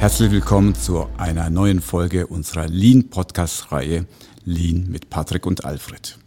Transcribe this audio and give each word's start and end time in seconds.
Herzlich 0.00 0.30
willkommen 0.30 0.74
zu 0.74 1.08
einer 1.18 1.50
neuen 1.50 1.82
Folge 1.82 2.26
unserer 2.26 2.66
Lean-Podcast-Reihe 2.66 4.06
Lean 4.46 4.86
mit 4.88 5.10
Patrick 5.10 5.44
und 5.44 5.66
Alfred. 5.66 6.18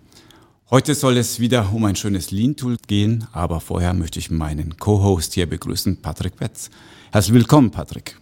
Heute 0.69 0.93
soll 0.93 1.17
es 1.17 1.39
wieder 1.39 1.73
um 1.73 1.83
ein 1.85 1.95
schönes 1.95 2.29
Lean-Tool 2.29 2.77
gehen, 2.85 3.25
aber 3.31 3.61
vorher 3.61 3.95
möchte 3.95 4.19
ich 4.19 4.29
meinen 4.29 4.77
Co-Host 4.77 5.33
hier 5.33 5.49
begrüßen, 5.49 6.03
Patrick 6.03 6.35
Betz. 6.37 6.69
Herzlich 7.11 7.33
willkommen, 7.33 7.71
Patrick. 7.71 8.19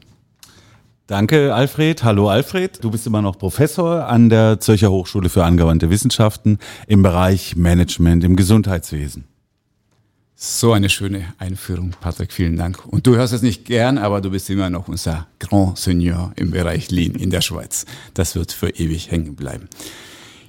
Danke, 1.07 1.53
Alfred. 1.53 2.01
Hallo, 2.05 2.29
Alfred. 2.29 2.81
Du 2.81 2.89
bist 2.89 3.05
immer 3.05 3.21
noch 3.21 3.37
Professor 3.37 4.07
an 4.07 4.29
der 4.29 4.61
Zürcher 4.61 4.89
Hochschule 4.89 5.27
für 5.27 5.43
angewandte 5.43 5.89
Wissenschaften 5.89 6.59
im 6.87 7.03
Bereich 7.03 7.57
Management 7.57 8.23
im 8.23 8.37
Gesundheitswesen. 8.37 9.25
So 10.43 10.73
eine 10.73 10.89
schöne 10.89 11.35
Einführung, 11.37 11.91
Patrick. 12.01 12.33
Vielen 12.33 12.57
Dank. 12.57 12.83
Und 12.87 13.05
du 13.05 13.15
hörst 13.15 13.31
es 13.31 13.43
nicht 13.43 13.63
gern, 13.63 13.99
aber 13.99 14.21
du 14.21 14.31
bist 14.31 14.49
immer 14.49 14.71
noch 14.71 14.87
unser 14.87 15.27
Grand 15.37 15.77
Seigneur 15.77 16.31
im 16.35 16.49
Bereich 16.49 16.89
Lean 16.89 17.13
in 17.13 17.29
der 17.29 17.41
Schweiz. 17.41 17.85
Das 18.15 18.33
wird 18.33 18.51
für 18.51 18.71
ewig 18.71 19.11
hängen 19.11 19.35
bleiben. 19.35 19.69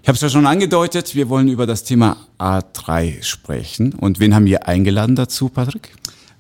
Ich 0.01 0.09
habe 0.09 0.17
es 0.17 0.23
ja 0.23 0.31
schon 0.31 0.47
angedeutet, 0.47 1.15
wir 1.15 1.29
wollen 1.29 1.49
über 1.49 1.67
das 1.67 1.85
Thema 1.85 2.17
A3 2.39 3.23
sprechen. 3.23 3.93
Und 3.93 4.19
wen 4.19 4.35
haben 4.35 4.47
wir 4.47 4.67
eingeladen 4.67 5.15
dazu, 5.15 5.51
Patrick? 5.51 5.91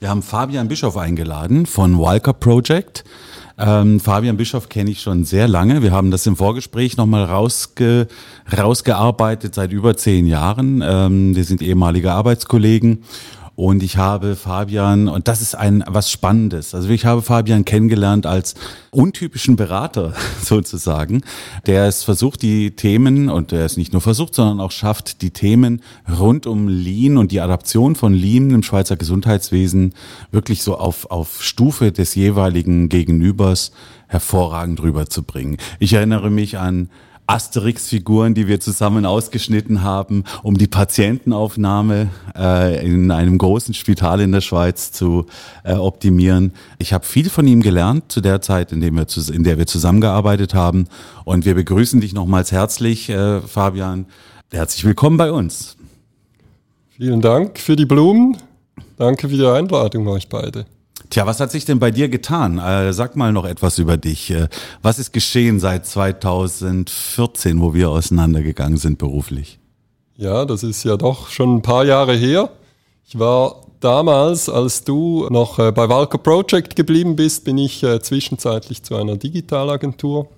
Wir 0.00 0.08
haben 0.08 0.22
Fabian 0.22 0.68
Bischof 0.68 0.96
eingeladen 0.96 1.66
von 1.66 1.98
Walker 1.98 2.32
Project. 2.32 3.04
Ähm, 3.58 4.00
Fabian 4.00 4.38
Bischof 4.38 4.70
kenne 4.70 4.90
ich 4.90 5.02
schon 5.02 5.26
sehr 5.26 5.46
lange. 5.46 5.82
Wir 5.82 5.92
haben 5.92 6.10
das 6.10 6.26
im 6.26 6.36
Vorgespräch 6.36 6.96
nochmal 6.96 7.24
rausge, 7.24 8.08
rausgearbeitet 8.56 9.54
seit 9.54 9.72
über 9.72 9.94
zehn 9.94 10.24
Jahren. 10.24 10.82
Ähm, 10.82 11.36
wir 11.36 11.44
sind 11.44 11.60
ehemalige 11.60 12.12
Arbeitskollegen 12.12 13.04
und 13.54 13.82
ich 13.82 13.98
habe 13.98 14.34
Fabian, 14.34 15.08
und 15.08 15.28
das 15.28 15.42
ist 15.42 15.54
ein 15.54 15.84
was 15.86 16.10
Spannendes. 16.10 16.74
Also 16.74 16.88
ich 16.88 17.04
habe 17.04 17.20
Fabian 17.20 17.64
kennengelernt 17.66 18.24
als 18.24 18.54
untypischen 18.90 19.56
Berater 19.56 20.14
sozusagen, 20.42 21.22
der 21.66 21.84
es 21.84 22.02
versucht, 22.02 22.42
die 22.42 22.70
Themen, 22.70 23.28
und 23.28 23.52
der 23.52 23.66
es 23.66 23.76
nicht 23.76 23.92
nur 23.92 24.00
versucht, 24.00 24.34
sondern 24.34 24.60
auch 24.60 24.70
schafft, 24.70 25.20
die 25.20 25.30
Themen 25.30 25.82
rund 26.18 26.46
um 26.46 26.66
Lean 26.66 27.18
und 27.18 27.30
die 27.30 27.40
Adaption 27.40 27.94
von 27.94 28.14
Lean 28.14 28.50
im 28.50 28.62
Schweizer 28.62 28.96
Gesundheitswesen 28.96 29.94
wirklich 30.30 30.62
so 30.62 30.78
auf, 30.78 31.10
auf 31.10 31.42
Stufe 31.42 31.92
des 31.92 32.14
jeweiligen 32.14 32.88
Gegenübers 32.88 33.72
hervorragend 34.06 34.82
rüberzubringen. 34.82 35.58
Ich 35.78 35.92
erinnere 35.92 36.30
mich 36.30 36.58
an 36.58 36.88
Asterix-Figuren, 37.32 38.34
die 38.34 38.46
wir 38.46 38.60
zusammen 38.60 39.06
ausgeschnitten 39.06 39.82
haben, 39.82 40.24
um 40.42 40.58
die 40.58 40.66
Patientenaufnahme 40.66 42.10
äh, 42.36 42.86
in 42.86 43.10
einem 43.10 43.38
großen 43.38 43.72
Spital 43.72 44.20
in 44.20 44.32
der 44.32 44.42
Schweiz 44.42 44.92
zu 44.92 45.24
äh, 45.64 45.72
optimieren. 45.72 46.52
Ich 46.78 46.92
habe 46.92 47.06
viel 47.06 47.30
von 47.30 47.46
ihm 47.46 47.62
gelernt 47.62 48.12
zu 48.12 48.20
der 48.20 48.42
Zeit, 48.42 48.70
in, 48.70 48.82
dem 48.82 48.96
wir, 48.96 49.06
in 49.32 49.44
der 49.44 49.56
wir 49.56 49.66
zusammengearbeitet 49.66 50.52
haben. 50.52 50.88
Und 51.24 51.46
wir 51.46 51.54
begrüßen 51.54 52.02
dich 52.02 52.12
nochmals 52.12 52.52
herzlich, 52.52 53.08
äh, 53.08 53.40
Fabian. 53.40 54.04
Herzlich 54.50 54.84
willkommen 54.84 55.16
bei 55.16 55.32
uns. 55.32 55.78
Vielen 56.90 57.22
Dank 57.22 57.58
für 57.58 57.76
die 57.76 57.86
Blumen. 57.86 58.36
Danke 58.98 59.30
für 59.30 59.36
die 59.36 59.46
Einladung 59.46 60.06
euch 60.06 60.28
beide. 60.28 60.66
Tja, 61.12 61.26
was 61.26 61.40
hat 61.40 61.50
sich 61.50 61.66
denn 61.66 61.78
bei 61.78 61.90
dir 61.90 62.08
getan? 62.08 62.56
Äh, 62.56 62.94
sag 62.94 63.16
mal 63.16 63.34
noch 63.34 63.44
etwas 63.44 63.78
über 63.78 63.98
dich. 63.98 64.30
Äh, 64.30 64.48
was 64.80 64.98
ist 64.98 65.12
geschehen 65.12 65.60
seit 65.60 65.84
2014, 65.84 67.60
wo 67.60 67.74
wir 67.74 67.90
auseinandergegangen 67.90 68.78
sind 68.78 68.96
beruflich? 68.96 69.58
Ja, 70.16 70.46
das 70.46 70.62
ist 70.62 70.84
ja 70.84 70.96
doch 70.96 71.28
schon 71.28 71.56
ein 71.56 71.60
paar 71.60 71.84
Jahre 71.84 72.14
her. 72.14 72.48
Ich 73.06 73.18
war 73.18 73.56
damals, 73.80 74.48
als 74.48 74.84
du 74.84 75.28
noch 75.28 75.58
äh, 75.58 75.70
bei 75.70 75.86
Walker 75.86 76.16
Project 76.16 76.76
geblieben 76.76 77.14
bist, 77.14 77.44
bin 77.44 77.58
ich 77.58 77.82
äh, 77.82 78.00
zwischenzeitlich 78.00 78.82
zu 78.82 78.96
einer 78.96 79.18
Digitalagentur 79.18 80.30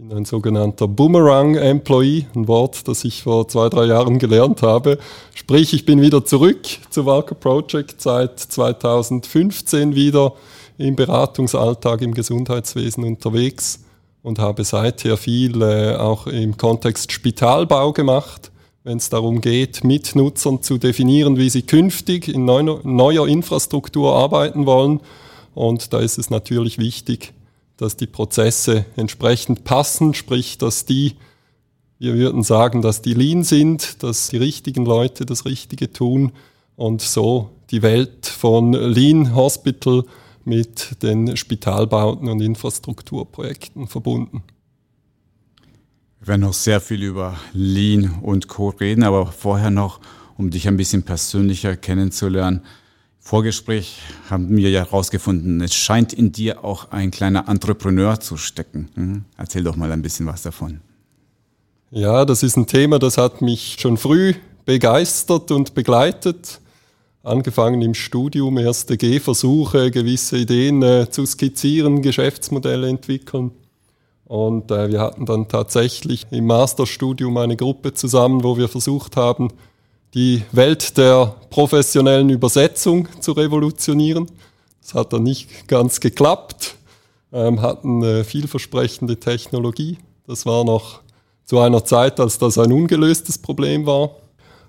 bin 0.00 0.16
ein 0.16 0.24
sogenannter 0.24 0.88
Boomerang-Employee, 0.88 2.26
ein 2.34 2.48
Wort, 2.48 2.88
das 2.88 3.04
ich 3.04 3.22
vor 3.22 3.48
zwei, 3.48 3.68
drei 3.68 3.84
Jahren 3.84 4.18
gelernt 4.18 4.62
habe. 4.62 4.98
Sprich, 5.34 5.74
ich 5.74 5.84
bin 5.84 6.00
wieder 6.00 6.24
zurück 6.24 6.62
zu 6.88 7.04
Walker 7.04 7.34
Project 7.34 8.00
seit 8.00 8.38
2015 8.38 9.94
wieder 9.94 10.32
im 10.78 10.96
Beratungsalltag 10.96 12.00
im 12.00 12.14
Gesundheitswesen 12.14 13.04
unterwegs 13.04 13.80
und 14.22 14.38
habe 14.38 14.64
seither 14.64 15.18
viel 15.18 15.60
äh, 15.60 15.96
auch 15.96 16.26
im 16.26 16.56
Kontext 16.56 17.12
Spitalbau 17.12 17.92
gemacht, 17.92 18.50
wenn 18.84 18.96
es 18.96 19.10
darum 19.10 19.42
geht, 19.42 19.84
mit 19.84 20.16
Nutzern 20.16 20.62
zu 20.62 20.78
definieren, 20.78 21.36
wie 21.36 21.50
sie 21.50 21.62
künftig 21.62 22.28
in 22.28 22.46
neuer, 22.46 22.80
neuer 22.84 23.28
Infrastruktur 23.28 24.14
arbeiten 24.14 24.64
wollen. 24.64 25.00
Und 25.54 25.92
da 25.92 25.98
ist 25.98 26.16
es 26.16 26.30
natürlich 26.30 26.78
wichtig, 26.78 27.34
dass 27.80 27.96
die 27.96 28.06
Prozesse 28.06 28.84
entsprechend 28.96 29.64
passen, 29.64 30.14
sprich, 30.14 30.58
dass 30.58 30.84
die, 30.84 31.16
wir 31.98 32.14
würden 32.14 32.42
sagen, 32.42 32.82
dass 32.82 33.00
die 33.00 33.14
lean 33.14 33.42
sind, 33.42 34.02
dass 34.02 34.28
die 34.28 34.36
richtigen 34.36 34.84
Leute 34.84 35.24
das 35.24 35.46
Richtige 35.46 35.92
tun 35.92 36.32
und 36.76 37.00
so 37.00 37.50
die 37.70 37.82
Welt 37.82 38.26
von 38.26 38.72
Lean 38.72 39.34
Hospital 39.34 40.04
mit 40.44 41.02
den 41.02 41.36
Spitalbauten 41.36 42.28
und 42.28 42.40
Infrastrukturprojekten 42.40 43.86
verbunden. 43.86 44.42
Wir 46.18 46.28
werden 46.28 46.42
noch 46.42 46.52
sehr 46.52 46.80
viel 46.80 47.02
über 47.02 47.38
Lean 47.54 48.18
und 48.20 48.48
Co. 48.48 48.68
reden, 48.68 49.04
aber 49.04 49.26
vorher 49.26 49.70
noch, 49.70 50.00
um 50.36 50.50
dich 50.50 50.68
ein 50.68 50.76
bisschen 50.76 51.02
persönlicher 51.02 51.76
kennenzulernen. 51.76 52.62
Vorgespräch 53.20 54.00
haben 54.30 54.56
wir 54.56 54.70
ja 54.70 54.80
herausgefunden, 54.80 55.60
es 55.60 55.74
scheint 55.74 56.12
in 56.12 56.32
dir 56.32 56.64
auch 56.64 56.90
ein 56.90 57.10
kleiner 57.10 57.48
Entrepreneur 57.48 58.18
zu 58.18 58.36
stecken. 58.36 58.88
Hm? 58.94 59.24
Erzähl 59.36 59.62
doch 59.62 59.76
mal 59.76 59.92
ein 59.92 60.02
bisschen 60.02 60.26
was 60.26 60.42
davon. 60.42 60.80
Ja, 61.90 62.24
das 62.24 62.42
ist 62.42 62.56
ein 62.56 62.66
Thema, 62.66 62.98
das 62.98 63.18
hat 63.18 63.42
mich 63.42 63.76
schon 63.78 63.98
früh 63.98 64.34
begeistert 64.64 65.50
und 65.50 65.74
begleitet. 65.74 66.60
Angefangen 67.22 67.82
im 67.82 67.92
Studium, 67.92 68.56
erste 68.56 68.96
Gehversuche, 68.96 69.90
gewisse 69.90 70.38
Ideen 70.38 70.82
äh, 70.82 71.10
zu 71.10 71.26
skizzieren, 71.26 72.00
Geschäftsmodelle 72.00 72.88
entwickeln. 72.88 73.50
Und 74.24 74.70
äh, 74.70 74.88
wir 74.90 75.00
hatten 75.00 75.26
dann 75.26 75.48
tatsächlich 75.48 76.26
im 76.30 76.46
Masterstudium 76.46 77.36
eine 77.36 77.56
Gruppe 77.56 77.92
zusammen, 77.92 78.44
wo 78.44 78.56
wir 78.56 78.68
versucht 78.68 79.16
haben, 79.16 79.48
die 80.14 80.42
Welt 80.52 80.96
der 80.96 81.36
professionellen 81.50 82.30
Übersetzung 82.30 83.08
zu 83.20 83.32
revolutionieren. 83.32 84.30
Das 84.82 84.94
hat 84.94 85.12
dann 85.12 85.22
nicht 85.22 85.68
ganz 85.68 86.00
geklappt, 86.00 86.76
ähm, 87.32 87.62
hatten 87.62 88.02
äh, 88.02 88.24
vielversprechende 88.24 89.18
Technologie. 89.18 89.98
Das 90.26 90.46
war 90.46 90.64
noch 90.64 91.00
zu 91.44 91.58
einer 91.58 91.84
Zeit, 91.84 92.20
als 92.20 92.38
das 92.38 92.58
ein 92.58 92.72
ungelöstes 92.72 93.38
Problem 93.38 93.86
war, 93.86 94.10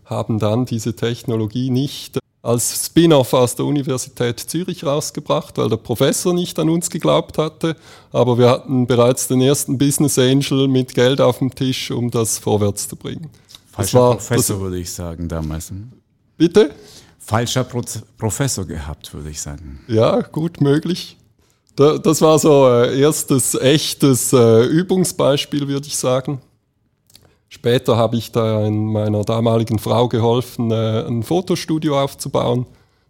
haben 0.06 0.40
dann 0.40 0.66
diese 0.66 0.96
Technologie 0.96 1.70
nicht 1.70 2.20
als 2.42 2.88
Spin-off 2.88 3.34
aus 3.34 3.56
der 3.56 3.66
Universität 3.66 4.40
Zürich 4.40 4.84
rausgebracht, 4.84 5.58
weil 5.58 5.70
der 5.70 5.78
Professor 5.78 6.34
nicht 6.34 6.58
an 6.58 6.70
uns 6.70 6.90
geglaubt 6.90 7.38
hatte. 7.38 7.76
Aber 8.12 8.38
wir 8.38 8.50
hatten 8.50 8.88
bereits 8.88 9.28
den 9.28 9.42
ersten 9.42 9.78
Business 9.78 10.18
Angel 10.18 10.68
mit 10.68 10.96
Geld 10.96 11.22
auf 11.22 11.38
dem 11.38 11.54
Tisch, 11.54 11.92
um 11.92 12.10
das 12.10 12.40
vorwärts 12.40 12.88
zu 12.88 12.96
bringen. 12.96 13.30
Falscher 13.82 14.00
war, 14.00 14.16
Professor, 14.16 14.60
würde 14.60 14.80
ich 14.80 14.92
sagen, 14.92 15.28
damals. 15.28 15.70
Hm? 15.70 15.92
Bitte? 16.38 16.72
Falscher 17.20 17.64
Pro 17.64 17.82
Professor 18.18 18.66
gehabt, 18.66 19.14
würde 19.14 19.30
ich 19.30 19.42
sagen. 19.42 19.82
Ja, 19.88 20.22
gut 20.22 20.60
möglich. 20.60 21.18
das 21.76 22.22
war 22.22 22.40
so 22.40 22.66
ein 22.66 22.98
erstes 22.98 23.56
echtes 23.56 24.34
äh, 24.34 24.66
Übungsbeispiel, 24.66 25.68
würde 25.68 25.88
ich 25.88 25.96
sagen. 25.96 26.42
Später 27.48 27.98
habe 27.98 28.16
ich 28.16 28.32
da 28.32 28.70
meiner 28.70 29.24
damaligen 29.24 29.78
Frau 29.78 30.08
geholfen, 30.08 30.72
äh, 30.72 31.06
ein 31.06 31.22
Fotostudio 31.22 32.02
aufzubauen. 32.02 32.66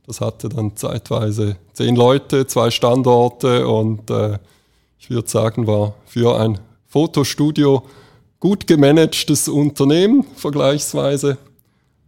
Das 0.06 0.20
hatte 0.20 0.50
dann 0.50 0.76
zeitweise 0.76 1.58
zehn 1.74 1.96
Leute, 1.96 2.48
zwei 2.48 2.72
Standorte 2.72 3.68
und 3.68 4.10
äh, 4.10 4.40
ich 5.00 5.10
würde 5.10 5.30
sagen, 5.30 5.68
war 5.68 5.94
für 6.06 6.40
ein 6.40 6.60
Fotostudio 6.88 7.84
gut 8.42 8.68
gemanagtes 8.68 9.48
Unternehmen 9.48 10.26
vergleichsweise. 10.36 11.38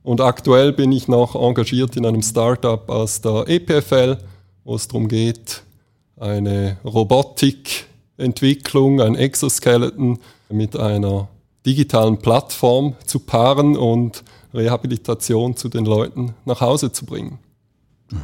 Und 0.01 0.19
aktuell 0.19 0.74
bin 0.74 0.91
ich 0.91 1.07
noch 1.07 1.35
engagiert 1.35 1.95
in 1.95 2.06
einem 2.06 2.21
Startup 2.21 2.89
aus 2.89 3.21
der 3.21 3.45
EPFL, 3.47 4.18
wo 4.65 4.75
es 4.75 4.89
darum 4.89 5.07
geht, 5.07 5.63
eine 6.19 6.75
Robotikentwicklung, 6.83 9.00
ein 9.00 9.15
Exoskeleton 9.15 10.19
mit 10.50 10.75
einer 10.75 11.30
digitalen 11.65 12.18
Plattform 12.18 12.95
zu 13.06 13.19
paaren 13.19 13.77
und 13.77 14.25
Rehabilitation 14.53 15.56
zu 15.56 15.69
den 15.69 15.86
Leuten 15.86 16.33
nach 16.44 16.59
Hause 16.59 16.91
zu 16.91 17.06
bringen. 17.06 17.39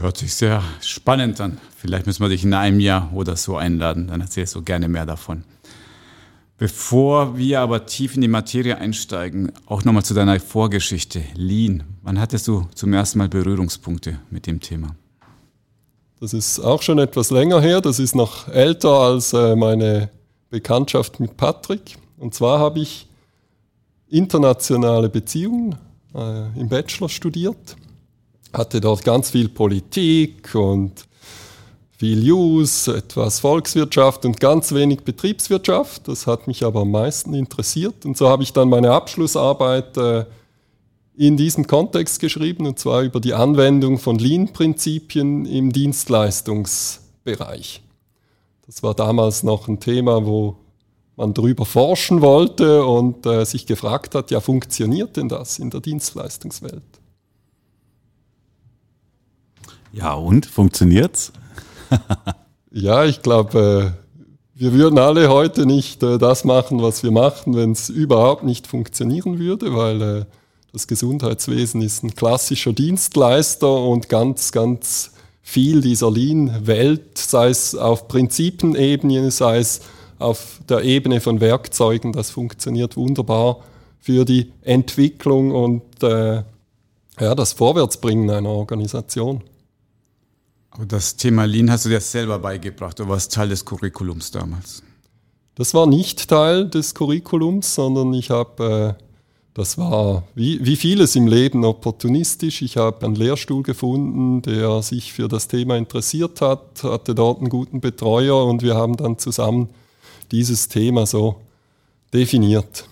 Hört 0.02 0.18
sich 0.18 0.34
sehr 0.34 0.62
spannend 0.82 1.40
an. 1.40 1.58
Vielleicht 1.76 2.06
müssen 2.06 2.22
wir 2.22 2.30
dich 2.30 2.44
in 2.44 2.54
einem 2.54 2.80
Jahr 2.80 3.12
oder 3.14 3.36
so 3.36 3.56
einladen, 3.56 4.08
dann 4.08 4.22
erzählst 4.22 4.56
du 4.56 4.62
gerne 4.62 4.88
mehr 4.88 5.06
davon. 5.06 5.44
Bevor 6.60 7.38
wir 7.38 7.62
aber 7.62 7.86
tief 7.86 8.16
in 8.16 8.22
die 8.22 8.28
Materie 8.28 8.78
einsteigen, 8.78 9.54
auch 9.66 9.86
nochmal 9.86 10.04
zu 10.04 10.14
deiner 10.14 10.38
Vorgeschichte, 10.42 11.24
Lean. 11.34 11.86
Wann 12.02 12.20
hattest 12.20 12.50
du 12.50 12.68
zum 12.76 12.92
ersten 12.92 13.20
Mal 13.20 13.30
Berührungspunkte 13.30 14.20
mit 14.30 14.46
dem 14.46 14.60
Thema? 14.60 14.94
Das 16.20 16.34
ist 16.34 16.60
auch 16.60 16.82
schon 16.82 17.00
etwas 17.00 17.32
länger 17.32 17.62
her. 17.62 17.80
Das 17.80 17.98
ist 17.98 18.14
noch 18.14 18.50
älter 18.50 18.90
als 18.90 19.32
äh, 19.32 19.56
meine 19.56 20.10
Bekanntschaft 20.50 21.22
mit 21.22 21.38
Patrick. 21.38 21.98
Und 22.18 22.36
zwar 22.36 22.60
habe 22.60 22.80
ich 22.80 23.08
internationale 24.10 25.08
Beziehungen 25.08 25.78
äh, 26.14 26.60
im 26.60 26.68
Bachelor 26.68 27.08
studiert, 27.08 27.78
hatte 28.52 28.82
dort 28.82 29.06
ganz 29.06 29.30
viel 29.30 29.48
Politik 29.48 30.54
und 30.56 31.06
viel 32.00 32.24
News, 32.24 32.88
etwas 32.88 33.42
Volkswirtschaft 33.42 34.24
und 34.24 34.40
ganz 34.40 34.74
wenig 34.74 35.02
Betriebswirtschaft. 35.02 36.08
Das 36.08 36.28
hat 36.28 36.48
mich 36.48 36.64
aber 36.64 36.80
am 36.82 36.92
meisten 36.92 37.34
interessiert. 37.34 38.06
Und 38.06 38.16
so 38.16 38.30
habe 38.30 38.42
ich 38.42 38.54
dann 38.54 38.70
meine 38.70 38.94
Abschlussarbeit 38.94 39.98
äh, 39.98 40.24
in 41.18 41.36
diesem 41.36 41.68
Kontext 41.68 42.22
geschrieben, 42.22 42.68
und 42.68 42.80
zwar 42.80 43.02
über 43.02 43.20
die 43.20 43.34
Anwendung 43.34 44.00
von 44.00 44.18
Lean-Prinzipien 44.18 45.46
im 45.46 45.74
Dienstleistungsbereich. 45.74 47.82
Das 48.66 48.82
war 48.82 48.96
damals 48.96 49.44
noch 49.44 49.68
ein 49.68 49.82
Thema, 49.82 50.26
wo 50.26 50.56
man 51.18 51.34
darüber 51.34 51.66
forschen 51.66 52.22
wollte 52.22 52.86
und 52.86 53.26
äh, 53.26 53.44
sich 53.44 53.66
gefragt 53.66 54.16
hat, 54.16 54.32
ja, 54.32 54.40
funktioniert 54.40 55.18
denn 55.18 55.28
das 55.28 55.60
in 55.60 55.70
der 55.70 55.82
Dienstleistungswelt? 55.82 56.82
Ja, 59.92 60.14
und 60.14 60.46
funktioniert's? 60.46 61.34
ja, 62.72 63.06
ich 63.06 63.22
glaube, 63.22 63.96
äh, 63.96 64.10
wir 64.60 64.74
würden 64.74 65.00
alle 65.00 65.30
heute 65.30 65.66
nicht 65.66 66.04
äh, 66.04 66.18
das 66.18 66.44
machen, 66.44 66.82
was 66.82 67.04
wir 67.04 67.12
machen, 67.12 67.56
wenn 67.56 67.72
es 67.72 67.90
überhaupt 67.90 68.44
nicht 68.44 68.68
funktionieren 68.68 69.40
würde, 69.40 69.76
weil 69.76 70.02
äh, 70.02 70.26
das 70.74 70.88
Gesundheitswesen 70.88 71.82
ist 71.82 72.04
ein 72.04 72.14
klassischer 72.14 72.74
Dienstleister 72.74 73.74
und 73.74 74.10
ganz, 74.10 74.52
ganz 74.52 75.12
viel 75.42 75.82
dieser 75.82 76.12
Lean-Welt, 76.12 77.18
sei 77.18 77.50
es 77.50 77.74
auf 77.74 78.08
Prinzipenebene, 78.08 79.32
sei 79.32 79.58
es 79.58 79.82
auf 80.20 80.60
der 80.68 80.84
Ebene 80.84 81.22
von 81.22 81.42
Werkzeugen, 81.42 82.12
das 82.12 82.30
funktioniert 82.30 82.98
wunderbar 82.98 83.62
für 84.00 84.26
die 84.26 84.52
Entwicklung 84.62 85.52
und 85.52 86.04
äh, 86.04 86.44
ja, 87.20 87.36
das 87.36 87.54
Vorwärtsbringen 87.54 88.30
einer 88.30 88.50
Organisation. 88.50 89.42
Aber 90.72 90.86
das 90.86 91.16
Thema 91.16 91.46
Lean 91.46 91.72
hast 91.72 91.86
du 91.86 91.90
dir 91.90 92.02
selber 92.02 92.40
beigebracht 92.40 93.00
oder 93.00 93.10
war 93.10 93.18
es 93.18 93.30
Teil 93.30 93.50
des 93.50 93.66
Curriculums 93.66 94.32
damals? 94.32 94.84
Das 95.56 95.74
war 95.74 95.88
nicht 95.88 96.30
Teil 96.30 96.70
des 96.70 96.94
Curriculums, 96.94 97.76
sondern 97.76 98.14
ich 98.14 98.30
habe 98.30 98.98
äh, 98.98 99.04
das 99.60 99.78
war 99.78 100.24
wie, 100.36 100.64
wie 100.66 100.78
vieles 100.78 101.18
im 101.18 101.28
Leben 101.28 101.66
opportunistisch. 101.66 102.62
Ich 102.62 102.78
habe 102.78 103.06
einen 103.06 103.16
Lehrstuhl 103.16 103.62
gefunden, 103.62 104.42
der 104.42 104.82
sich 104.82 105.12
für 105.12 105.28
das 105.28 105.50
Thema 105.50 105.76
interessiert 105.76 106.40
hat, 106.40 106.84
hatte 106.84 107.14
dort 107.14 107.40
einen 107.40 107.50
guten 107.50 107.82
Betreuer 107.82 108.46
und 108.46 108.62
wir 108.62 108.76
haben 108.76 108.96
dann 108.96 109.18
zusammen 109.18 109.68
dieses 110.32 110.70
Thema 110.70 111.06
so 111.06 111.42
definiert. 112.14 112.88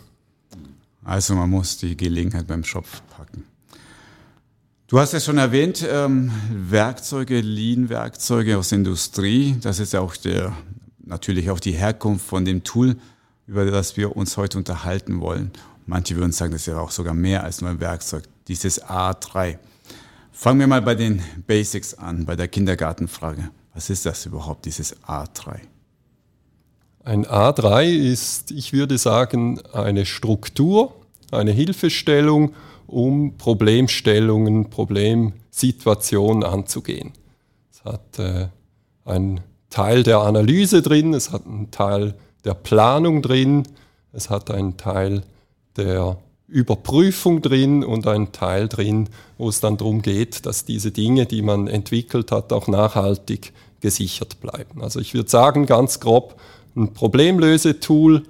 Also 1.05 1.35
man 1.35 1.49
muss 1.49 1.77
die 1.77 1.95
Gelegenheit 1.95 2.47
beim 2.47 2.65
Schopf 2.65 3.01
packen. 3.15 3.45
Du 4.89 4.99
hast 4.99 5.11
ja 5.11 5.19
schon 5.19 5.37
erwähnt, 5.37 5.85
ähm, 5.85 6.31
Werkzeuge, 6.49 7.41
Lean-Werkzeuge 7.41 8.57
aus 8.57 8.69
der 8.69 8.77
Industrie. 8.77 9.57
Das 9.59 9.79
ist 9.79 9.91
ja 9.91 9.99
auch 9.99 10.15
der, 10.15 10.55
natürlich 11.03 11.49
auch 11.49 11.59
die 11.59 11.73
Herkunft 11.73 12.25
von 12.25 12.45
dem 12.45 12.63
Tool, 12.63 12.95
über 13.47 13.65
das 13.65 13.97
wir 13.97 14.15
uns 14.15 14.37
heute 14.37 14.57
unterhalten 14.57 15.19
wollen. 15.19 15.51
Manche 15.87 16.15
würden 16.15 16.31
sagen, 16.31 16.53
das 16.53 16.61
ist 16.61 16.67
ja 16.67 16.79
auch 16.79 16.91
sogar 16.91 17.13
mehr 17.13 17.43
als 17.43 17.59
nur 17.59 17.69
ein 17.69 17.81
Werkzeug. 17.81 18.23
Dieses 18.47 18.81
A3. 18.81 19.57
Fangen 20.31 20.61
wir 20.61 20.67
mal 20.67 20.81
bei 20.81 20.95
den 20.95 21.21
Basics 21.45 21.93
an, 21.93 22.25
bei 22.25 22.37
der 22.37 22.47
Kindergartenfrage. 22.47 23.49
Was 23.73 23.89
ist 23.89 24.05
das 24.05 24.25
überhaupt, 24.25 24.63
dieses 24.63 24.95
A3? 25.03 25.59
Ein 27.03 27.25
A3 27.25 27.89
ist, 27.89 28.51
ich 28.51 28.71
würde 28.71 28.97
sagen, 28.97 29.59
eine 29.73 30.05
Struktur, 30.05 30.95
eine 31.29 31.51
Hilfestellung, 31.51 32.53
um 32.87 33.37
Problemstellungen, 33.37 34.69
Problemsituationen 34.69 36.43
anzugehen. 36.43 37.11
Es 37.71 37.83
hat 37.83 38.19
äh, 38.19 38.47
einen 39.05 39.41
Teil 39.69 40.03
der 40.03 40.19
Analyse 40.19 40.81
drin, 40.81 41.13
es 41.13 41.31
hat 41.31 41.45
einen 41.45 41.69
Teil 41.71 42.15
der 42.45 42.53
Planung 42.53 43.21
drin, 43.21 43.63
es 44.13 44.29
hat 44.29 44.49
einen 44.49 44.77
Teil 44.77 45.23
der 45.75 46.17
Überprüfung 46.47 47.41
drin 47.41 47.83
und 47.83 48.07
ein 48.07 48.31
Teil 48.31 48.69
drin, 48.69 49.09
wo 49.37 49.49
es 49.49 49.59
dann 49.59 49.77
darum 49.77 50.01
geht, 50.01 50.45
dass 50.45 50.63
diese 50.63 50.91
Dinge, 50.91 51.25
die 51.25 51.41
man 51.41 51.67
entwickelt 51.67 52.31
hat, 52.31 52.53
auch 52.53 52.67
nachhaltig 52.67 53.51
gesichert 53.81 54.39
bleiben. 54.39 54.81
Also 54.81 54.99
ich 55.01 55.13
würde 55.13 55.29
sagen, 55.29 55.65
ganz 55.65 55.99
grob, 55.99 56.39
ein 56.75 56.93
Problemlösetool 56.93 58.23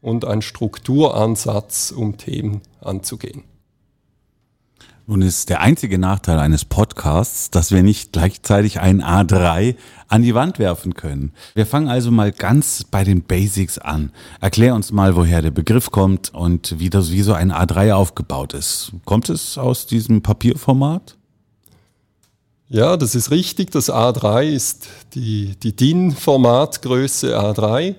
und 0.00 0.24
ein 0.24 0.40
Strukturansatz, 0.40 1.90
um 1.90 2.16
Themen 2.16 2.60
anzugehen. 2.80 3.42
Nun 5.06 5.20
ist 5.20 5.48
der 5.48 5.60
einzige 5.60 5.98
Nachteil 5.98 6.38
eines 6.38 6.64
Podcasts, 6.64 7.50
dass 7.50 7.72
wir 7.72 7.82
nicht 7.82 8.12
gleichzeitig 8.12 8.78
ein 8.78 9.02
A3 9.02 9.74
an 10.06 10.22
die 10.22 10.34
Wand 10.34 10.60
werfen 10.60 10.94
können. 10.94 11.32
Wir 11.54 11.66
fangen 11.66 11.88
also 11.88 12.12
mal 12.12 12.30
ganz 12.30 12.84
bei 12.84 13.02
den 13.02 13.22
Basics 13.22 13.78
an. 13.78 14.12
Erklär 14.40 14.76
uns 14.76 14.92
mal, 14.92 15.16
woher 15.16 15.42
der 15.42 15.50
Begriff 15.50 15.90
kommt 15.90 16.32
und 16.32 16.78
wie, 16.78 16.88
das, 16.88 17.10
wie 17.10 17.22
so 17.22 17.32
ein 17.32 17.52
A3 17.52 17.92
aufgebaut 17.92 18.54
ist. 18.54 18.92
Kommt 19.04 19.28
es 19.28 19.58
aus 19.58 19.86
diesem 19.86 20.22
Papierformat? 20.22 21.16
Ja, 22.68 22.96
das 22.96 23.16
ist 23.16 23.32
richtig. 23.32 23.72
Das 23.72 23.90
A3 23.90 24.44
ist 24.44 24.88
die, 25.14 25.56
die 25.60 25.74
DIN-Formatgröße 25.74 27.36
A3. 27.36 27.96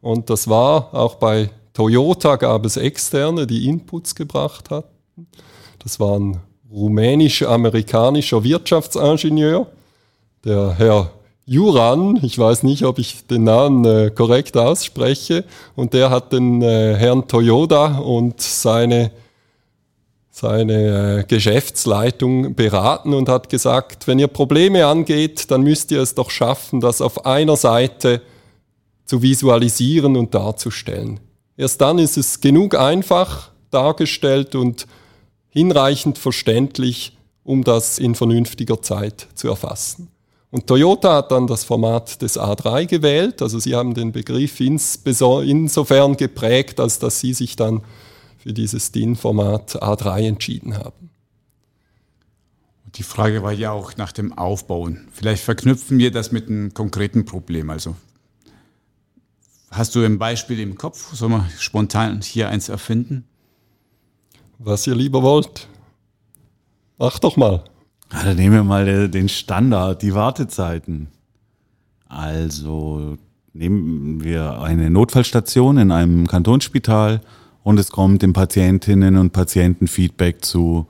Und 0.00 0.30
das 0.30 0.48
war 0.48 0.92
auch 0.94 1.14
bei 1.14 1.50
Toyota 1.74 2.34
gab 2.36 2.66
es 2.66 2.76
externe, 2.76 3.46
die 3.46 3.68
Inputs 3.68 4.16
gebracht 4.16 4.70
hatten. 4.70 5.28
Das 5.82 5.98
war 5.98 6.18
ein 6.18 6.38
rumänisch-amerikanischer 6.70 8.44
Wirtschaftsingenieur, 8.44 9.66
der 10.44 10.74
Herr 10.76 11.10
Juran, 11.46 12.20
ich 12.22 12.38
weiß 12.38 12.62
nicht, 12.64 12.84
ob 12.84 12.98
ich 12.98 13.26
den 13.26 13.44
Namen 13.44 13.84
äh, 13.84 14.10
korrekt 14.10 14.56
ausspreche, 14.56 15.44
und 15.74 15.94
der 15.94 16.10
hat 16.10 16.32
den 16.32 16.60
äh, 16.60 16.94
Herrn 16.96 17.26
Toyota 17.26 17.98
und 17.98 18.40
seine, 18.42 19.10
seine 20.30 21.20
äh, 21.20 21.24
Geschäftsleitung 21.24 22.54
beraten 22.54 23.14
und 23.14 23.30
hat 23.30 23.48
gesagt, 23.48 24.06
wenn 24.06 24.18
ihr 24.18 24.28
Probleme 24.28 24.86
angeht, 24.86 25.50
dann 25.50 25.62
müsst 25.62 25.90
ihr 25.90 26.02
es 26.02 26.14
doch 26.14 26.30
schaffen, 26.30 26.80
das 26.80 27.00
auf 27.00 27.24
einer 27.24 27.56
Seite 27.56 28.20
zu 29.06 29.22
visualisieren 29.22 30.16
und 30.16 30.34
darzustellen. 30.34 31.20
Erst 31.56 31.80
dann 31.80 31.98
ist 31.98 32.18
es 32.18 32.40
genug 32.40 32.76
einfach 32.76 33.50
dargestellt 33.70 34.54
und 34.54 34.86
hinreichend 35.50 36.18
verständlich, 36.18 37.16
um 37.44 37.64
das 37.64 37.98
in 37.98 38.14
vernünftiger 38.14 38.80
Zeit 38.80 39.28
zu 39.34 39.48
erfassen. 39.48 40.08
Und 40.50 40.66
Toyota 40.66 41.16
hat 41.16 41.30
dann 41.30 41.46
das 41.46 41.62
Format 41.62 42.22
des 42.22 42.38
A3 42.38 42.86
gewählt. 42.86 43.40
Also 43.40 43.58
sie 43.60 43.74
haben 43.76 43.94
den 43.94 44.10
Begriff 44.10 44.58
insofern 44.60 46.16
geprägt, 46.16 46.80
als 46.80 46.98
dass 46.98 47.20
sie 47.20 47.34
sich 47.34 47.54
dann 47.54 47.82
für 48.38 48.52
dieses 48.52 48.90
DIN-Format 48.90 49.80
A3 49.82 50.26
entschieden 50.26 50.76
haben. 50.76 51.10
Die 52.96 53.04
Frage 53.04 53.44
war 53.44 53.52
ja 53.52 53.70
auch 53.70 53.96
nach 53.96 54.10
dem 54.10 54.36
Aufbauen. 54.36 55.06
Vielleicht 55.12 55.44
verknüpfen 55.44 55.98
wir 55.98 56.10
das 56.10 56.32
mit 56.32 56.48
einem 56.48 56.74
konkreten 56.74 57.24
Problem. 57.24 57.70
Also 57.70 57.94
hast 59.70 59.94
du 59.94 60.04
ein 60.04 60.18
Beispiel 60.18 60.58
im 60.58 60.76
Kopf? 60.76 61.14
Sollen 61.14 61.32
wir 61.32 61.48
spontan 61.58 62.22
hier 62.22 62.48
eins 62.48 62.68
erfinden? 62.68 63.24
Was 64.62 64.86
ihr 64.86 64.94
lieber 64.94 65.22
wollt. 65.22 65.66
Mach 66.98 67.18
doch 67.18 67.36
mal. 67.36 67.64
Ja, 68.12 68.24
dann 68.24 68.36
nehmen 68.36 68.54
wir 68.54 68.64
mal 68.64 69.08
den 69.08 69.28
Standard, 69.28 70.02
die 70.02 70.14
Wartezeiten. 70.14 71.08
Also 72.08 73.16
nehmen 73.52 74.22
wir 74.22 74.60
eine 74.60 74.90
Notfallstation 74.90 75.78
in 75.78 75.92
einem 75.92 76.26
Kantonsspital 76.26 77.20
und 77.62 77.78
es 77.78 77.90
kommt 77.90 78.22
den 78.22 78.32
Patientinnen 78.32 79.16
und 79.16 79.32
Patienten 79.32 79.86
Feedback 79.86 80.44
zu 80.44 80.86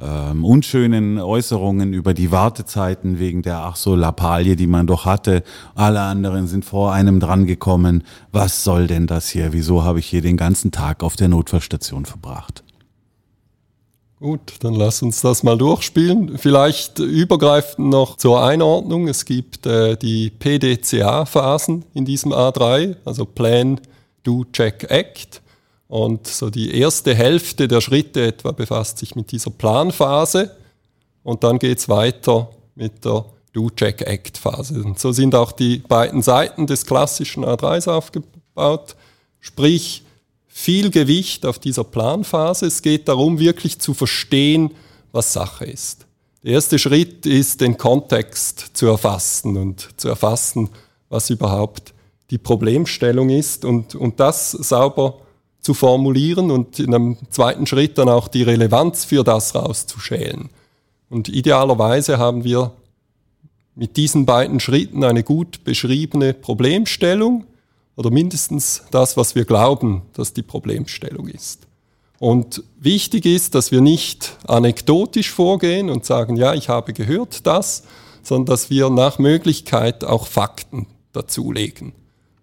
ähm, 0.00 0.44
unschönen 0.44 1.18
Äußerungen 1.18 1.92
über 1.92 2.14
die 2.14 2.30
Wartezeiten 2.30 3.18
wegen 3.18 3.42
der 3.42 3.58
ach 3.58 3.76
so 3.76 3.94
Lappalie, 3.94 4.56
die 4.56 4.66
man 4.66 4.86
doch 4.86 5.04
hatte. 5.04 5.42
Alle 5.74 6.00
anderen 6.00 6.46
sind 6.46 6.64
vor 6.64 6.92
einem 6.92 7.20
drangekommen. 7.20 8.04
Was 8.32 8.64
soll 8.64 8.86
denn 8.86 9.06
das 9.06 9.28
hier? 9.28 9.52
Wieso 9.52 9.84
habe 9.84 9.98
ich 9.98 10.06
hier 10.06 10.22
den 10.22 10.36
ganzen 10.36 10.70
Tag 10.70 11.02
auf 11.02 11.16
der 11.16 11.28
Notfallstation 11.28 12.06
verbracht? 12.06 12.64
Gut, 14.20 14.56
dann 14.60 14.74
lass 14.74 15.00
uns 15.00 15.22
das 15.22 15.42
mal 15.42 15.56
durchspielen. 15.56 16.36
Vielleicht 16.36 16.98
übergreifend 16.98 17.88
noch 17.88 18.18
zur 18.18 18.44
Einordnung. 18.44 19.08
Es 19.08 19.24
gibt 19.24 19.64
äh, 19.64 19.96
die 19.96 20.28
PDCA-Phasen 20.28 21.86
in 21.94 22.04
diesem 22.04 22.34
A3, 22.34 22.96
also 23.06 23.24
Plan, 23.24 23.80
Do, 24.22 24.44
Check, 24.52 24.90
Act. 24.90 25.40
Und 25.88 26.26
so 26.26 26.50
die 26.50 26.74
erste 26.78 27.14
Hälfte 27.14 27.66
der 27.66 27.80
Schritte 27.80 28.26
etwa 28.26 28.52
befasst 28.52 28.98
sich 28.98 29.16
mit 29.16 29.32
dieser 29.32 29.50
Planphase. 29.50 30.54
Und 31.22 31.42
dann 31.42 31.58
geht 31.58 31.78
es 31.78 31.88
weiter 31.88 32.50
mit 32.74 33.02
der 33.06 33.24
Do-Check-Act-Phase. 33.54 34.82
Und 34.84 34.98
so 34.98 35.12
sind 35.12 35.34
auch 35.34 35.52
die 35.52 35.78
beiden 35.78 36.20
Seiten 36.20 36.66
des 36.66 36.84
klassischen 36.84 37.44
A3s 37.44 37.90
aufgebaut, 37.90 38.96
sprich 39.40 40.04
viel 40.52 40.90
Gewicht 40.90 41.46
auf 41.46 41.58
dieser 41.58 41.84
Planphase. 41.84 42.66
Es 42.66 42.82
geht 42.82 43.08
darum, 43.08 43.38
wirklich 43.38 43.78
zu 43.78 43.94
verstehen, 43.94 44.72
was 45.12 45.32
Sache 45.32 45.64
ist. 45.64 46.06
Der 46.42 46.52
erste 46.52 46.78
Schritt 46.78 47.24
ist, 47.24 47.60
den 47.60 47.76
Kontext 47.76 48.70
zu 48.72 48.86
erfassen 48.86 49.56
und 49.56 49.88
zu 49.96 50.08
erfassen, 50.08 50.68
was 51.08 51.30
überhaupt 51.30 51.94
die 52.30 52.38
Problemstellung 52.38 53.30
ist 53.30 53.64
und, 53.64 53.94
und 53.94 54.20
das 54.20 54.50
sauber 54.50 55.18
zu 55.60 55.74
formulieren 55.74 56.50
und 56.50 56.78
in 56.78 56.94
einem 56.94 57.16
zweiten 57.30 57.66
Schritt 57.66 57.98
dann 57.98 58.08
auch 58.08 58.28
die 58.28 58.42
Relevanz 58.42 59.04
für 59.04 59.22
das 59.24 59.54
rauszuschälen. 59.54 60.48
Und 61.10 61.28
idealerweise 61.28 62.18
haben 62.18 62.44
wir 62.44 62.72
mit 63.74 63.96
diesen 63.96 64.26
beiden 64.26 64.60
Schritten 64.60 65.04
eine 65.04 65.22
gut 65.22 65.64
beschriebene 65.64 66.34
Problemstellung 66.34 67.44
oder 68.00 68.10
mindestens 68.10 68.82
das, 68.90 69.18
was 69.18 69.34
wir 69.34 69.44
glauben, 69.44 70.00
dass 70.14 70.32
die 70.32 70.42
Problemstellung 70.42 71.28
ist. 71.28 71.66
Und 72.18 72.64
wichtig 72.78 73.26
ist, 73.26 73.54
dass 73.54 73.72
wir 73.72 73.82
nicht 73.82 74.38
anekdotisch 74.46 75.30
vorgehen 75.30 75.90
und 75.90 76.06
sagen, 76.06 76.36
ja, 76.36 76.54
ich 76.54 76.70
habe 76.70 76.94
gehört 76.94 77.46
das, 77.46 77.82
sondern 78.22 78.46
dass 78.46 78.70
wir 78.70 78.88
nach 78.88 79.18
Möglichkeit 79.18 80.02
auch 80.02 80.26
Fakten 80.26 80.86
dazulegen. 81.12 81.92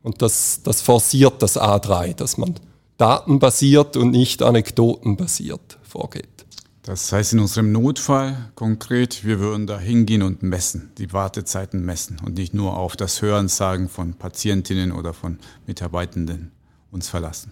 Und 0.03 0.21
das, 0.21 0.61
das 0.63 0.83
forciert 0.83 1.41
das 1.41 1.59
A3, 1.59 2.13
dass 2.13 2.37
man 2.37 2.53
datenbasiert 2.99 3.97
und 3.97 4.11
nicht 4.11 4.43
anekdotenbasiert 4.43 5.79
vorgeht. 5.81 6.45
Das 6.87 7.11
heißt 7.11 7.33
in 7.33 7.39
unserem 7.39 7.73
Notfall 7.73 8.49
konkret, 8.55 9.25
wir 9.25 9.41
würden 9.41 9.67
da 9.67 9.77
hingehen 9.77 10.21
und 10.21 10.41
messen, 10.41 10.89
die 10.97 11.11
Wartezeiten 11.11 11.83
messen 11.83 12.17
und 12.25 12.37
nicht 12.37 12.53
nur 12.53 12.77
auf 12.77 12.95
das 12.95 13.21
Hörensagen 13.21 13.89
von 13.89 14.13
Patientinnen 14.13 14.93
oder 14.93 15.13
von 15.13 15.37
Mitarbeitenden 15.65 16.53
uns 16.89 17.09
verlassen. 17.09 17.51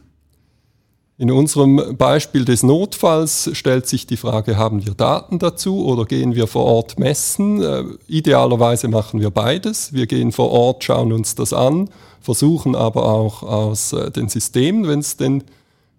In 1.18 1.32
unserem 1.32 1.98
Beispiel 1.98 2.46
des 2.46 2.64
Notfalls 2.64 3.50
stellt 3.52 3.88
sich 3.88 4.08
die 4.08 4.16
Frage, 4.16 4.56
haben 4.56 4.86
wir 4.86 4.94
Daten 4.94 5.38
dazu 5.38 5.86
oder 5.86 6.06
gehen 6.06 6.34
wir 6.34 6.48
vor 6.48 6.64
Ort 6.64 6.98
messen? 6.98 7.62
Äh, 7.62 7.84
idealerweise 8.08 8.88
machen 8.88 9.20
wir 9.20 9.32
beides. 9.32 9.92
Wir 9.92 10.08
gehen 10.08 10.32
vor 10.32 10.52
Ort, 10.52 10.86
schauen 10.86 11.12
uns 11.12 11.36
das 11.36 11.52
an, 11.52 11.90
versuchen 12.22 12.74
aber 12.74 13.04
auch 13.04 13.44
aus 13.44 13.92
äh, 13.92 14.12
den 14.12 14.30
Systemen, 14.30 14.88
wenn 14.88 15.00
es 15.00 15.18
denn 15.18 15.44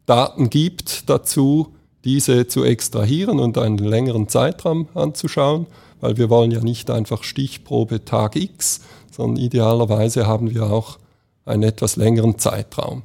Daten 0.06 0.48
gibt, 0.48 1.10
dazu 1.10 1.75
diese 2.06 2.46
zu 2.46 2.64
extrahieren 2.64 3.40
und 3.40 3.58
einen 3.58 3.78
längeren 3.78 4.28
Zeitraum 4.28 4.88
anzuschauen, 4.94 5.66
weil 6.00 6.16
wir 6.16 6.30
wollen 6.30 6.52
ja 6.52 6.60
nicht 6.60 6.88
einfach 6.88 7.24
Stichprobe 7.24 8.04
Tag 8.04 8.36
X, 8.36 8.80
sondern 9.10 9.42
idealerweise 9.42 10.26
haben 10.26 10.54
wir 10.54 10.70
auch 10.70 10.98
einen 11.44 11.64
etwas 11.64 11.96
längeren 11.96 12.38
Zeitraum. 12.38 13.02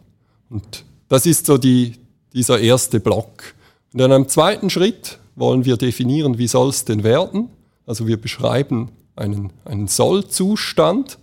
Und 0.51 0.86
das 1.10 1.25
ist 1.25 1.48
so 1.48 1.58
die, 1.58 1.96
dieser 2.34 2.60
erste 2.60 3.00
Block. 3.00 3.55
Und 3.91 4.01
in 4.01 4.12
einem 4.12 4.27
zweiten 4.27 4.70
Schritt 4.70 5.17
wollen 5.36 5.65
wir 5.65 5.77
definieren, 5.77 6.38
wie 6.38 6.48
soll 6.48 6.70
es 6.70 6.86
denn 6.86 7.03
werden. 7.03 7.50
Also 7.88 8.05
wir 8.05 8.22
beschreiben 8.22 8.89
einen, 9.15 9.51
einen 9.65 9.88
Soll-Zustand 9.88 11.17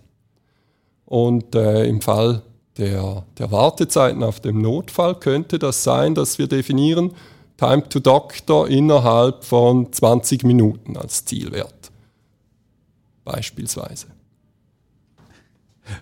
und 1.05 1.55
äh, 1.55 1.85
im 1.85 2.01
Fall 2.01 2.41
der, 2.77 3.23
der 3.37 3.51
Wartezeiten 3.51 4.21
auf 4.21 4.41
dem 4.41 4.61
Notfall 4.61 5.15
könnte 5.15 5.59
das 5.59 5.83
sein, 5.83 6.13
dass 6.13 6.39
wir 6.39 6.47
definieren 6.47 7.11
Time 7.59 7.89
to 7.89 7.99
Doctor 7.99 8.69
innerhalb 8.69 9.43
von 9.43 9.91
20 9.91 10.45
Minuten 10.45 10.95
als 10.95 11.25
Zielwert. 11.25 11.91
Beispielsweise. 13.25 14.07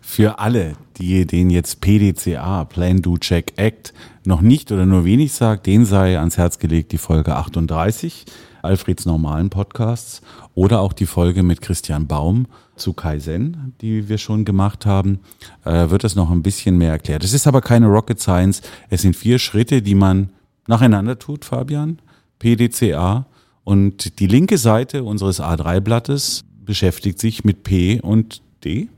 Für 0.01 0.37
alle, 0.37 0.73
die 0.97 1.25
den 1.25 1.49
jetzt 1.49 1.81
PDCA, 1.81 2.63
Plan 2.65 3.01
Do 3.01 3.17
Check 3.17 3.53
Act, 3.55 3.95
noch 4.23 4.41
nicht 4.41 4.71
oder 4.71 4.85
nur 4.85 5.03
wenig 5.03 5.33
sagt, 5.33 5.65
den 5.65 5.85
sei 5.85 6.19
ans 6.19 6.37
Herz 6.37 6.59
gelegt 6.59 6.91
die 6.91 6.99
Folge 6.99 7.35
38 7.35 8.25
Alfreds 8.61 9.07
normalen 9.07 9.49
Podcasts 9.49 10.21
oder 10.53 10.81
auch 10.81 10.93
die 10.93 11.07
Folge 11.07 11.41
mit 11.41 11.61
Christian 11.61 12.05
Baum 12.05 12.45
zu 12.75 12.93
Kaizen, 12.93 13.73
die 13.81 14.09
wir 14.09 14.19
schon 14.19 14.45
gemacht 14.45 14.85
haben, 14.85 15.21
äh, 15.65 15.89
wird 15.89 16.03
das 16.03 16.15
noch 16.15 16.29
ein 16.29 16.43
bisschen 16.43 16.77
mehr 16.77 16.91
erklärt. 16.91 17.23
Es 17.23 17.33
ist 17.33 17.47
aber 17.47 17.61
keine 17.61 17.87
Rocket 17.87 18.19
Science. 18.19 18.61
Es 18.91 19.01
sind 19.01 19.15
vier 19.15 19.39
Schritte, 19.39 19.81
die 19.81 19.95
man 19.95 20.29
nacheinander 20.67 21.19
tut, 21.19 21.45
Fabian. 21.45 21.99
PDCA. 22.39 23.25
Und 23.63 24.19
die 24.19 24.27
linke 24.27 24.57
Seite 24.57 25.03
unseres 25.03 25.41
A3-Blattes 25.41 26.45
beschäftigt 26.63 27.19
sich 27.19 27.43
mit 27.43 27.63
P 27.63 27.99
und 28.01 28.41
D. 28.63 28.89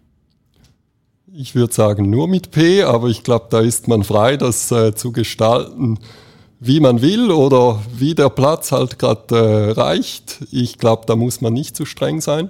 Ich 1.34 1.56
würde 1.56 1.74
sagen 1.74 2.10
nur 2.10 2.28
mit 2.28 2.52
P, 2.52 2.84
aber 2.84 3.08
ich 3.08 3.24
glaube, 3.24 3.48
da 3.50 3.62
ist 3.62 3.88
man 3.88 4.04
frei, 4.04 4.36
das 4.36 4.72
äh, 4.72 4.94
zu 4.94 5.12
gestalten, 5.12 6.00
wie 6.60 6.80
man 6.80 7.02
will 7.02 7.32
oder 7.32 7.82
wie 7.96 8.16
der 8.16 8.30
Platz 8.30 8.72
halt 8.72 9.00
gerade 9.00 9.36
äh, 9.36 9.72
reicht. 9.72 10.40
Ich 10.52 10.78
glaube, 10.78 11.04
da 11.06 11.16
muss 11.16 11.42
man 11.42 11.54
nicht 11.54 11.76
zu 11.76 11.86
streng 11.86 12.20
sein. 12.20 12.50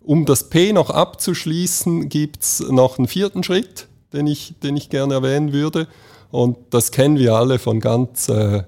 Um 0.00 0.24
das 0.24 0.48
P 0.48 0.72
noch 0.72 0.90
abzuschließen, 0.90 2.08
gibt 2.08 2.42
es 2.42 2.60
noch 2.60 2.98
einen 2.98 3.08
vierten 3.08 3.42
Schritt, 3.42 3.88
den 4.12 4.26
ich, 4.26 4.54
den 4.62 4.76
ich 4.76 4.88
gerne 4.88 5.14
erwähnen 5.14 5.52
würde. 5.52 5.88
Und 6.30 6.56
das 6.70 6.90
kennen 6.90 7.18
wir 7.18 7.34
alle 7.34 7.58
von 7.58 7.80
ganz 7.80 8.28
äh, 8.28 8.62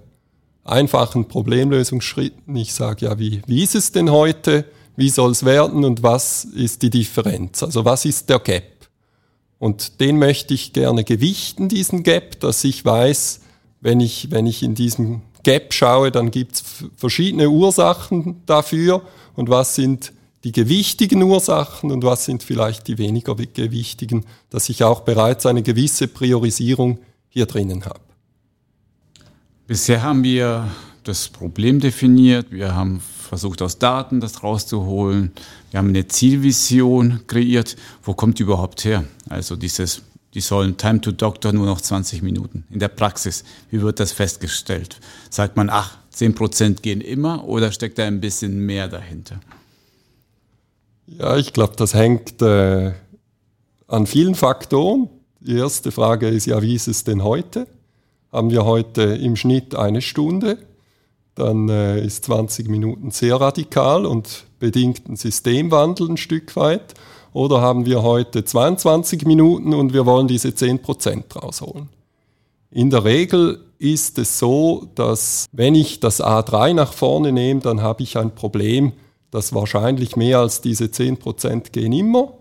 einfachen 0.64 1.28
Problemlösungsschritten. 1.28 2.54
Ich 2.56 2.74
sage 2.74 3.06
ja, 3.06 3.18
wie, 3.18 3.42
wie 3.46 3.62
ist 3.62 3.74
es 3.74 3.92
denn 3.92 4.10
heute? 4.10 4.64
Wie 4.96 5.08
soll 5.08 5.30
es 5.30 5.44
werden? 5.44 5.84
Und 5.84 6.02
was 6.02 6.44
ist 6.44 6.82
die 6.82 6.90
Differenz? 6.90 7.62
Also 7.62 7.84
was 7.84 8.04
ist 8.04 8.28
der 8.28 8.38
Gap? 8.38 8.88
Und 9.58 10.00
den 10.00 10.18
möchte 10.18 10.54
ich 10.54 10.72
gerne 10.72 11.04
gewichten, 11.04 11.68
diesen 11.68 12.02
Gap, 12.02 12.40
dass 12.40 12.62
ich 12.64 12.84
weiß, 12.84 13.40
wenn 13.80 14.00
ich, 14.00 14.30
wenn 14.30 14.46
ich 14.46 14.62
in 14.62 14.74
diesem 14.74 15.22
Gap 15.42 15.72
schaue, 15.72 16.10
dann 16.10 16.30
gibt 16.30 16.56
es 16.56 16.64
verschiedene 16.96 17.48
Ursachen 17.48 18.42
dafür 18.46 19.02
und 19.34 19.48
was 19.48 19.74
sind 19.74 20.12
die 20.44 20.52
gewichtigen 20.52 21.22
Ursachen 21.22 21.90
und 21.90 22.04
was 22.04 22.24
sind 22.24 22.42
vielleicht 22.42 22.86
die 22.86 22.98
weniger 22.98 23.34
gewichtigen, 23.34 24.24
dass 24.50 24.68
ich 24.68 24.84
auch 24.84 25.00
bereits 25.00 25.46
eine 25.46 25.62
gewisse 25.62 26.06
Priorisierung 26.06 26.98
hier 27.28 27.46
drinnen 27.46 27.84
habe. 27.84 28.00
Bisher 29.66 30.02
haben 30.02 30.22
wir 30.22 30.68
das 31.04 31.28
Problem 31.28 31.80
definiert, 31.80 32.50
wir 32.50 32.74
haben 32.74 33.00
versucht 33.28 33.62
aus 33.62 33.78
Daten 33.78 34.20
das 34.20 34.42
rauszuholen. 34.42 35.32
Wir 35.70 35.78
haben 35.78 35.88
eine 35.88 36.08
Zielvision 36.08 37.20
kreiert. 37.26 37.76
Wo 38.02 38.14
kommt 38.14 38.38
die 38.38 38.42
überhaupt 38.42 38.84
her? 38.84 39.04
Also 39.28 39.54
dieses, 39.54 40.02
die 40.34 40.40
sollen 40.40 40.76
Time 40.76 41.00
to 41.00 41.12
Doctor 41.12 41.52
nur 41.52 41.66
noch 41.66 41.80
20 41.80 42.22
Minuten. 42.22 42.64
In 42.70 42.80
der 42.80 42.88
Praxis, 42.88 43.44
wie 43.70 43.82
wird 43.82 44.00
das 44.00 44.12
festgestellt? 44.12 44.98
Sagt 45.30 45.56
man, 45.56 45.68
ach, 45.70 45.98
10 46.10 46.34
Prozent 46.34 46.82
gehen 46.82 47.00
immer 47.00 47.44
oder 47.44 47.70
steckt 47.70 47.98
da 47.98 48.04
ein 48.04 48.20
bisschen 48.20 48.58
mehr 48.64 48.88
dahinter? 48.88 49.40
Ja, 51.06 51.36
ich 51.36 51.52
glaube, 51.52 51.74
das 51.76 51.94
hängt 51.94 52.42
äh, 52.42 52.92
an 53.86 54.06
vielen 54.06 54.34
Faktoren. 54.34 55.08
Die 55.40 55.56
erste 55.56 55.92
Frage 55.92 56.28
ist 56.28 56.46
ja, 56.46 56.60
wie 56.62 56.74
ist 56.74 56.88
es 56.88 57.04
denn 57.04 57.22
heute? 57.22 57.66
Haben 58.32 58.50
wir 58.50 58.64
heute 58.64 59.02
im 59.02 59.36
Schnitt 59.36 59.74
eine 59.74 60.02
Stunde? 60.02 60.58
dann 61.38 61.68
äh, 61.68 62.04
ist 62.04 62.24
20 62.24 62.68
Minuten 62.68 63.10
sehr 63.10 63.40
radikal 63.40 64.06
und 64.06 64.44
bedingt 64.58 65.06
einen 65.06 65.16
Systemwandel 65.16 66.10
ein 66.10 66.16
Stück 66.16 66.56
weit. 66.56 66.94
Oder 67.32 67.60
haben 67.60 67.86
wir 67.86 68.02
heute 68.02 68.44
22 68.44 69.24
Minuten 69.24 69.74
und 69.74 69.92
wir 69.92 70.06
wollen 70.06 70.28
diese 70.28 70.48
10% 70.48 71.38
rausholen. 71.38 71.88
In 72.70 72.90
der 72.90 73.04
Regel 73.04 73.60
ist 73.78 74.18
es 74.18 74.38
so, 74.38 74.88
dass 74.94 75.46
wenn 75.52 75.74
ich 75.74 76.00
das 76.00 76.20
A3 76.20 76.74
nach 76.74 76.92
vorne 76.92 77.32
nehme, 77.32 77.60
dann 77.60 77.80
habe 77.80 78.02
ich 78.02 78.18
ein 78.18 78.34
Problem, 78.34 78.92
dass 79.30 79.54
wahrscheinlich 79.54 80.16
mehr 80.16 80.40
als 80.40 80.60
diese 80.60 80.86
10% 80.86 81.70
gehen 81.70 81.92
immer 81.92 82.32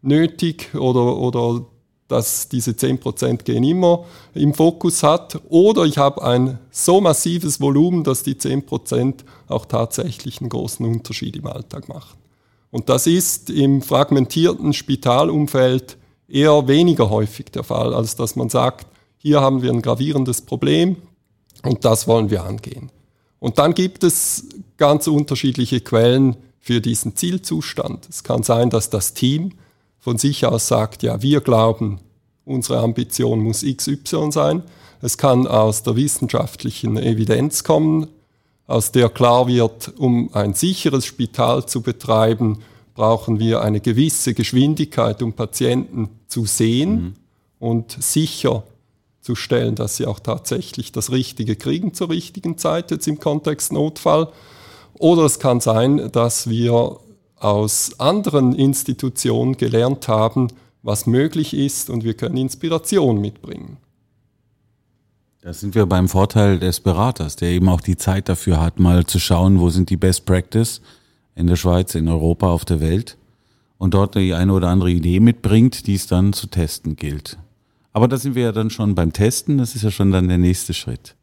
nötig 0.00 0.74
oder, 0.74 1.16
oder 1.16 1.66
dass 2.08 2.48
diese 2.48 2.72
10% 2.72 3.44
gehen 3.44 3.62
immer 3.62 4.04
im 4.34 4.54
Fokus 4.54 5.02
hat. 5.02 5.40
Oder 5.50 5.84
ich 5.84 5.98
habe 5.98 6.24
ein 6.24 6.58
so 6.70 7.00
massives 7.00 7.60
Volumen, 7.60 8.02
dass 8.02 8.22
die 8.22 8.34
10% 8.34 9.14
auch 9.46 9.66
tatsächlich 9.66 10.40
einen 10.40 10.48
großen 10.48 10.84
Unterschied 10.84 11.36
im 11.36 11.46
Alltag 11.46 11.88
machen. 11.88 12.18
Und 12.70 12.88
das 12.88 13.06
ist 13.06 13.50
im 13.50 13.82
fragmentierten 13.82 14.72
Spitalumfeld 14.72 15.96
eher 16.28 16.66
weniger 16.68 17.10
häufig 17.10 17.46
der 17.46 17.64
Fall, 17.64 17.94
als 17.94 18.16
dass 18.16 18.36
man 18.36 18.48
sagt, 18.48 18.86
hier 19.18 19.40
haben 19.40 19.62
wir 19.62 19.72
ein 19.72 19.82
gravierendes 19.82 20.42
Problem 20.42 20.96
und 21.62 21.84
das 21.84 22.06
wollen 22.06 22.30
wir 22.30 22.44
angehen. 22.44 22.90
Und 23.40 23.58
dann 23.58 23.74
gibt 23.74 24.04
es 24.04 24.48
ganz 24.76 25.06
unterschiedliche 25.06 25.80
Quellen 25.80 26.36
für 26.60 26.80
diesen 26.80 27.16
Zielzustand. 27.16 28.06
Es 28.08 28.22
kann 28.24 28.42
sein, 28.42 28.70
dass 28.70 28.90
das 28.90 29.14
Team 29.14 29.52
von 29.98 30.18
sich 30.18 30.46
aus 30.46 30.68
sagt, 30.68 31.02
ja, 31.02 31.22
wir 31.22 31.40
glauben, 31.40 32.00
unsere 32.44 32.78
Ambition 32.80 33.40
muss 33.40 33.64
XY 33.64 34.32
sein. 34.32 34.62
Es 35.00 35.18
kann 35.18 35.46
aus 35.46 35.82
der 35.82 35.96
wissenschaftlichen 35.96 36.96
Evidenz 36.96 37.62
kommen, 37.62 38.08
aus 38.66 38.92
der 38.92 39.08
klar 39.08 39.46
wird, 39.48 39.92
um 39.98 40.30
ein 40.34 40.54
sicheres 40.54 41.06
Spital 41.06 41.66
zu 41.66 41.82
betreiben, 41.82 42.58
brauchen 42.94 43.38
wir 43.38 43.62
eine 43.62 43.80
gewisse 43.80 44.34
Geschwindigkeit, 44.34 45.22
um 45.22 45.32
Patienten 45.32 46.08
zu 46.26 46.46
sehen 46.46 46.90
mhm. 46.90 47.14
und 47.60 48.02
sicher 48.02 48.64
zu 49.20 49.36
stellen, 49.36 49.74
dass 49.74 49.96
sie 49.96 50.06
auch 50.06 50.18
tatsächlich 50.18 50.90
das 50.90 51.12
Richtige 51.12 51.54
kriegen 51.54 51.94
zur 51.94 52.10
richtigen 52.10 52.58
Zeit, 52.58 52.90
jetzt 52.90 53.06
im 53.06 53.20
Kontext 53.20 53.72
Notfall. 53.72 54.28
Oder 54.94 55.22
es 55.24 55.38
kann 55.38 55.60
sein, 55.60 56.10
dass 56.12 56.48
wir 56.48 56.98
aus 57.40 57.98
anderen 58.00 58.54
Institutionen 58.54 59.56
gelernt 59.56 60.08
haben, 60.08 60.48
was 60.82 61.06
möglich 61.06 61.54
ist 61.54 61.90
und 61.90 62.04
wir 62.04 62.14
können 62.14 62.36
Inspiration 62.36 63.20
mitbringen. 63.20 63.78
Da 65.40 65.52
sind 65.52 65.74
wir 65.74 65.86
beim 65.86 66.08
Vorteil 66.08 66.58
des 66.58 66.80
Beraters, 66.80 67.36
der 67.36 67.50
eben 67.50 67.68
auch 67.68 67.80
die 67.80 67.96
Zeit 67.96 68.28
dafür 68.28 68.60
hat, 68.60 68.80
mal 68.80 69.06
zu 69.06 69.18
schauen, 69.18 69.60
wo 69.60 69.70
sind 69.70 69.88
die 69.90 69.96
Best 69.96 70.26
Practice 70.26 70.80
in 71.34 71.46
der 71.46 71.56
Schweiz, 71.56 71.94
in 71.94 72.08
Europa, 72.08 72.48
auf 72.48 72.64
der 72.64 72.80
Welt 72.80 73.16
und 73.78 73.94
dort 73.94 74.16
die 74.16 74.34
eine 74.34 74.52
oder 74.52 74.68
andere 74.68 74.90
Idee 74.90 75.20
mitbringt, 75.20 75.86
die 75.86 75.94
es 75.94 76.06
dann 76.06 76.32
zu 76.32 76.48
testen 76.48 76.96
gilt. 76.96 77.38
Aber 77.92 78.08
da 78.08 78.16
sind 78.16 78.34
wir 78.34 78.42
ja 78.42 78.52
dann 78.52 78.70
schon 78.70 78.94
beim 78.94 79.12
Testen, 79.12 79.58
das 79.58 79.74
ist 79.74 79.82
ja 79.82 79.90
schon 79.90 80.10
dann 80.10 80.28
der 80.28 80.38
nächste 80.38 80.74
Schritt. 80.74 81.14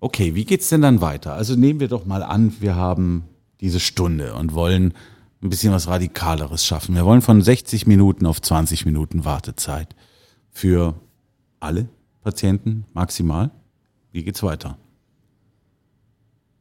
Okay, 0.00 0.34
wie 0.34 0.44
geht's 0.44 0.68
denn 0.68 0.82
dann 0.82 1.00
weiter? 1.00 1.34
Also 1.34 1.56
nehmen 1.56 1.80
wir 1.80 1.88
doch 1.88 2.06
mal 2.06 2.22
an, 2.22 2.54
wir 2.60 2.76
haben 2.76 3.24
diese 3.60 3.80
Stunde 3.80 4.34
und 4.34 4.54
wollen 4.54 4.94
ein 5.44 5.50
bisschen 5.50 5.72
was 5.72 5.86
Radikaleres 5.86 6.64
schaffen. 6.64 6.94
Wir 6.94 7.04
wollen 7.04 7.20
von 7.20 7.42
60 7.42 7.86
Minuten 7.86 8.24
auf 8.24 8.40
20 8.40 8.86
Minuten 8.86 9.26
Wartezeit 9.26 9.94
für 10.50 10.94
alle 11.60 11.88
Patienten 12.22 12.86
maximal. 12.94 13.50
Wie 14.10 14.24
geht's 14.24 14.42
weiter? 14.42 14.78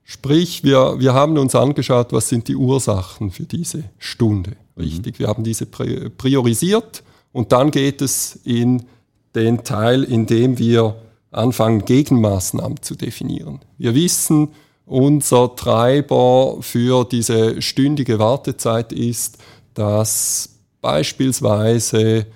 Sprich, 0.03 0.65
wir, 0.65 0.99
wir 0.99 1.13
haben 1.13 1.37
uns 1.37 1.55
angeschaut, 1.55 2.11
was 2.11 2.27
sind 2.27 2.49
die 2.49 2.57
Ursachen 2.57 3.31
für 3.31 3.45
diese 3.45 3.85
Stunde. 3.97 4.57
Richtig, 4.77 5.15
mhm. 5.15 5.19
wir 5.19 5.27
haben 5.29 5.45
diese 5.45 5.65
priorisiert 5.65 7.03
und 7.31 7.53
dann 7.53 7.71
geht 7.71 8.01
es 8.01 8.35
in 8.43 8.83
den 9.33 9.63
Teil, 9.63 10.03
in 10.03 10.25
dem 10.25 10.59
wir 10.59 10.97
anfangen, 11.31 11.85
Gegenmaßnahmen 11.85 12.81
zu 12.81 12.95
definieren. 12.95 13.61
Wir 13.77 13.95
wissen, 13.95 14.49
unser 14.85 15.55
Treiber 15.55 16.57
für 16.61 17.05
diese 17.05 17.61
stündige 17.61 18.19
Wartezeit 18.19 18.91
ist, 18.91 19.37
dass 19.73 20.49
beispielsweise 20.81 22.27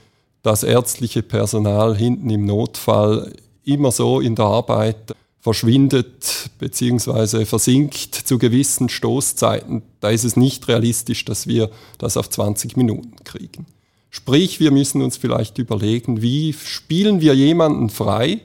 das 0.41 0.63
ärztliche 0.63 1.23
Personal 1.23 1.95
hinten 1.95 2.29
im 2.29 2.45
Notfall 2.45 3.33
immer 3.65 3.91
so 3.91 4.21
in 4.21 4.35
der 4.35 4.45
Arbeit 4.45 5.13
verschwindet 5.41 6.49
bzw. 6.59 7.45
versinkt 7.45 8.15
zu 8.15 8.37
gewissen 8.37 8.89
Stoßzeiten, 8.89 9.81
da 9.99 10.09
ist 10.09 10.23
es 10.23 10.35
nicht 10.35 10.67
realistisch, 10.67 11.25
dass 11.25 11.47
wir 11.47 11.69
das 11.97 12.17
auf 12.17 12.29
20 12.29 12.75
Minuten 12.77 13.15
kriegen. 13.23 13.65
Sprich, 14.09 14.59
wir 14.59 14.71
müssen 14.71 15.01
uns 15.01 15.17
vielleicht 15.17 15.57
überlegen, 15.57 16.21
wie 16.21 16.53
spielen 16.53 17.21
wir 17.21 17.35
jemanden 17.35 17.89
frei, 17.89 18.41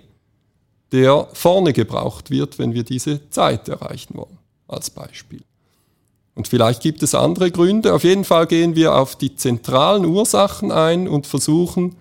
der 0.92 1.28
vorne 1.32 1.72
gebraucht 1.72 2.30
wird, 2.30 2.58
wenn 2.58 2.75
wir 2.75 2.84
diese 2.84 3.28
Zeit 3.30 3.68
erreichen 3.68 4.14
wollen, 4.14 4.38
als 4.68 4.90
Beispiel. 4.90 5.42
Und 6.34 6.49
vielleicht 6.49 6.82
gibt 6.82 7.02
es 7.02 7.14
andere 7.14 7.50
Gründe. 7.50 7.92
Auf 7.94 8.04
jeden 8.04 8.25
Fall 8.25 8.46
gehen 8.46 8.75
wir 8.76 8.94
auf 8.94 9.16
die 9.16 9.34
zentralen 9.34 10.04
Ursachen 10.04 10.70
ein 10.70 11.08
und 11.08 11.26
versuchen 11.26 11.96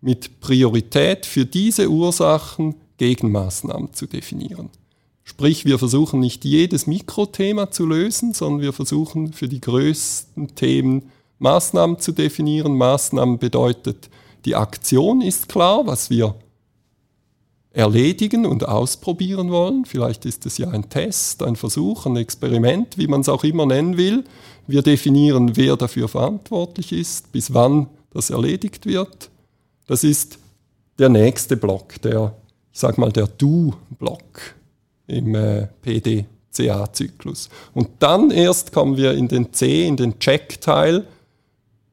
mit 0.00 0.40
Priorität 0.40 1.26
für 1.26 1.44
diese 1.44 1.88
Ursachen 1.88 2.74
Gegenmaßnahmen 2.96 3.92
zu 3.92 4.06
definieren. 4.06 4.70
Sprich, 5.24 5.64
wir 5.64 5.78
versuchen 5.78 6.20
nicht 6.20 6.44
jedes 6.44 6.86
Mikrothema 6.86 7.70
zu 7.70 7.86
lösen, 7.86 8.34
sondern 8.34 8.60
wir 8.60 8.72
versuchen 8.72 9.32
für 9.32 9.48
die 9.48 9.60
größten 9.60 10.54
Themen 10.54 11.10
Maßnahmen 11.38 11.98
zu 11.98 12.12
definieren. 12.12 12.76
Maßnahmen 12.76 13.38
bedeutet, 13.38 14.08
die 14.44 14.56
Aktion 14.56 15.20
ist 15.20 15.48
klar, 15.48 15.86
was 15.86 16.10
wir 16.10 16.34
erledigen 17.72 18.46
und 18.46 18.68
ausprobieren 18.68 19.50
wollen. 19.50 19.84
Vielleicht 19.84 20.24
ist 20.24 20.44
es 20.46 20.58
ja 20.58 20.68
ein 20.68 20.88
Test, 20.88 21.42
ein 21.42 21.56
Versuch, 21.56 22.06
ein 22.06 22.16
Experiment, 22.16 22.98
wie 22.98 23.06
man 23.06 23.22
es 23.22 23.28
auch 23.28 23.44
immer 23.44 23.66
nennen 23.66 23.96
will. 23.96 24.24
Wir 24.66 24.82
definieren, 24.82 25.56
wer 25.56 25.76
dafür 25.76 26.08
verantwortlich 26.08 26.92
ist, 26.92 27.32
bis 27.32 27.54
wann 27.54 27.88
das 28.12 28.30
erledigt 28.30 28.86
wird. 28.86 29.30
Das 29.86 30.04
ist 30.04 30.38
der 30.98 31.08
nächste 31.08 31.56
Block, 31.56 32.00
der 32.02 32.34
ich 32.72 32.80
sage 32.80 33.00
mal, 33.00 33.12
der 33.12 33.26
Do-Block 33.26 34.54
im 35.06 35.34
äh, 35.34 35.68
PDCA-Zyklus. 35.82 37.50
Und 37.74 37.88
dann 37.98 38.30
erst 38.30 38.72
kommen 38.72 38.96
wir 38.96 39.12
in 39.12 39.28
den 39.28 39.52
C, 39.52 39.86
in 39.86 39.96
den 39.96 40.18
Check-Teil, 40.18 41.06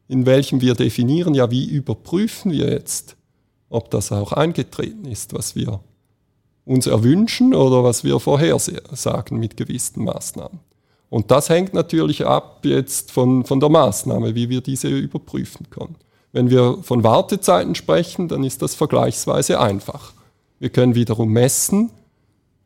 in 0.07 0.25
welchem 0.25 0.61
wir 0.61 0.73
definieren, 0.73 1.35
ja, 1.35 1.51
wie 1.51 1.65
überprüfen 1.69 2.51
wir 2.51 2.71
jetzt, 2.71 3.15
ob 3.69 3.89
das 3.91 4.11
auch 4.11 4.33
eingetreten 4.33 5.05
ist, 5.05 5.33
was 5.33 5.55
wir 5.55 5.79
uns 6.65 6.87
erwünschen 6.87 7.53
oder 7.53 7.83
was 7.83 8.03
wir 8.03 8.19
vorhersagen 8.19 9.39
mit 9.39 9.57
gewissen 9.57 10.03
Maßnahmen. 10.03 10.59
Und 11.09 11.31
das 11.31 11.49
hängt 11.49 11.73
natürlich 11.73 12.25
ab 12.25 12.59
jetzt 12.63 13.11
von, 13.11 13.43
von 13.43 13.59
der 13.59 13.69
Maßnahme, 13.69 14.35
wie 14.35 14.49
wir 14.49 14.61
diese 14.61 14.89
überprüfen 14.89 15.69
können. 15.71 15.95
Wenn 16.31 16.51
wir 16.51 16.77
von 16.83 17.03
Wartezeiten 17.03 17.73
sprechen, 17.73 18.27
dann 18.27 18.43
ist 18.43 18.61
das 18.61 18.75
vergleichsweise 18.75 19.59
einfach. 19.59 20.13
Wir 20.59 20.69
können 20.69 20.93
wiederum 20.93 21.31
messen, 21.31 21.89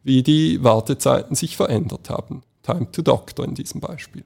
wie 0.03 0.21
die 0.21 0.61
Wartezeiten 0.63 1.35
sich 1.35 1.55
verändert 1.55 2.09
haben. 2.09 2.43
Time 2.63 2.91
to 2.91 3.01
Doctor 3.01 3.45
in 3.45 3.55
diesem 3.55 3.79
Beispiel. 3.79 4.25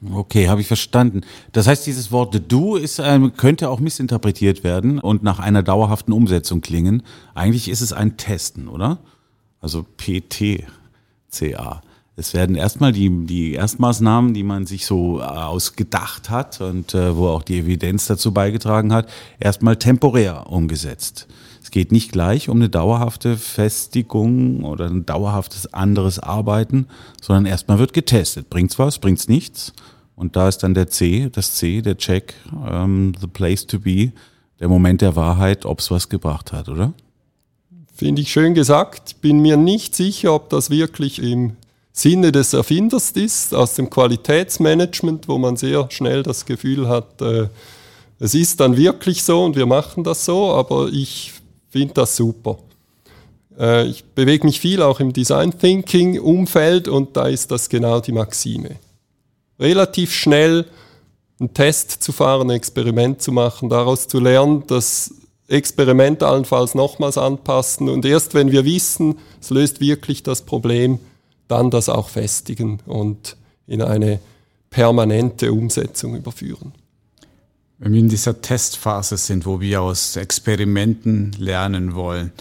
Okay, 0.00 0.48
habe 0.48 0.60
ich 0.60 0.68
verstanden. 0.68 1.22
Das 1.50 1.66
heißt, 1.66 1.84
dieses 1.86 2.12
Wort 2.12 2.40
do 2.48 2.76
ist, 2.76 3.00
ähm, 3.00 3.32
könnte 3.36 3.68
auch 3.68 3.80
missinterpretiert 3.80 4.62
werden 4.62 5.00
und 5.00 5.24
nach 5.24 5.40
einer 5.40 5.64
dauerhaften 5.64 6.12
Umsetzung 6.12 6.60
klingen. 6.60 7.02
Eigentlich 7.34 7.68
ist 7.68 7.80
es 7.80 7.92
ein 7.92 8.16
Testen, 8.16 8.68
oder? 8.68 8.98
Also 9.60 9.84
PTCA. 9.96 11.82
Es 12.14 12.34
werden 12.34 12.54
erstmal 12.54 12.92
die, 12.92 13.26
die 13.26 13.54
Erstmaßnahmen, 13.54 14.34
die 14.34 14.44
man 14.44 14.66
sich 14.66 14.86
so 14.86 15.20
äh, 15.20 15.22
ausgedacht 15.22 16.30
hat 16.30 16.60
und 16.60 16.94
äh, 16.94 17.16
wo 17.16 17.28
auch 17.28 17.42
die 17.42 17.58
Evidenz 17.58 18.06
dazu 18.06 18.32
beigetragen 18.32 18.92
hat, 18.92 19.08
erstmal 19.40 19.76
temporär 19.76 20.48
umgesetzt. 20.48 21.26
Es 21.68 21.72
geht 21.72 21.92
nicht 21.92 22.12
gleich 22.12 22.48
um 22.48 22.56
eine 22.56 22.70
dauerhafte 22.70 23.36
Festigung 23.36 24.64
oder 24.64 24.86
ein 24.86 25.04
dauerhaftes 25.04 25.74
anderes 25.74 26.18
Arbeiten, 26.18 26.86
sondern 27.20 27.44
erstmal 27.44 27.78
wird 27.78 27.92
getestet. 27.92 28.48
Bringt's 28.48 28.78
was, 28.78 28.98
bringt's 28.98 29.28
nichts? 29.28 29.74
Und 30.16 30.34
da 30.34 30.48
ist 30.48 30.60
dann 30.60 30.72
der 30.72 30.88
C, 30.88 31.28
das 31.30 31.56
C, 31.56 31.82
der 31.82 31.98
Check, 31.98 32.32
ähm, 32.66 33.12
the 33.20 33.26
place 33.26 33.66
to 33.66 33.80
be, 33.80 34.12
der 34.60 34.68
Moment 34.68 35.02
der 35.02 35.14
Wahrheit, 35.14 35.66
ob's 35.66 35.90
was 35.90 36.08
gebracht 36.08 36.52
hat, 36.52 36.70
oder? 36.70 36.94
Finde 37.94 38.22
ich 38.22 38.32
schön 38.32 38.54
gesagt. 38.54 39.20
Bin 39.20 39.40
mir 39.40 39.58
nicht 39.58 39.94
sicher, 39.94 40.32
ob 40.32 40.48
das 40.48 40.70
wirklich 40.70 41.22
im 41.22 41.56
Sinne 41.92 42.32
des 42.32 42.54
Erfinders 42.54 43.10
ist, 43.10 43.54
aus 43.54 43.74
dem 43.74 43.90
Qualitätsmanagement, 43.90 45.28
wo 45.28 45.36
man 45.36 45.56
sehr 45.56 45.86
schnell 45.90 46.22
das 46.22 46.46
Gefühl 46.46 46.88
hat, 46.88 47.20
äh, 47.20 47.48
es 48.20 48.34
ist 48.34 48.58
dann 48.58 48.76
wirklich 48.76 49.22
so 49.22 49.44
und 49.44 49.54
wir 49.54 49.66
machen 49.66 50.02
das 50.02 50.24
so, 50.24 50.52
aber 50.52 50.88
ich 50.90 51.34
finde 51.70 51.94
das 51.94 52.16
super. 52.16 52.58
Äh, 53.58 53.86
ich 53.86 54.04
bewege 54.04 54.46
mich 54.46 54.60
viel 54.60 54.82
auch 54.82 55.00
im 55.00 55.12
Design 55.12 55.58
Thinking 55.58 56.20
Umfeld 56.20 56.88
und 56.88 57.16
da 57.16 57.28
ist 57.28 57.50
das 57.50 57.68
genau 57.68 58.00
die 58.00 58.12
Maxime. 58.12 58.76
Relativ 59.58 60.12
schnell 60.12 60.66
einen 61.40 61.54
Test 61.54 62.02
zu 62.02 62.12
fahren, 62.12 62.50
ein 62.50 62.56
Experiment 62.56 63.22
zu 63.22 63.32
machen, 63.32 63.68
daraus 63.68 64.08
zu 64.08 64.20
lernen, 64.20 64.64
das 64.66 65.14
Experiment 65.48 66.22
allenfalls 66.22 66.74
nochmals 66.74 67.16
anpassen 67.16 67.88
und 67.88 68.04
erst 68.04 68.34
wenn 68.34 68.52
wir 68.52 68.64
wissen, 68.64 69.18
es 69.40 69.50
löst 69.50 69.80
wirklich 69.80 70.22
das 70.22 70.42
Problem, 70.42 70.98
dann 71.46 71.70
das 71.70 71.88
auch 71.88 72.10
festigen 72.10 72.80
und 72.86 73.36
in 73.66 73.80
eine 73.80 74.20
permanente 74.70 75.50
Umsetzung 75.50 76.16
überführen 76.16 76.72
wenn 77.78 77.92
wir 77.92 78.00
in 78.00 78.08
dieser 78.08 78.40
Testphase 78.40 79.16
sind, 79.16 79.46
wo 79.46 79.60
wir 79.60 79.82
aus 79.82 80.16
Experimenten 80.16 81.32
lernen 81.38 81.94
wollen. 81.94 82.32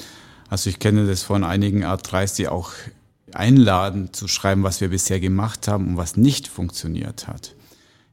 Also 0.49 0.69
ich 0.69 0.79
kenne 0.79 1.05
das 1.05 1.23
von 1.23 1.43
einigen 1.43 1.83
Art3s, 1.83 2.35
die 2.35 2.47
auch 2.47 2.71
einladen 3.33 4.13
zu 4.13 4.27
schreiben, 4.27 4.63
was 4.63 4.81
wir 4.81 4.89
bisher 4.89 5.19
gemacht 5.19 5.67
haben 5.67 5.89
und 5.89 5.97
was 5.97 6.17
nicht 6.17 6.47
funktioniert 6.47 7.27
hat. 7.27 7.53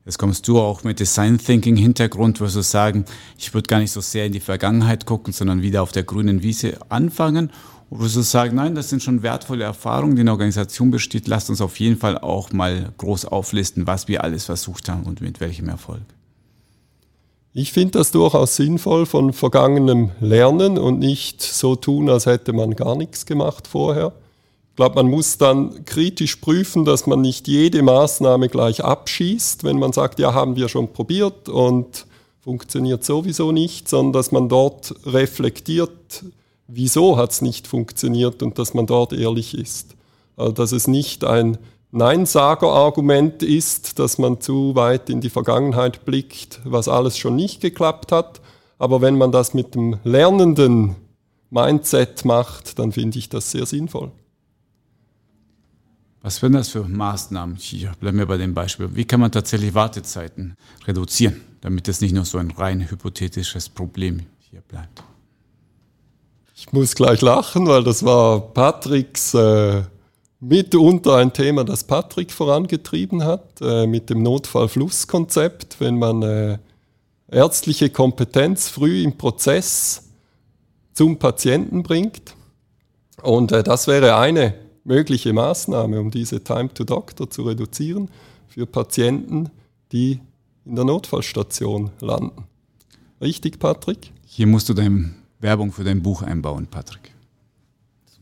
Jetzt 0.04 0.18
kommst 0.18 0.46
du 0.48 0.60
auch 0.60 0.84
mit 0.84 1.00
Design 1.00 1.38
Thinking 1.38 1.76
Hintergrund, 1.76 2.40
wo 2.40 2.44
du 2.44 2.62
sagen, 2.62 3.06
ich 3.38 3.54
würde 3.54 3.68
gar 3.68 3.78
nicht 3.78 3.92
so 3.92 4.02
sehr 4.02 4.26
in 4.26 4.32
die 4.32 4.40
Vergangenheit 4.40 5.06
gucken, 5.06 5.32
sondern 5.32 5.62
wieder 5.62 5.82
auf 5.82 5.92
der 5.92 6.02
grünen 6.02 6.42
Wiese 6.42 6.78
anfangen. 6.90 7.50
Und 7.88 8.00
wo 8.00 8.02
du 8.02 8.20
sagen, 8.20 8.56
nein, 8.56 8.74
das 8.74 8.90
sind 8.90 9.02
schon 9.02 9.22
wertvolle 9.22 9.64
Erfahrungen, 9.64 10.16
die 10.16 10.20
eine 10.20 10.32
Organisation 10.32 10.90
besteht. 10.90 11.26
Lasst 11.26 11.48
uns 11.48 11.62
auf 11.62 11.80
jeden 11.80 11.96
Fall 11.96 12.18
auch 12.18 12.52
mal 12.52 12.92
groß 12.98 13.24
auflisten, 13.24 13.86
was 13.86 14.06
wir 14.06 14.22
alles 14.22 14.44
versucht 14.44 14.90
haben 14.90 15.04
und 15.04 15.22
mit 15.22 15.40
welchem 15.40 15.70
Erfolg. 15.70 16.02
Ich 17.56 17.72
finde 17.72 17.98
das 17.98 18.10
durchaus 18.10 18.56
sinnvoll 18.56 19.06
von 19.06 19.32
vergangenem 19.32 20.10
Lernen 20.18 20.76
und 20.76 20.98
nicht 20.98 21.40
so 21.40 21.76
tun, 21.76 22.10
als 22.10 22.26
hätte 22.26 22.52
man 22.52 22.74
gar 22.74 22.96
nichts 22.96 23.26
gemacht 23.26 23.68
vorher. 23.68 24.12
Ich 24.70 24.76
glaube, 24.76 24.96
man 24.96 25.08
muss 25.08 25.38
dann 25.38 25.84
kritisch 25.84 26.34
prüfen, 26.34 26.84
dass 26.84 27.06
man 27.06 27.20
nicht 27.20 27.46
jede 27.46 27.80
Maßnahme 27.84 28.48
gleich 28.48 28.82
abschießt, 28.82 29.62
wenn 29.62 29.78
man 29.78 29.92
sagt, 29.92 30.18
ja, 30.18 30.34
haben 30.34 30.56
wir 30.56 30.68
schon 30.68 30.92
probiert 30.92 31.48
und 31.48 32.06
funktioniert 32.40 33.04
sowieso 33.04 33.52
nicht, 33.52 33.88
sondern 33.88 34.14
dass 34.14 34.32
man 34.32 34.48
dort 34.48 34.92
reflektiert, 35.06 36.24
wieso 36.66 37.16
hat 37.16 37.30
es 37.30 37.40
nicht 37.40 37.68
funktioniert 37.68 38.42
und 38.42 38.58
dass 38.58 38.74
man 38.74 38.86
dort 38.86 39.12
ehrlich 39.12 39.56
ist. 39.56 39.94
Also, 40.36 40.50
dass 40.50 40.72
es 40.72 40.88
nicht 40.88 41.22
ein 41.22 41.58
Neinsager-Argument 41.94 43.44
ist, 43.44 44.00
dass 44.00 44.18
man 44.18 44.40
zu 44.40 44.74
weit 44.74 45.08
in 45.08 45.20
die 45.20 45.30
Vergangenheit 45.30 46.04
blickt, 46.04 46.60
was 46.64 46.88
alles 46.88 47.16
schon 47.16 47.36
nicht 47.36 47.60
geklappt 47.60 48.10
hat. 48.10 48.40
Aber 48.78 49.00
wenn 49.00 49.16
man 49.16 49.30
das 49.30 49.54
mit 49.54 49.76
dem 49.76 49.98
lernenden 50.02 50.96
Mindset 51.50 52.24
macht, 52.24 52.80
dann 52.80 52.90
finde 52.90 53.18
ich 53.20 53.28
das 53.28 53.52
sehr 53.52 53.64
sinnvoll. 53.64 54.10
Was 56.20 56.42
wären 56.42 56.54
das 56.54 56.70
für 56.70 56.82
Maßnahmen 56.82 57.54
hier? 57.54 57.92
Bleiben 58.00 58.18
wir 58.18 58.26
bei 58.26 58.38
dem 58.38 58.54
Beispiel. 58.54 58.88
Wie 58.96 59.04
kann 59.04 59.20
man 59.20 59.30
tatsächlich 59.30 59.74
Wartezeiten 59.74 60.56
reduzieren, 60.86 61.42
damit 61.60 61.86
es 61.86 62.00
nicht 62.00 62.12
nur 62.14 62.24
so 62.24 62.38
ein 62.38 62.50
rein 62.50 62.90
hypothetisches 62.90 63.68
Problem 63.68 64.22
hier 64.50 64.62
bleibt? 64.62 65.04
Ich 66.56 66.72
muss 66.72 66.96
gleich 66.96 67.20
lachen, 67.20 67.68
weil 67.68 67.84
das 67.84 68.04
war 68.04 68.40
Patricks 68.40 69.34
äh, 69.34 69.82
mitunter 70.48 71.16
ein 71.16 71.32
Thema, 71.32 71.64
das 71.64 71.84
Patrick 71.84 72.30
vorangetrieben 72.30 73.24
hat, 73.24 73.60
äh, 73.60 73.86
mit 73.86 74.10
dem 74.10 74.22
Notfallflusskonzept, 74.22 75.80
wenn 75.80 75.98
man 75.98 76.22
äh, 76.22 76.58
ärztliche 77.28 77.90
Kompetenz 77.90 78.68
früh 78.68 79.02
im 79.02 79.16
Prozess 79.16 80.10
zum 80.92 81.18
Patienten 81.18 81.82
bringt. 81.82 82.34
Und 83.22 83.52
äh, 83.52 83.62
das 83.62 83.86
wäre 83.86 84.16
eine 84.16 84.54
mögliche 84.84 85.32
Maßnahme, 85.32 85.98
um 85.98 86.10
diese 86.10 86.44
Time 86.44 86.72
to 86.72 86.84
Doctor 86.84 87.30
zu 87.30 87.42
reduzieren 87.42 88.10
für 88.46 88.66
Patienten, 88.66 89.50
die 89.92 90.20
in 90.66 90.76
der 90.76 90.84
Notfallstation 90.84 91.90
landen. 92.00 92.44
Richtig, 93.20 93.58
Patrick? 93.58 94.12
Hier 94.26 94.46
musst 94.46 94.68
du 94.68 94.74
deine 94.74 95.14
Werbung 95.40 95.72
für 95.72 95.84
dein 95.84 96.02
Buch 96.02 96.22
einbauen, 96.22 96.66
Patrick. 96.66 97.13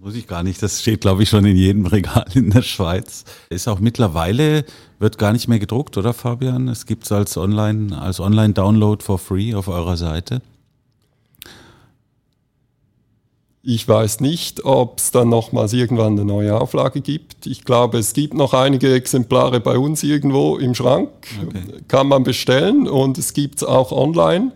Muss 0.05 0.17
ich 0.17 0.27
gar 0.27 0.43
nicht. 0.43 0.61
Das 0.61 0.81
steht, 0.81 1.03
glaube 1.03 1.23
ich, 1.23 1.29
schon 1.29 1.45
in 1.45 1.57
jedem 1.57 1.87
Regal 1.87 2.27
in 2.35 2.51
der 2.51 2.63
Schweiz. 2.63 3.23
Ist 3.51 3.69
auch 3.69 3.79
mittlerweile, 3.79 4.65
wird 4.99 5.17
gar 5.17 5.33
nicht 5.33 5.47
mehr 5.47 5.61
gedruckt, 5.61 5.97
oder 5.97 6.13
Fabian? 6.13 6.67
Es 6.67 6.87
gibt 6.87 7.05
es 7.05 7.13
als 7.13 7.37
Online, 7.37 7.97
als 7.97 8.19
Online-Download 8.19 9.01
for 9.01 9.21
free 9.21 9.55
auf 9.55 9.69
eurer 9.69 9.97
Seite. 9.97 10.43
Ich 13.63 13.87
weiß 13.87 14.19
nicht, 14.19 14.65
ob 14.65 14.99
es 14.99 15.13
dann 15.13 15.29
nochmals 15.29 15.73
irgendwann 15.73 16.15
eine 16.15 16.25
neue 16.25 16.61
Auflage 16.61 17.01
gibt. 17.01 17.47
Ich 17.47 17.65
glaube, 17.65 17.99
es 17.99 18.13
gibt 18.13 18.35
noch 18.35 18.55
einige 18.55 18.93
Exemplare 18.93 19.61
bei 19.61 19.79
uns 19.79 20.03
irgendwo 20.03 20.57
im 20.57 20.75
Schrank. 20.75 21.11
Okay. 21.47 21.63
Kann 21.87 22.09
man 22.09 22.25
bestellen 22.25 22.89
und 22.89 23.19
es 23.19 23.35
gibt 23.35 23.59
es 23.59 23.63
auch 23.63 23.93
online. 23.93 24.51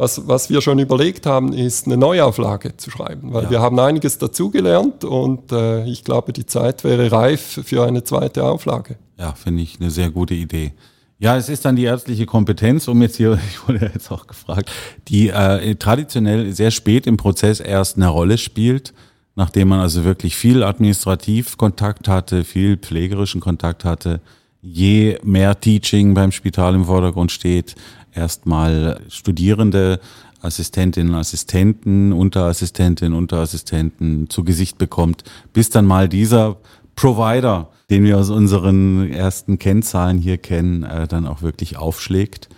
Was, 0.00 0.26
was 0.26 0.48
wir 0.48 0.62
schon 0.62 0.78
überlegt 0.78 1.26
haben, 1.26 1.52
ist 1.52 1.84
eine 1.84 1.98
Neuauflage 1.98 2.74
zu 2.74 2.90
schreiben, 2.90 3.34
weil 3.34 3.44
ja. 3.44 3.50
wir 3.50 3.60
haben 3.60 3.78
einiges 3.78 4.16
dazugelernt 4.16 5.04
und 5.04 5.52
äh, 5.52 5.84
ich 5.84 6.04
glaube, 6.04 6.32
die 6.32 6.46
Zeit 6.46 6.84
wäre 6.84 7.12
reif 7.12 7.60
für 7.66 7.84
eine 7.84 8.02
zweite 8.02 8.44
Auflage. 8.44 8.96
Ja, 9.18 9.34
finde 9.34 9.62
ich 9.62 9.78
eine 9.78 9.90
sehr 9.90 10.08
gute 10.10 10.32
Idee. 10.32 10.72
Ja, 11.18 11.36
es 11.36 11.50
ist 11.50 11.66
dann 11.66 11.76
die 11.76 11.84
ärztliche 11.84 12.24
Kompetenz, 12.24 12.88
um 12.88 13.02
jetzt 13.02 13.16
hier, 13.16 13.38
ich 13.50 13.68
wurde 13.68 13.90
jetzt 13.92 14.10
auch 14.10 14.26
gefragt, 14.26 14.70
die 15.08 15.28
äh, 15.28 15.74
traditionell 15.74 16.50
sehr 16.54 16.70
spät 16.70 17.06
im 17.06 17.18
Prozess 17.18 17.60
erst 17.60 17.98
eine 17.98 18.08
Rolle 18.08 18.38
spielt, 18.38 18.94
nachdem 19.36 19.68
man 19.68 19.80
also 19.80 20.04
wirklich 20.04 20.34
viel 20.34 20.62
administrativ 20.62 21.58
Kontakt 21.58 22.08
hatte, 22.08 22.44
viel 22.44 22.78
pflegerischen 22.78 23.42
Kontakt 23.42 23.84
hatte. 23.84 24.22
Je 24.62 25.18
mehr 25.22 25.60
Teaching 25.60 26.14
beim 26.14 26.32
Spital 26.32 26.74
im 26.74 26.86
Vordergrund 26.86 27.32
steht, 27.32 27.74
erstmal 28.14 29.00
Studierende, 29.08 30.00
Assistentinnen, 30.42 31.14
Assistenten, 31.14 32.12
Unterassistentinnen, 32.12 33.16
Unterassistenten 33.16 34.30
zu 34.30 34.44
Gesicht 34.44 34.78
bekommt, 34.78 35.24
bis 35.52 35.70
dann 35.70 35.84
mal 35.86 36.08
dieser 36.08 36.56
Provider 36.96 37.68
den 37.90 38.04
wir 38.04 38.18
aus 38.18 38.30
unseren 38.30 39.10
ersten 39.12 39.58
Kennzahlen 39.58 40.18
hier 40.18 40.38
kennen, 40.38 40.84
äh, 40.84 41.08
dann 41.08 41.26
auch 41.26 41.42
wirklich 41.42 41.76
aufschlägt, 41.76 42.48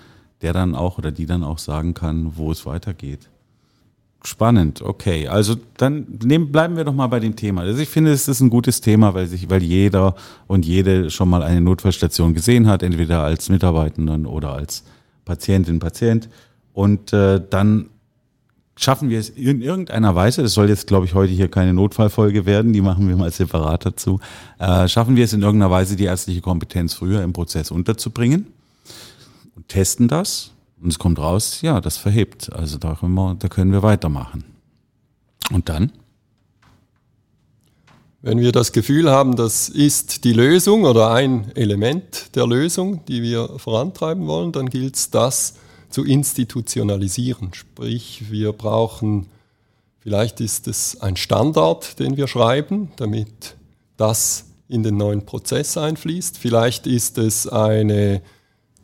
der 0.43 0.53
dann 0.53 0.75
auch 0.75 0.99
oder 0.99 1.11
die 1.11 1.27
dann 1.27 1.43
auch 1.43 1.59
sagen 1.59 1.95
kann, 1.95 2.33
wo 2.37 2.53
es 2.53 2.67
weitergeht. 2.67 3.31
Spannend, 4.25 4.83
okay. 4.83 5.27
Also 5.27 5.57
dann 5.79 6.07
nehmen, 6.23 6.53
bleiben 6.53 6.77
wir 6.77 6.85
doch 6.85 6.95
mal 6.95 7.09
bei 7.09 7.19
dem 7.19 7.35
Thema. 7.35 7.63
Also 7.63 7.81
ich 7.81 7.89
finde, 7.89 8.13
es 8.13 8.29
ist 8.29 8.41
ein 8.41 8.51
gutes 8.51 8.81
Thema, 8.81 9.15
weil 9.15 9.27
sich, 9.27 9.51
weil 9.51 9.63
jeder 9.63 10.15
und 10.47 10.65
jede 10.65 11.11
schon 11.11 11.29
mal 11.29 11.43
eine 11.43 11.61
Notfallstation 11.61 12.35
gesehen 12.35 12.69
hat, 12.69 12.85
entweder 12.85 13.25
als 13.25 13.49
Mitarbeitenden 13.49 14.27
oder 14.27 14.53
als 14.53 14.85
Patientin, 15.25 15.79
Patient. 15.79 16.29
Und 16.73 17.13
äh, 17.13 17.41
dann 17.51 17.91
schaffen 18.77 19.11
wir 19.11 19.19
es 19.19 19.29
in 19.29 19.61
irgendeiner 19.61 20.15
Weise, 20.15 20.43
das 20.43 20.55
soll 20.55 20.69
jetzt, 20.69 20.87
glaube 20.87 21.07
ich, 21.07 21.15
heute 21.15 21.33
hier 21.33 21.49
keine 21.49 21.75
Notfallfolge 21.75 22.47
werden, 22.47 22.73
die 22.73 22.81
machen 22.81 23.09
wir 23.09 23.17
mal 23.17 23.31
separat 23.31 23.85
dazu, 23.87 24.21
äh, 24.59 24.89
schaffen 24.89 25.17
wir 25.17 25.25
es 25.25 25.33
in 25.33 25.43
irgendeiner 25.43 25.71
Weise, 25.71 25.97
die 25.97 26.05
ärztliche 26.05 26.41
Kompetenz 26.41 26.95
früher 26.95 27.23
im 27.23 27.33
Prozess 27.33 27.71
unterzubringen 27.71 28.47
und 29.55 29.69
testen 29.69 30.09
das 30.09 30.53
und 30.83 30.89
es 30.89 30.99
kommt 30.99 31.19
raus, 31.19 31.61
ja, 31.63 31.81
das 31.81 31.97
verhebt. 31.97 32.53
Also 32.53 32.79
da 32.79 32.95
können 32.95 33.15
wir, 33.15 33.37
da 33.39 33.49
können 33.49 33.73
wir 33.73 33.83
weitermachen. 33.83 34.45
Und 35.53 35.69
dann? 35.69 35.93
Wenn 38.25 38.39
wir 38.39 38.53
das 38.53 38.71
Gefühl 38.71 39.11
haben, 39.11 39.35
das 39.35 39.69
ist 39.69 40.23
die 40.23 40.33
Lösung 40.33 40.85
oder 40.85 41.11
ein 41.11 41.51
Element 41.57 42.37
der 42.37 42.47
Lösung, 42.47 43.05
die 43.07 43.21
wir 43.21 43.59
vorantreiben 43.59 44.29
wollen, 44.29 44.53
dann 44.53 44.71
gilt 44.71 44.95
es, 44.95 45.11
das 45.11 45.55
zu 45.91 46.05
institutionalisieren. 46.05 47.53
Sprich, 47.53 48.31
wir 48.31 48.53
brauchen, 48.53 49.27
vielleicht 49.99 50.41
ist 50.41 50.69
es 50.69 51.01
ein 51.01 51.17
Standard, 51.17 51.99
den 51.99 52.17
wir 52.17 52.29
schreiben, 52.29 52.93
damit 52.95 53.57
das 53.97 54.45
in 54.69 54.85
den 54.85 54.99
neuen 54.99 55.27
Prozess 55.27 55.77
einfließt. 55.77 56.39
Vielleicht 56.39 56.87
ist 56.87 57.19
es 57.19 57.49
eine 57.49 58.23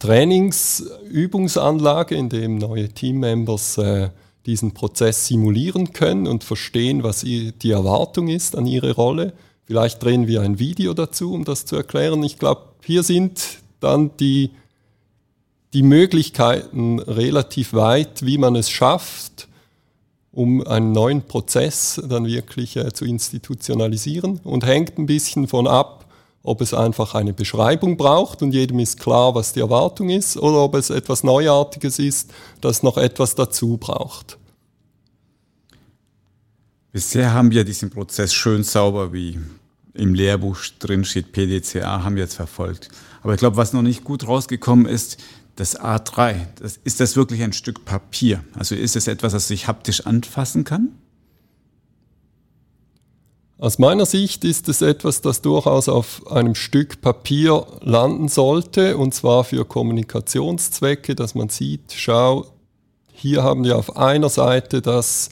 Trainingsübungsanlage, 0.00 2.16
in 2.16 2.28
dem 2.28 2.58
neue 2.58 2.88
Teammembers 2.88 3.78
äh, 3.78 4.10
diesen 4.48 4.74
Prozess 4.74 5.26
simulieren 5.26 5.92
können 5.92 6.26
und 6.26 6.42
verstehen, 6.42 7.04
was 7.04 7.20
die 7.20 7.70
Erwartung 7.70 8.26
ist 8.26 8.56
an 8.56 8.66
ihre 8.66 8.92
Rolle. 8.92 9.32
Vielleicht 9.66 10.02
drehen 10.02 10.26
wir 10.26 10.42
ein 10.42 10.58
Video 10.58 10.94
dazu, 10.94 11.32
um 11.32 11.44
das 11.44 11.66
zu 11.66 11.76
erklären. 11.76 12.22
Ich 12.24 12.38
glaube, 12.38 12.62
hier 12.82 13.04
sind 13.04 13.40
dann 13.78 14.10
die 14.18 14.50
die 15.74 15.82
Möglichkeiten 15.82 16.98
relativ 16.98 17.74
weit, 17.74 18.24
wie 18.24 18.38
man 18.38 18.56
es 18.56 18.70
schafft, 18.70 19.48
um 20.32 20.66
einen 20.66 20.92
neuen 20.92 21.22
Prozess 21.22 22.00
dann 22.08 22.26
wirklich 22.26 22.76
äh, 22.76 22.92
zu 22.92 23.04
institutionalisieren 23.04 24.40
und 24.44 24.64
hängt 24.64 24.98
ein 24.98 25.06
bisschen 25.06 25.46
von 25.46 25.66
ab, 25.66 26.06
ob 26.42 26.60
es 26.60 26.72
einfach 26.72 27.14
eine 27.14 27.32
Beschreibung 27.32 27.96
braucht 27.96 28.42
und 28.42 28.52
jedem 28.52 28.78
ist 28.78 29.00
klar, 29.00 29.34
was 29.34 29.52
die 29.52 29.60
Erwartung 29.60 30.08
ist, 30.08 30.36
oder 30.36 30.58
ob 30.58 30.74
es 30.74 30.90
etwas 30.90 31.24
Neuartiges 31.24 31.98
ist, 31.98 32.32
das 32.60 32.82
noch 32.82 32.96
etwas 32.96 33.34
dazu 33.34 33.76
braucht. 33.76 34.38
Bisher 36.92 37.32
haben 37.32 37.50
wir 37.50 37.64
diesen 37.64 37.90
Prozess 37.90 38.32
schön 38.32 38.64
sauber, 38.64 39.12
wie 39.12 39.38
im 39.94 40.14
Lehrbuch 40.14 40.58
drin 40.78 41.04
steht, 41.04 41.32
PDCA, 41.32 42.02
haben 42.02 42.14
wir 42.14 42.22
jetzt 42.22 42.34
verfolgt. 42.34 42.88
Aber 43.22 43.34
ich 43.34 43.40
glaube, 43.40 43.56
was 43.56 43.72
noch 43.72 43.82
nicht 43.82 44.04
gut 44.04 44.26
rausgekommen 44.26 44.86
ist, 44.86 45.18
das 45.56 45.78
A3, 45.78 46.46
das, 46.60 46.78
ist 46.84 47.00
das 47.00 47.16
wirklich 47.16 47.42
ein 47.42 47.52
Stück 47.52 47.84
Papier? 47.84 48.44
Also 48.54 48.76
ist 48.76 48.94
es 48.94 49.08
etwas, 49.08 49.32
das 49.32 49.50
ich 49.50 49.66
haptisch 49.66 50.06
anfassen 50.06 50.64
kann? 50.64 50.92
Aus 53.60 53.80
meiner 53.80 54.06
Sicht 54.06 54.44
ist 54.44 54.68
es 54.68 54.82
etwas, 54.82 55.20
das 55.20 55.42
durchaus 55.42 55.88
auf 55.88 56.30
einem 56.30 56.54
Stück 56.54 57.00
Papier 57.00 57.66
landen 57.80 58.28
sollte, 58.28 58.96
und 58.96 59.14
zwar 59.14 59.42
für 59.42 59.64
Kommunikationszwecke, 59.64 61.16
dass 61.16 61.34
man 61.34 61.48
sieht, 61.48 61.92
schau, 61.92 62.46
hier 63.12 63.42
haben 63.42 63.64
wir 63.64 63.76
auf 63.76 63.96
einer 63.96 64.28
Seite 64.28 64.80
das 64.80 65.30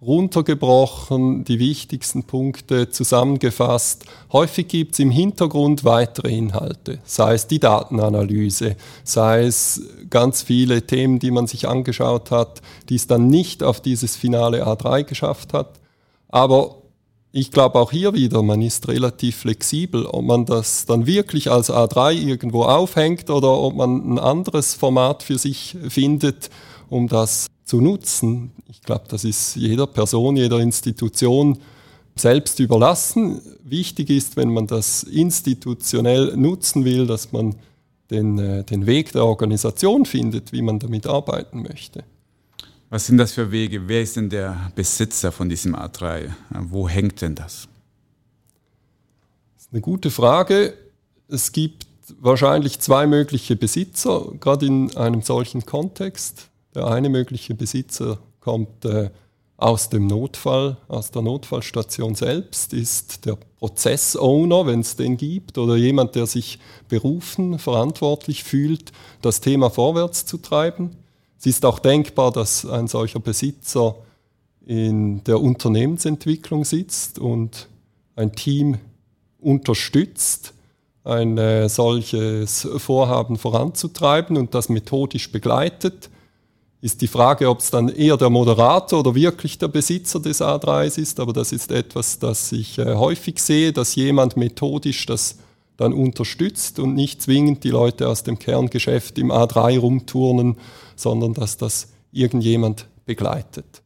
runtergebrochen, 0.00 1.42
die 1.42 1.58
wichtigsten 1.58 2.22
Punkte 2.22 2.90
zusammengefasst. 2.90 4.04
Häufig 4.32 4.68
gibt 4.68 4.92
es 4.92 5.00
im 5.00 5.10
Hintergrund 5.10 5.82
weitere 5.82 6.32
Inhalte, 6.32 7.00
sei 7.04 7.34
es 7.34 7.48
die 7.48 7.58
Datenanalyse, 7.58 8.76
sei 9.02 9.46
es 9.46 9.82
ganz 10.08 10.42
viele 10.42 10.86
Themen, 10.86 11.18
die 11.18 11.32
man 11.32 11.48
sich 11.48 11.66
angeschaut 11.66 12.30
hat, 12.30 12.62
die 12.90 12.94
es 12.94 13.08
dann 13.08 13.26
nicht 13.26 13.64
auf 13.64 13.80
dieses 13.80 14.14
finale 14.14 14.64
A3 14.64 15.02
geschafft 15.02 15.52
hat. 15.52 15.80
Aber 16.28 16.76
ich 17.36 17.50
glaube 17.50 17.80
auch 17.80 17.90
hier 17.90 18.14
wieder, 18.14 18.44
man 18.44 18.62
ist 18.62 18.86
relativ 18.86 19.38
flexibel, 19.38 20.06
ob 20.06 20.24
man 20.24 20.46
das 20.46 20.86
dann 20.86 21.04
wirklich 21.04 21.50
als 21.50 21.68
A3 21.68 22.12
irgendwo 22.12 22.62
aufhängt 22.62 23.28
oder 23.28 23.58
ob 23.58 23.74
man 23.74 24.14
ein 24.14 24.18
anderes 24.20 24.74
Format 24.74 25.24
für 25.24 25.36
sich 25.36 25.76
findet, 25.88 26.48
um 26.88 27.08
das 27.08 27.48
zu 27.64 27.80
nutzen. 27.80 28.52
Ich 28.68 28.82
glaube, 28.82 29.06
das 29.08 29.24
ist 29.24 29.56
jeder 29.56 29.88
Person, 29.88 30.36
jeder 30.36 30.60
Institution 30.60 31.58
selbst 32.14 32.60
überlassen. 32.60 33.40
Wichtig 33.64 34.10
ist, 34.10 34.36
wenn 34.36 34.52
man 34.52 34.68
das 34.68 35.02
institutionell 35.02 36.36
nutzen 36.36 36.84
will, 36.84 37.08
dass 37.08 37.32
man 37.32 37.56
den, 38.12 38.38
äh, 38.38 38.62
den 38.62 38.86
Weg 38.86 39.10
der 39.10 39.24
Organisation 39.24 40.06
findet, 40.06 40.52
wie 40.52 40.62
man 40.62 40.78
damit 40.78 41.08
arbeiten 41.08 41.62
möchte. 41.62 42.04
Was 42.94 43.06
sind 43.06 43.18
das 43.18 43.32
für 43.32 43.50
Wege? 43.50 43.88
Wer 43.88 44.02
ist 44.02 44.14
denn 44.14 44.30
der 44.30 44.70
Besitzer 44.76 45.32
von 45.32 45.48
diesem 45.48 45.74
A3? 45.74 46.30
Wo 46.50 46.88
hängt 46.88 47.22
denn 47.22 47.34
das? 47.34 47.66
Das 49.56 49.64
ist 49.64 49.72
eine 49.72 49.80
gute 49.80 50.12
Frage. 50.12 50.74
Es 51.26 51.50
gibt 51.50 51.88
wahrscheinlich 52.20 52.78
zwei 52.78 53.08
mögliche 53.08 53.56
Besitzer, 53.56 54.28
gerade 54.38 54.66
in 54.66 54.96
einem 54.96 55.22
solchen 55.22 55.66
Kontext. 55.66 56.50
Der 56.76 56.86
eine 56.86 57.08
mögliche 57.08 57.56
Besitzer 57.56 58.20
kommt 58.38 58.84
äh, 58.84 59.10
aus 59.56 59.90
dem 59.90 60.06
Notfall, 60.06 60.76
aus 60.86 61.10
der 61.10 61.22
Notfallstation 61.22 62.14
selbst, 62.14 62.72
ist 62.72 63.26
der 63.26 63.36
Prozessowner, 63.58 64.66
wenn 64.66 64.78
es 64.78 64.94
den 64.94 65.16
gibt, 65.16 65.58
oder 65.58 65.74
jemand, 65.74 66.14
der 66.14 66.26
sich 66.26 66.60
berufen, 66.88 67.58
verantwortlich 67.58 68.44
fühlt, 68.44 68.92
das 69.20 69.40
Thema 69.40 69.68
vorwärts 69.68 70.26
zu 70.26 70.38
treiben. 70.38 70.92
Es 71.38 71.46
ist 71.46 71.64
auch 71.64 71.78
denkbar, 71.78 72.32
dass 72.32 72.64
ein 72.64 72.88
solcher 72.88 73.20
Besitzer 73.20 73.96
in 74.66 75.22
der 75.24 75.40
Unternehmensentwicklung 75.40 76.64
sitzt 76.64 77.18
und 77.18 77.68
ein 78.16 78.32
Team 78.32 78.78
unterstützt, 79.40 80.54
ein 81.04 81.36
äh, 81.36 81.68
solches 81.68 82.66
Vorhaben 82.78 83.36
voranzutreiben 83.36 84.36
und 84.36 84.54
das 84.54 84.70
methodisch 84.70 85.30
begleitet. 85.30 86.08
Ist 86.80 87.02
die 87.02 87.08
Frage, 87.08 87.48
ob 87.48 87.60
es 87.60 87.70
dann 87.70 87.88
eher 87.88 88.16
der 88.16 88.30
Moderator 88.30 89.00
oder 89.00 89.14
wirklich 89.14 89.58
der 89.58 89.68
Besitzer 89.68 90.20
des 90.20 90.40
A3s 90.40 90.98
ist, 90.98 91.20
aber 91.20 91.32
das 91.32 91.52
ist 91.52 91.70
etwas, 91.70 92.18
das 92.18 92.52
ich 92.52 92.78
äh, 92.78 92.94
häufig 92.94 93.38
sehe, 93.38 93.72
dass 93.72 93.94
jemand 93.94 94.36
methodisch 94.36 95.04
das 95.06 95.38
dann 95.76 95.92
unterstützt 95.92 96.78
und 96.78 96.94
nicht 96.94 97.22
zwingend 97.22 97.64
die 97.64 97.70
Leute 97.70 98.08
aus 98.08 98.22
dem 98.22 98.38
Kerngeschäft 98.38 99.18
im 99.18 99.30
A3 99.30 99.78
rumturnen, 99.78 100.56
sondern 100.96 101.34
dass 101.34 101.56
das 101.56 101.88
irgendjemand 102.12 102.86
begleitet. 103.06 103.82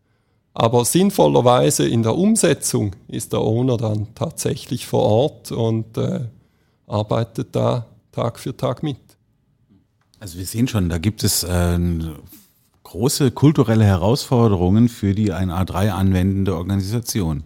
Aber 0.55 0.85
sinnvollerweise 0.85 1.87
in 1.87 2.03
der 2.03 2.17
Umsetzung 2.17 2.97
ist 3.07 3.33
der 3.33 3.41
Owner 3.41 3.77
dann 3.77 4.09
tatsächlich 4.15 4.87
vor 4.87 5.03
Ort 5.03 5.53
und 5.53 5.97
äh, 5.97 6.21
arbeitet 6.87 7.49
da 7.53 7.87
Tag 8.13 8.39
für 8.39 8.57
Tag 8.57 8.83
mit. 8.83 8.99
Also 10.21 10.39
wir 10.39 10.47
sehen 10.47 10.67
schon, 10.67 10.89
da 10.89 10.99
gibt 10.99 11.23
es 11.23 11.45
äh, 11.45 11.79
große 12.83 13.31
kulturelle 13.31 13.85
Herausforderungen 13.85 14.89
für 14.89 15.15
die 15.15 15.33
ein 15.33 15.51
A3 15.51 15.91
anwendende 15.91 16.57
Organisation. 16.57 17.45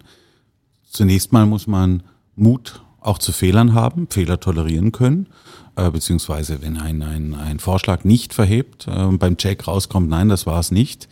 Zunächst 0.89 1.31
mal 1.31 1.45
muss 1.45 1.67
man 1.67 2.03
Mut 2.35 2.82
auch 3.03 3.19
zu 3.19 3.31
Fehlern 3.31 3.73
haben, 3.73 4.07
Fehler 4.09 4.39
tolerieren 4.39 4.91
können, 4.91 5.27
äh, 5.75 5.89
beziehungsweise 5.89 6.61
wenn 6.61 6.77
ein, 6.77 7.01
ein, 7.01 7.35
ein 7.35 7.59
Vorschlag 7.59 8.03
nicht 8.03 8.33
verhebt, 8.33 8.87
äh, 8.87 9.07
beim 9.17 9.37
Check 9.37 9.67
rauskommt, 9.67 10.09
nein, 10.09 10.29
das 10.29 10.45
war 10.45 10.59
es 10.59 10.71
nicht, 10.71 11.07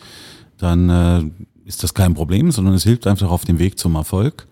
dann 0.58 0.90
äh, 0.90 1.24
ist 1.66 1.84
das 1.84 1.94
kein 1.94 2.14
Problem, 2.14 2.52
sondern 2.52 2.76
es 2.76 2.84
hilft 2.84 3.08
einfach 3.08 3.30
auf 3.30 3.46
dem 3.46 3.60
Weg 3.60 3.78
zum 3.78 3.96
Erfolg. 3.96 4.48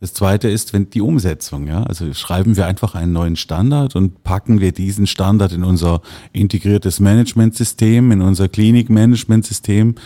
Das 0.00 0.14
zweite 0.14 0.48
ist, 0.48 0.72
wenn 0.72 0.88
die 0.88 1.02
Umsetzung, 1.02 1.66
ja. 1.66 1.82
Also 1.82 2.14
schreiben 2.14 2.56
wir 2.56 2.66
einfach 2.66 2.94
einen 2.94 3.12
neuen 3.12 3.36
Standard 3.36 3.94
und 3.96 4.24
packen 4.24 4.58
wir 4.58 4.72
diesen 4.72 5.06
Standard 5.06 5.52
in 5.52 5.62
unser 5.62 6.00
integriertes 6.32 7.00
Managementsystem, 7.00 8.10
in 8.10 8.22
unser 8.22 8.48
Klinikmanagementsystem 8.48 9.96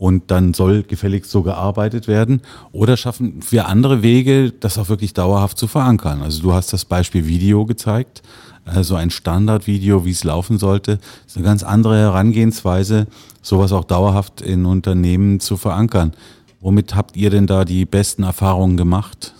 und 0.00 0.30
dann 0.30 0.54
soll 0.54 0.82
gefälligst 0.82 1.30
so 1.30 1.42
gearbeitet 1.42 2.08
werden. 2.08 2.40
Oder 2.72 2.96
schaffen 2.96 3.40
wir 3.50 3.68
andere 3.68 4.02
Wege, 4.02 4.50
das 4.50 4.78
auch 4.78 4.88
wirklich 4.88 5.12
dauerhaft 5.12 5.58
zu 5.58 5.66
verankern. 5.66 6.22
Also 6.22 6.40
du 6.40 6.54
hast 6.54 6.72
das 6.72 6.86
Beispiel 6.86 7.26
Video 7.26 7.66
gezeigt, 7.66 8.22
also 8.64 8.94
ein 8.94 9.10
Standardvideo, 9.10 10.06
wie 10.06 10.12
es 10.12 10.24
laufen 10.24 10.58
sollte, 10.58 11.00
ist 11.26 11.36
eine 11.36 11.44
ganz 11.44 11.62
andere 11.62 11.98
Herangehensweise, 11.98 13.08
sowas 13.42 13.72
auch 13.72 13.84
dauerhaft 13.84 14.40
in 14.40 14.64
Unternehmen 14.64 15.38
zu 15.38 15.58
verankern. 15.58 16.12
Womit 16.60 16.94
habt 16.94 17.14
ihr 17.18 17.28
denn 17.28 17.46
da 17.46 17.66
die 17.66 17.84
besten 17.84 18.22
Erfahrungen 18.22 18.78
gemacht? 18.78 19.34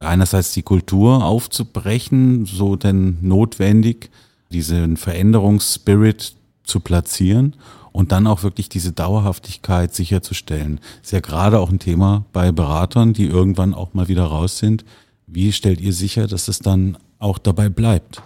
Einerseits 0.00 0.52
die 0.52 0.62
Kultur 0.62 1.24
aufzubrechen, 1.24 2.44
so 2.44 2.76
denn 2.76 3.16
notwendig, 3.22 4.10
diesen 4.52 4.98
Veränderungsspirit 4.98 6.34
zu 6.62 6.80
platzieren 6.80 7.56
und 7.92 8.12
dann 8.12 8.26
auch 8.26 8.42
wirklich 8.42 8.68
diese 8.68 8.92
Dauerhaftigkeit 8.92 9.94
sicherzustellen. 9.94 10.80
Ist 11.02 11.12
ja 11.12 11.20
gerade 11.20 11.58
auch 11.60 11.70
ein 11.70 11.78
Thema 11.78 12.24
bei 12.32 12.52
Beratern, 12.52 13.12
die 13.12 13.26
irgendwann 13.26 13.74
auch 13.74 13.94
mal 13.94 14.08
wieder 14.08 14.24
raus 14.24 14.58
sind. 14.58 14.84
Wie 15.26 15.52
stellt 15.52 15.80
ihr 15.80 15.92
sicher, 15.92 16.26
dass 16.26 16.48
es 16.48 16.58
dann 16.58 16.96
auch 17.18 17.38
dabei 17.38 17.68
bleibt? 17.68 18.22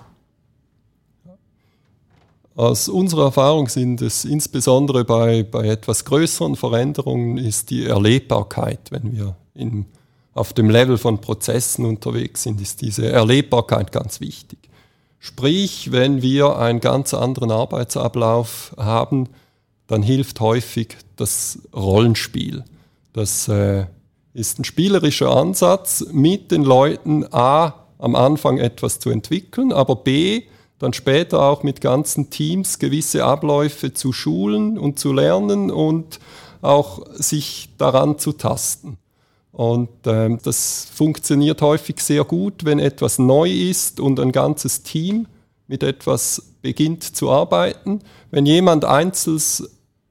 Aus 2.54 2.88
unserer 2.88 3.24
Erfahrung 3.24 3.68
sind 3.68 4.02
es 4.02 4.26
insbesondere 4.26 5.04
bei, 5.04 5.42
bei 5.42 5.68
etwas 5.68 6.04
größeren 6.04 6.54
Veränderungen 6.54 7.38
ist 7.38 7.70
die 7.70 7.86
Erlebbarkeit, 7.86 8.90
wenn 8.90 9.12
wir 9.12 9.36
in, 9.54 9.86
auf 10.34 10.52
dem 10.52 10.68
Level 10.68 10.98
von 10.98 11.20
Prozessen 11.20 11.86
unterwegs 11.86 12.42
sind, 12.42 12.60
ist 12.60 12.82
diese 12.82 13.10
Erlebbarkeit 13.10 13.90
ganz 13.90 14.20
wichtig. 14.20 14.58
Sprich, 15.18 15.92
wenn 15.92 16.20
wir 16.20 16.58
einen 16.58 16.80
ganz 16.80 17.14
anderen 17.14 17.50
Arbeitsablauf 17.50 18.74
haben, 18.76 19.28
dann 19.86 20.02
hilft 20.02 20.40
häufig 20.40 20.96
das 21.16 21.58
Rollenspiel. 21.74 22.64
Das 23.12 23.48
äh, 23.48 23.86
ist 24.34 24.58
ein 24.58 24.64
spielerischer 24.64 25.30
Ansatz, 25.34 26.04
mit 26.12 26.50
den 26.50 26.62
Leuten 26.62 27.26
A 27.32 27.74
am 27.98 28.16
Anfang 28.16 28.58
etwas 28.58 28.98
zu 28.98 29.10
entwickeln, 29.10 29.72
aber 29.72 29.96
B 29.96 30.42
dann 30.78 30.92
später 30.92 31.42
auch 31.42 31.62
mit 31.62 31.80
ganzen 31.80 32.30
Teams 32.30 32.80
gewisse 32.80 33.24
Abläufe 33.24 33.94
zu 33.94 34.12
schulen 34.12 34.78
und 34.78 34.98
zu 34.98 35.12
lernen 35.12 35.70
und 35.70 36.18
auch 36.60 37.06
sich 37.14 37.68
daran 37.78 38.18
zu 38.18 38.32
tasten. 38.32 38.98
Und 39.52 39.90
ähm, 40.06 40.38
das 40.42 40.88
funktioniert 40.92 41.62
häufig 41.62 42.00
sehr 42.00 42.24
gut, 42.24 42.64
wenn 42.64 42.80
etwas 42.80 43.18
neu 43.18 43.48
ist 43.48 44.00
und 44.00 44.18
ein 44.18 44.32
ganzes 44.32 44.82
Team 44.82 45.28
mit 45.68 45.82
etwas 45.82 46.42
beginnt 46.62 47.04
zu 47.04 47.30
arbeiten. 47.30 48.00
Wenn 48.32 48.46
jemand 48.46 48.84
einzeln 48.84 49.40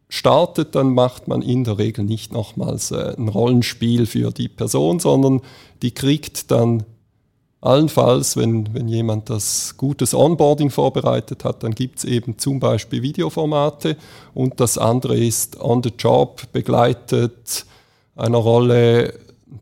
startet, 0.07 0.75
dann 0.75 0.93
macht 0.93 1.27
man 1.27 1.41
in 1.41 1.65
der 1.65 1.77
Regel 1.77 2.05
nicht 2.05 2.31
nochmals 2.31 2.91
äh, 2.91 3.15
ein 3.17 3.27
Rollenspiel 3.27 4.05
für 4.05 4.31
die 4.31 4.47
Person, 4.47 4.99
sondern 4.99 5.41
die 5.81 5.91
kriegt 5.91 6.51
dann 6.51 6.83
Allenfalls, 7.63 8.37
wenn, 8.37 8.73
wenn 8.73 8.87
jemand 8.87 9.29
das 9.29 9.75
gutes 9.77 10.15
Onboarding 10.15 10.71
vorbereitet 10.71 11.45
hat, 11.45 11.61
dann 11.61 11.75
gibt 11.75 11.99
es 11.99 12.05
eben 12.05 12.39
zum 12.39 12.59
Beispiel 12.59 13.03
Videoformate 13.03 13.97
und 14.33 14.59
das 14.59 14.79
andere 14.79 15.15
ist 15.15 15.61
on 15.61 15.83
the 15.83 15.93
job 15.95 16.41
begleitet 16.53 17.67
einer 18.15 18.39
Rolle 18.39 19.13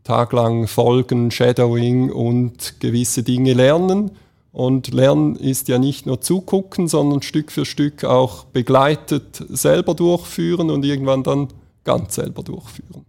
taglang 0.06 0.68
folgen, 0.68 1.30
Shadowing 1.30 2.10
und 2.10 2.80
gewisse 2.80 3.24
Dinge 3.24 3.52
lernen. 3.52 4.12
Und 4.60 4.94
Lernen 4.94 5.38
ist 5.38 5.70
ja 5.70 5.80
nicht 5.80 6.06
nur 6.06 6.20
zugucken, 6.20 6.90
sondern 6.90 7.22
Stück 7.22 7.50
für 7.50 7.64
Stück 7.64 8.04
auch 8.04 8.44
begleitet 8.44 9.42
selber 9.48 9.94
durchführen 9.94 10.70
und 10.70 10.84
irgendwann 10.84 11.24
dann 11.24 11.48
ganz 11.86 12.16
selber 12.16 12.44
durchführen. 12.44 13.06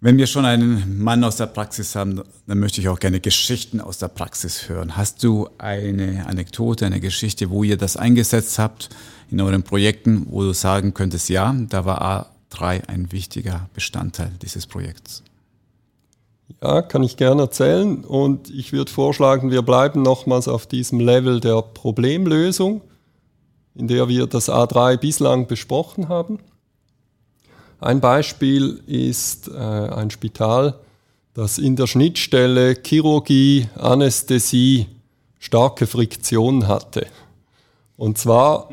Wenn 0.00 0.18
wir 0.18 0.28
schon 0.28 0.44
einen 0.44 1.02
Mann 1.02 1.24
aus 1.24 1.38
der 1.38 1.46
Praxis 1.46 1.96
haben, 1.96 2.22
dann 2.46 2.60
möchte 2.60 2.80
ich 2.80 2.88
auch 2.88 3.00
gerne 3.00 3.18
Geschichten 3.18 3.80
aus 3.80 3.98
der 3.98 4.06
Praxis 4.06 4.68
hören. 4.68 4.96
Hast 4.96 5.24
du 5.24 5.48
eine 5.58 6.26
Anekdote, 6.28 6.86
eine 6.86 7.00
Geschichte, 7.00 7.50
wo 7.50 7.64
ihr 7.64 7.76
das 7.76 7.96
eingesetzt 7.96 8.60
habt 8.60 8.88
in 9.32 9.40
euren 9.40 9.64
Projekten, 9.64 10.28
wo 10.30 10.42
du 10.42 10.52
sagen 10.52 10.94
könntest, 10.94 11.28
ja, 11.28 11.52
da 11.68 11.84
war 11.84 12.30
A3 12.52 12.86
ein 12.86 13.10
wichtiger 13.10 13.68
Bestandteil 13.74 14.30
dieses 14.40 14.68
Projekts? 14.68 15.24
Ja, 16.66 16.82
kann 16.82 17.04
ich 17.04 17.16
gerne 17.16 17.42
erzählen. 17.42 18.04
Und 18.04 18.50
ich 18.50 18.72
würde 18.72 18.90
vorschlagen, 18.90 19.52
wir 19.52 19.62
bleiben 19.62 20.02
nochmals 20.02 20.48
auf 20.48 20.66
diesem 20.66 20.98
Level 20.98 21.38
der 21.38 21.62
Problemlösung, 21.62 22.80
in 23.76 23.86
der 23.86 24.08
wir 24.08 24.26
das 24.26 24.48
A3 24.50 24.96
bislang 24.96 25.46
besprochen 25.46 26.08
haben. 26.08 26.40
Ein 27.78 28.00
Beispiel 28.00 28.82
ist 28.88 29.46
äh, 29.46 29.52
ein 29.52 30.10
Spital, 30.10 30.74
das 31.34 31.58
in 31.58 31.76
der 31.76 31.86
Schnittstelle 31.86 32.74
Chirurgie, 32.84 33.68
Anästhesie 33.76 34.86
starke 35.38 35.86
Friktion 35.86 36.66
hatte. 36.66 37.06
Und 37.96 38.18
zwar 38.18 38.70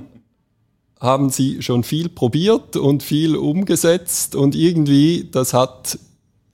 haben 0.99 1.29
sie 1.29 1.62
schon 1.62 1.84
viel 1.84 2.10
probiert 2.10 2.75
und 2.75 3.03
viel 3.03 3.36
umgesetzt 3.36 4.34
und 4.34 4.56
irgendwie 4.56 5.29
das 5.32 5.53
hat 5.53 5.99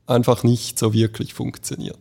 einfach 0.10 0.43
nicht 0.43 0.80
so 0.80 0.93
wirklich 0.93 1.34
funktioniert. 1.34 1.98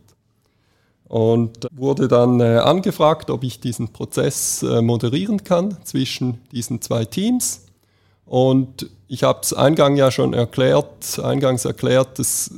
Und 1.04 1.66
wurde 1.72 2.06
dann 2.06 2.40
äh, 2.40 2.58
angefragt, 2.58 3.30
ob 3.30 3.42
ich 3.42 3.60
diesen 3.60 3.88
Prozess 3.88 4.62
äh, 4.62 4.82
moderieren 4.82 5.42
kann 5.42 5.78
zwischen 5.84 6.40
diesen 6.52 6.82
zwei 6.82 7.06
Teams. 7.06 7.66
Und 8.26 8.90
ich 9.08 9.22
habe 9.22 9.40
es 9.42 9.54
eingangs 9.54 9.98
ja 9.98 10.10
schon 10.10 10.34
erklärt, 10.34 11.18
eingangs 11.18 11.64
erklärt, 11.64 12.18
es 12.18 12.52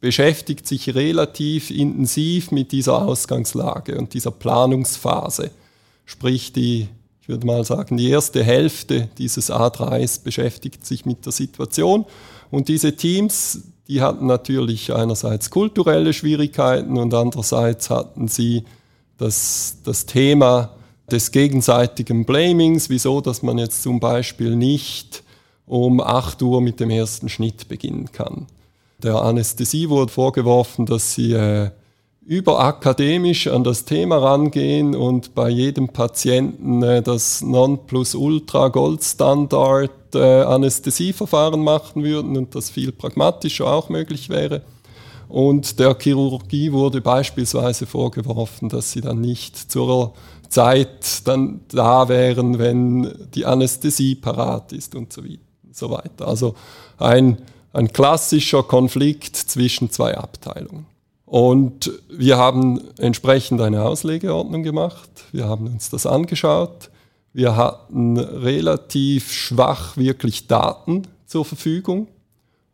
beschäftigt 0.00 0.66
sich 0.66 0.94
relativ 0.94 1.70
intensiv 1.70 2.50
mit 2.50 2.72
dieser 2.72 3.00
Ausgangslage 3.00 3.96
und 3.96 4.12
dieser 4.12 4.32
Planungsphase. 4.32 5.50
Sprich, 6.04 6.52
die, 6.52 6.88
ich 7.22 7.28
würde 7.28 7.46
mal 7.46 7.64
sagen, 7.64 7.96
die 7.96 8.10
erste 8.10 8.42
Hälfte 8.42 9.08
dieses 9.16 9.50
A3s 9.50 10.22
beschäftigt 10.22 10.84
sich 10.84 11.06
mit 11.06 11.24
der 11.24 11.32
Situation. 11.32 12.04
Und 12.50 12.68
diese 12.68 12.96
Teams, 12.96 13.62
die 13.88 14.00
hatten 14.00 14.26
natürlich 14.26 14.92
einerseits 14.94 15.50
kulturelle 15.50 16.12
Schwierigkeiten 16.12 16.96
und 16.96 17.12
andererseits 17.12 17.90
hatten 17.90 18.28
sie 18.28 18.64
das, 19.18 19.78
das 19.84 20.06
Thema 20.06 20.70
des 21.10 21.32
gegenseitigen 21.32 22.24
Blamings, 22.24 22.88
wieso, 22.88 23.20
dass 23.20 23.42
man 23.42 23.58
jetzt 23.58 23.82
zum 23.82 24.00
Beispiel 24.00 24.56
nicht 24.56 25.22
um 25.66 26.00
8 26.00 26.42
Uhr 26.42 26.60
mit 26.60 26.80
dem 26.80 26.90
ersten 26.90 27.28
Schnitt 27.28 27.68
beginnen 27.68 28.10
kann. 28.12 28.46
Der 29.02 29.16
Anästhesie 29.16 29.88
wurde 29.90 30.12
vorgeworfen, 30.12 30.86
dass 30.86 31.14
sie 31.14 31.32
äh, 31.32 31.70
überakademisch 32.26 33.48
an 33.48 33.64
das 33.64 33.84
Thema 33.84 34.16
rangehen 34.18 34.94
und 34.94 35.34
bei 35.34 35.50
jedem 35.50 35.88
Patienten 35.88 36.82
äh, 36.82 37.02
das 37.02 37.42
Nonplusultra 37.42 38.68
Goldstandard 38.68 40.14
äh, 40.14 40.42
Anästhesieverfahren 40.42 41.62
machen 41.62 42.02
würden 42.02 42.36
und 42.36 42.54
das 42.54 42.70
viel 42.70 42.92
pragmatischer 42.92 43.66
auch 43.66 43.88
möglich 43.88 44.30
wäre. 44.30 44.62
Und 45.28 45.78
der 45.78 45.96
Chirurgie 45.98 46.72
wurde 46.72 47.00
beispielsweise 47.00 47.86
vorgeworfen, 47.86 48.68
dass 48.68 48.92
sie 48.92 49.00
dann 49.00 49.20
nicht 49.20 49.56
zur 49.70 50.14
Zeit 50.48 51.26
dann 51.26 51.60
da 51.68 52.08
wären, 52.08 52.58
wenn 52.58 53.28
die 53.34 53.44
Anästhesie 53.44 54.14
parat 54.14 54.72
ist 54.72 54.94
und 54.94 55.12
so 55.72 55.90
weiter. 55.90 56.28
Also 56.28 56.54
ein, 56.98 57.38
ein 57.72 57.92
klassischer 57.92 58.62
Konflikt 58.62 59.36
zwischen 59.36 59.90
zwei 59.90 60.16
Abteilungen. 60.16 60.86
Und 61.26 61.90
wir 62.08 62.36
haben 62.36 62.80
entsprechend 62.98 63.60
eine 63.60 63.82
Auslegeordnung 63.82 64.62
gemacht. 64.62 65.10
Wir 65.32 65.46
haben 65.46 65.66
uns 65.66 65.90
das 65.90 66.06
angeschaut. 66.06 66.90
Wir 67.32 67.56
hatten 67.56 68.18
relativ 68.18 69.32
schwach 69.32 69.96
wirklich 69.96 70.46
Daten 70.46 71.06
zur 71.26 71.44
Verfügung, 71.44 72.08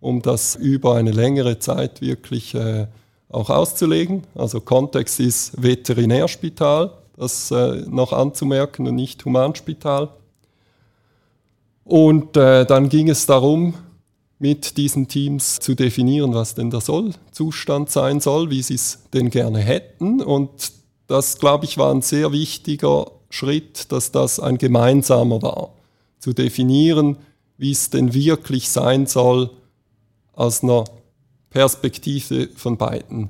um 0.01 0.21
das 0.21 0.57
über 0.57 0.97
eine 0.97 1.13
längere 1.13 1.59
Zeit 1.59 2.01
wirklich 2.01 2.55
äh, 2.55 2.87
auch 3.31 3.49
auszulegen. 3.49 4.25
Also 4.35 4.61
Kontext 4.61 5.21
ist 5.21 5.63
Veterinärspital, 5.63 6.91
das 7.17 7.51
äh, 7.51 7.85
noch 7.89 8.13
anzumerken 8.13 8.87
und 8.87 8.97
nicht 8.97 9.25
Humanspital. 9.25 10.11
Und 11.85 12.37
äh, 12.37 12.67
dann 12.67 12.89
ging 12.89 13.09
es 13.09 13.27
darum, 13.27 13.75
mit 14.41 14.79
diesen 14.79 15.07
Teams 15.07 15.61
zu 15.61 15.75
definieren, 15.75 16.35
was 16.35 16.55
denn 16.55 16.71
der 16.71 16.81
Sollzustand 16.81 17.91
sein 17.91 18.21
soll, 18.21 18.51
wie 18.51 18.63
sie 18.63 18.75
es 18.75 19.01
denn 19.13 19.29
gerne 19.29 19.59
hätten. 19.59 20.23
Und 20.23 20.73
das, 21.07 21.39
glaube 21.39 21.67
ich, 21.67 21.77
war 21.77 21.93
ein 21.93 22.01
sehr 22.01 22.33
wichtiger 22.33 23.11
Schritt, 23.29 23.93
dass 23.93 24.13
das 24.13 24.41
ein 24.41 24.57
gemeinsamer 24.57 25.43
war. 25.43 25.75
Zu 26.19 26.33
definieren, 26.33 27.19
wie 27.59 27.71
es 27.71 27.91
denn 27.91 28.15
wirklich 28.15 28.71
sein 28.71 29.07
soll 29.07 29.51
aus 30.33 30.63
einer 30.63 30.85
Perspektive 31.51 32.49
von 32.57 32.79
beiden 32.79 33.29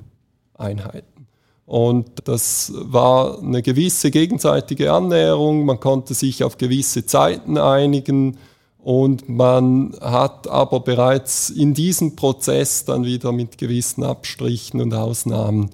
Einheiten. 0.53 1.27
Und 1.65 2.09
das 2.25 2.71
war 2.75 3.39
eine 3.39 3.61
gewisse 3.61 4.11
gegenseitige 4.11 4.93
Annäherung, 4.93 5.65
man 5.65 5.79
konnte 5.79 6.13
sich 6.13 6.43
auf 6.43 6.57
gewisse 6.57 7.05
Zeiten 7.05 7.57
einigen, 7.57 8.37
und 8.83 9.29
man 9.29 9.95
hat 10.01 10.47
aber 10.47 10.79
bereits 10.79 11.49
in 11.49 11.73
diesem 11.73 12.15
Prozess 12.15 12.83
dann 12.83 13.05
wieder 13.05 13.31
mit 13.31 13.57
gewissen 13.57 14.03
Abstrichen 14.03 14.81
und 14.81 14.93
Ausnahmen 14.93 15.69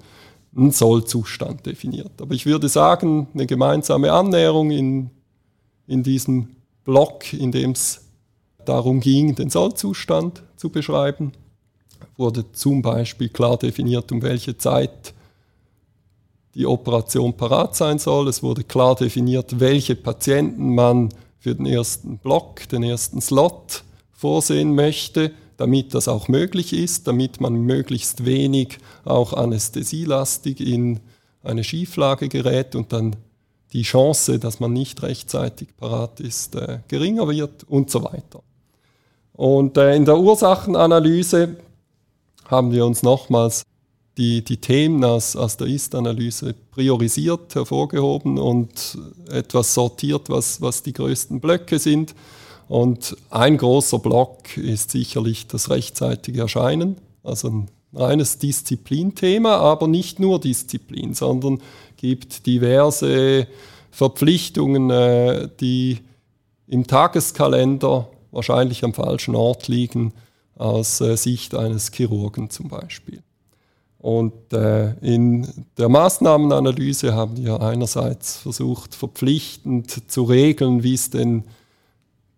einen 0.54 0.72
Sollzustand 0.72 1.64
definiert. 1.64 2.20
Aber 2.20 2.34
ich 2.34 2.44
würde 2.44 2.68
sagen, 2.68 3.28
eine 3.32 3.46
gemeinsame 3.46 4.12
Annäherung 4.12 4.70
in, 4.70 5.10
in 5.86 6.02
diesem 6.02 6.56
Block, 6.84 7.32
in 7.32 7.52
dem 7.52 7.70
es 7.70 8.04
darum 8.64 9.00
ging, 9.00 9.34
den 9.34 9.48
Sollzustand 9.48 10.42
zu 10.56 10.68
beschreiben, 10.68 11.32
wurde 12.16 12.52
zum 12.52 12.82
Beispiel 12.82 13.30
klar 13.30 13.56
definiert, 13.56 14.12
um 14.12 14.20
welche 14.20 14.58
Zeit 14.58 15.14
die 16.54 16.66
Operation 16.66 17.34
parat 17.34 17.76
sein 17.76 17.98
soll. 17.98 18.28
Es 18.28 18.42
wurde 18.42 18.64
klar 18.64 18.96
definiert, 18.96 19.60
welche 19.60 19.94
Patienten 19.94 20.74
man 20.74 21.08
für 21.38 21.54
den 21.54 21.66
ersten 21.66 22.18
Block, 22.18 22.68
den 22.68 22.82
ersten 22.82 23.20
Slot 23.20 23.84
vorsehen 24.12 24.74
möchte, 24.74 25.32
damit 25.56 25.94
das 25.94 26.08
auch 26.08 26.28
möglich 26.28 26.72
ist, 26.72 27.06
damit 27.06 27.40
man 27.40 27.54
möglichst 27.54 28.24
wenig 28.24 28.78
auch 29.04 29.32
anästhesielastig 29.32 30.60
in 30.60 31.00
eine 31.42 31.64
Schieflage 31.64 32.28
gerät 32.28 32.74
und 32.74 32.92
dann 32.92 33.16
die 33.72 33.82
Chance, 33.82 34.38
dass 34.38 34.60
man 34.60 34.72
nicht 34.72 35.02
rechtzeitig 35.02 35.76
parat 35.76 36.20
ist, 36.20 36.54
äh, 36.54 36.80
geringer 36.88 37.28
wird 37.28 37.64
und 37.64 37.90
so 37.90 38.02
weiter. 38.04 38.42
Und 39.34 39.76
äh, 39.76 39.94
in 39.94 40.04
der 40.04 40.18
Ursachenanalyse 40.18 41.56
haben 42.46 42.72
wir 42.72 42.86
uns 42.86 43.02
nochmals 43.02 43.62
die, 44.18 44.42
die 44.42 44.56
Themen 44.56 45.04
aus, 45.04 45.36
aus 45.36 45.56
der 45.56 45.68
Ist-Analyse 45.68 46.54
priorisiert, 46.72 47.54
hervorgehoben 47.54 48.38
und 48.38 48.98
etwas 49.30 49.72
sortiert, 49.72 50.28
was, 50.28 50.60
was 50.60 50.82
die 50.82 50.92
größten 50.92 51.40
Blöcke 51.40 51.78
sind. 51.78 52.14
Und 52.68 53.16
ein 53.30 53.56
großer 53.56 54.00
Block 54.00 54.56
ist 54.56 54.90
sicherlich 54.90 55.46
das 55.46 55.70
rechtzeitige 55.70 56.42
Erscheinen, 56.42 56.96
also 57.22 57.48
ein 57.48 57.70
reines 57.94 58.38
Disziplinthema, 58.38 59.56
aber 59.56 59.86
nicht 59.86 60.20
nur 60.20 60.40
Disziplin, 60.40 61.14
sondern 61.14 61.62
gibt 61.96 62.44
diverse 62.46 63.46
Verpflichtungen, 63.90 64.90
äh, 64.90 65.48
die 65.60 65.98
im 66.66 66.86
Tageskalender 66.86 68.08
wahrscheinlich 68.30 68.84
am 68.84 68.92
falschen 68.92 69.34
Ort 69.34 69.68
liegen, 69.68 70.12
aus 70.56 71.00
äh, 71.00 71.16
Sicht 71.16 71.54
eines 71.54 71.90
Chirurgen 71.92 72.50
zum 72.50 72.68
Beispiel. 72.68 73.22
Und 73.98 74.52
äh, 74.52 74.92
in 75.00 75.46
der 75.76 75.88
Maßnahmenanalyse 75.88 77.14
haben 77.14 77.36
wir 77.36 77.60
einerseits 77.60 78.36
versucht, 78.36 78.94
verpflichtend 78.94 80.10
zu 80.10 80.22
regeln, 80.24 80.82
wie 80.82 80.94
es 80.94 81.10
denn 81.10 81.44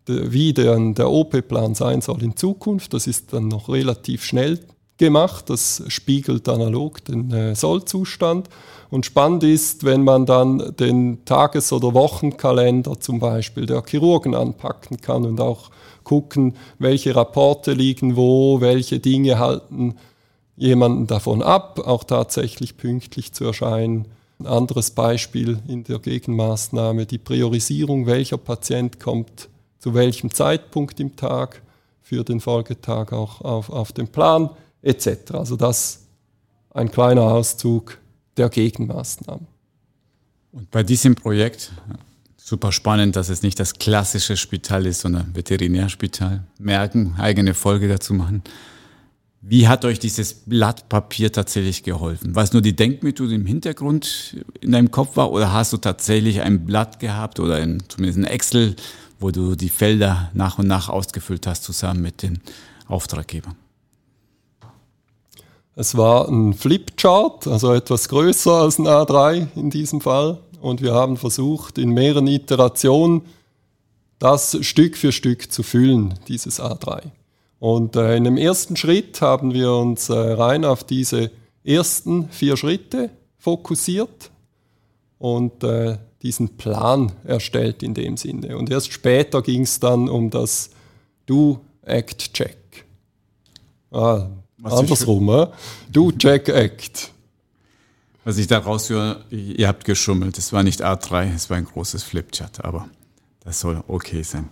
wie 0.07 0.53
der, 0.53 0.77
der 0.95 1.11
OP-Plan 1.11 1.75
sein 1.75 2.01
soll 2.01 2.23
in 2.23 2.37
Zukunft. 2.37 2.95
Das 2.95 3.07
ist 3.07 3.33
dann 3.33 3.49
noch 3.49 3.69
relativ 3.69 4.25
schnell 4.25 4.59
gemacht. 4.99 5.51
Das 5.51 5.83
spiegelt 5.89 6.49
analog 6.49 7.05
den 7.05 7.33
äh, 7.33 7.55
Sollzustand. 7.55 8.49
Und 8.91 9.07
spannend 9.07 9.45
ist, 9.45 9.85
wenn 9.85 10.03
man 10.03 10.27
dann 10.27 10.75
den 10.77 11.25
Tages- 11.25 11.73
oder 11.73 11.95
Wochenkalender 11.95 12.99
zum 12.99 13.21
Beispiel 13.21 13.67
der 13.67 13.85
Chirurgen 13.87 14.35
anpacken 14.35 15.01
kann 15.01 15.25
und 15.25 15.41
auch 15.41 15.71
gucken, 16.03 16.55
welche 16.79 17.15
Rapporte 17.15 17.73
liegen 17.73 18.17
wo, 18.17 18.61
welche 18.61 18.99
Dinge 18.99 19.39
halten 19.39 19.97
jemanden 20.61 21.07
davon 21.07 21.43
ab, 21.43 21.81
auch 21.81 22.05
tatsächlich 22.05 22.77
pünktlich 22.77 23.33
zu 23.33 23.45
erscheinen. 23.45 24.07
Ein 24.39 24.47
anderes 24.47 24.91
Beispiel 24.91 25.59
in 25.67 25.85
der 25.85 25.99
Gegenmaßnahme, 25.99 27.07
die 27.07 27.19
Priorisierung, 27.19 28.07
welcher 28.07 28.37
Patient 28.37 29.01
kommt 29.01 29.49
zu 29.79 29.95
welchem 29.95 30.31
Zeitpunkt 30.31 31.01
im 31.01 31.17
Tag 31.17 31.63
für 32.03 32.25
den 32.25 32.41
Folgetag 32.41 33.13
auch 33.13 33.41
auf, 33.41 33.71
auf 33.71 33.93
den 33.93 34.09
Plan 34.09 34.51
etc. 34.83 35.33
Also 35.33 35.57
das 35.57 36.01
ein 36.73 36.91
kleiner 36.91 37.23
Auszug 37.23 37.99
der 38.37 38.51
Gegenmaßnahmen. 38.51 39.47
Und 40.53 40.71
bei 40.71 40.83
diesem 40.83 41.15
Projekt, 41.15 41.73
super 42.37 42.71
spannend, 42.71 43.17
dass 43.17 43.31
es 43.31 43.43
nicht 43.43 43.59
das 43.59 43.75
klassische 43.75 44.37
Spital 44.37 44.85
ist, 44.85 45.01
sondern 45.01 45.35
Veterinärspital. 45.35 46.45
Merken, 46.59 47.15
eigene 47.17 47.55
Folge 47.55 47.89
dazu 47.89 48.13
machen. 48.13 48.43
Wie 49.43 49.69
hat 49.69 49.87
euch 49.87 49.99
dieses 49.99 50.35
Blatt 50.35 50.91
Papier 50.91 51.33
tatsächlich 51.33 51.83
geholfen? 51.83 52.35
War 52.35 52.43
es 52.43 52.53
nur 52.53 52.61
die 52.61 52.77
Denkmethode 52.77 53.35
im 53.35 53.47
Hintergrund 53.47 54.37
in 54.61 54.73
deinem 54.73 54.91
Kopf 54.91 55.17
war 55.17 55.33
oder 55.33 55.53
hast 55.53 55.73
du 55.73 55.79
tatsächlich 55.79 56.43
ein 56.43 56.67
Blatt 56.67 57.01
gehabt 57.01 57.41
oder 57.41 57.57
ein, 57.57 57.83
zumindest 57.89 58.19
ein 58.19 58.25
Excel, 58.25 58.77
wo 59.19 59.31
du 59.31 59.55
die 59.55 59.71
Felder 59.71 60.31
nach 60.35 60.59
und 60.59 60.67
nach 60.67 60.91
ausgefüllt 60.91 61.47
hast 61.47 61.65
zusammen 61.65 62.03
mit 62.03 62.23
den 62.23 62.41
Auftraggebern? 62.87 63.57
Es 65.75 65.97
war 65.97 66.29
ein 66.29 66.53
Flipchart, 66.53 67.47
also 67.47 67.73
etwas 67.73 68.11
größer 68.11 68.53
als 68.53 68.79
ein 68.79 68.87
A3 68.87 69.47
in 69.57 69.71
diesem 69.71 70.03
Fall. 70.03 70.39
Und 70.61 70.83
wir 70.83 70.93
haben 70.93 71.17
versucht, 71.17 71.79
in 71.79 71.91
mehreren 71.91 72.27
Iterationen 72.27 73.23
das 74.19 74.59
Stück 74.61 74.99
für 74.99 75.13
Stück 75.13 75.51
zu 75.51 75.63
füllen, 75.63 76.19
dieses 76.29 76.61
A3. 76.61 77.11
Und 77.61 77.95
äh, 77.95 78.17
in 78.17 78.25
dem 78.25 78.39
ersten 78.39 78.75
Schritt 78.75 79.21
haben 79.21 79.53
wir 79.53 79.73
uns 79.73 80.09
äh, 80.09 80.15
rein 80.15 80.65
auf 80.65 80.83
diese 80.83 81.31
ersten 81.63 82.31
vier 82.31 82.57
Schritte 82.57 83.11
fokussiert 83.39 84.31
und 85.19 85.63
äh, 85.63 85.99
diesen 86.23 86.57
Plan 86.57 87.13
erstellt 87.25 87.83
in 87.83 87.93
dem 87.95 88.17
Sinne. 88.17 88.57
Und 88.57 88.71
erst 88.71 88.93
später 88.93 89.43
ging 89.43 89.63
es 89.63 89.79
dann 89.79 90.09
um 90.09 90.31
das 90.31 90.71
Do-Act-Check. 91.27 92.57
Ah, 93.91 94.29
Was 94.59 94.73
Andersrum, 94.73 95.29
äh? 95.29 95.47
du 95.93 96.13
Jack 96.19 96.49
Act. 96.49 97.13
Was 98.25 98.39
ich 98.39 98.47
da 98.47 98.59
raushöre, 98.59 99.25
ihr 99.31 99.69
habt 99.69 99.85
geschummelt. 99.85 100.39
Es 100.39 100.53
war 100.53 100.63
nicht 100.63 100.83
A3, 100.83 101.35
es 101.35 101.51
war 101.51 101.59
ein 101.59 101.65
großes 101.65 102.03
Flipchart, 102.03 102.65
aber 102.65 102.89
das 103.45 103.61
soll 103.61 103.83
okay 103.89 104.23
sein. 104.23 104.49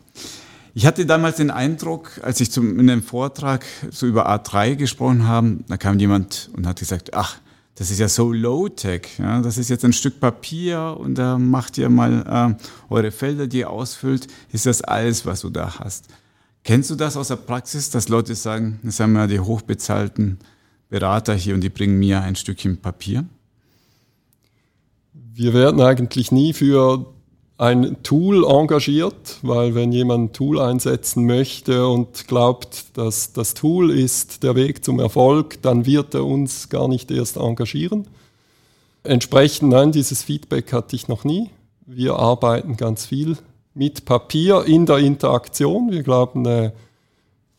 Ich 0.74 0.86
hatte 0.86 1.06
damals 1.06 1.36
den 1.36 1.50
Eindruck, 1.50 2.20
als 2.22 2.40
ich 2.40 2.50
zum, 2.50 2.78
in 2.78 2.90
einem 2.90 3.02
Vortrag 3.02 3.64
so 3.90 4.06
über 4.06 4.30
A3 4.30 4.76
gesprochen 4.76 5.26
habe, 5.26 5.58
da 5.66 5.76
kam 5.76 5.98
jemand 5.98 6.50
und 6.54 6.66
hat 6.66 6.78
gesagt, 6.78 7.14
ach, 7.14 7.38
das 7.74 7.90
ist 7.90 8.00
ja 8.00 8.08
so 8.08 8.32
low-tech. 8.32 9.18
Ja? 9.18 9.40
Das 9.40 9.56
ist 9.56 9.70
jetzt 9.70 9.84
ein 9.84 9.92
Stück 9.92 10.18
Papier 10.20 10.96
und 10.98 11.16
da 11.16 11.38
macht 11.38 11.78
ihr 11.78 11.88
mal 11.88 12.56
äh, 12.58 12.92
eure 12.92 13.10
Felder, 13.10 13.46
die 13.46 13.58
ihr 13.58 13.70
ausfüllt, 13.70 14.26
ist 14.52 14.66
das 14.66 14.82
alles, 14.82 15.24
was 15.26 15.42
du 15.42 15.50
da 15.50 15.78
hast. 15.78 16.06
Kennst 16.64 16.90
du 16.90 16.96
das 16.96 17.16
aus 17.16 17.28
der 17.28 17.36
Praxis, 17.36 17.88
dass 17.90 18.08
Leute 18.08 18.34
sagen, 18.34 18.80
das 18.82 18.98
haben 19.00 19.14
ja 19.14 19.26
die 19.26 19.40
hochbezahlten 19.40 20.38
Berater 20.88 21.34
hier 21.34 21.54
und 21.54 21.60
die 21.60 21.70
bringen 21.70 21.98
mir 21.98 22.20
ein 22.20 22.36
Stückchen 22.36 22.78
Papier? 22.78 23.24
Wir 25.12 25.54
werden 25.54 25.80
eigentlich 25.80 26.32
nie 26.32 26.52
für 26.52 27.06
ein 27.59 27.96
Tool 28.04 28.44
engagiert, 28.44 29.38
weil 29.42 29.74
wenn 29.74 29.90
jemand 29.90 30.30
ein 30.30 30.32
Tool 30.32 30.61
einsetzen 30.61 31.26
möchte 31.26 31.88
und 31.88 32.28
glaubt, 32.28 32.96
dass 32.96 33.32
das 33.32 33.54
Tool 33.54 33.90
ist 33.90 34.44
der 34.44 34.54
Weg 34.54 34.84
zum 34.84 35.00
Erfolg, 35.00 35.61
dann 35.62 35.84
wird 35.84 36.14
er 36.14 36.24
uns 36.24 36.68
gar 36.68 36.86
nicht 36.86 37.11
erst 37.11 37.36
engagieren. 37.36 38.06
Entsprechend, 39.02 39.70
nein, 39.70 39.90
dieses 39.90 40.22
Feedback 40.22 40.72
hatte 40.72 40.94
ich 40.94 41.09
noch 41.09 41.24
nie. 41.24 41.50
Wir 41.84 42.16
arbeiten 42.16 42.76
ganz 42.76 43.06
viel 43.06 43.36
mit 43.74 44.04
Papier 44.04 44.64
in 44.64 44.86
der 44.86 44.98
Interaktion. 44.98 45.90
Wir 45.90 46.04
glauben, 46.04 46.46
äh, 46.46 46.70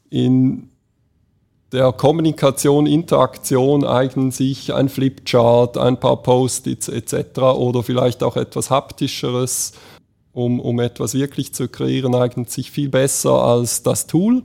in 0.10 0.70
der 1.72 1.92
Kommunikation, 1.92 2.88
Interaktion 2.88 3.84
eignen 3.84 4.32
sich 4.32 4.74
ein 4.74 4.90
Flipchart, 4.90 5.78
ein 5.78 6.00
paar 6.00 6.18
Post-its 6.18 6.88
etc. 6.88 7.40
oder 7.40 7.84
vielleicht 7.84 8.24
auch 8.24 8.38
etwas 8.38 8.72
haptischeres, 8.72 9.74
um, 10.34 10.60
um 10.60 10.80
etwas 10.80 11.14
wirklich 11.14 11.54
zu 11.54 11.68
kreieren, 11.68 12.16
eignet 12.16 12.50
sich 12.50 12.72
viel 12.72 12.90
besser 12.90 13.44
als 13.44 13.84
das 13.84 14.08
Tool. 14.08 14.44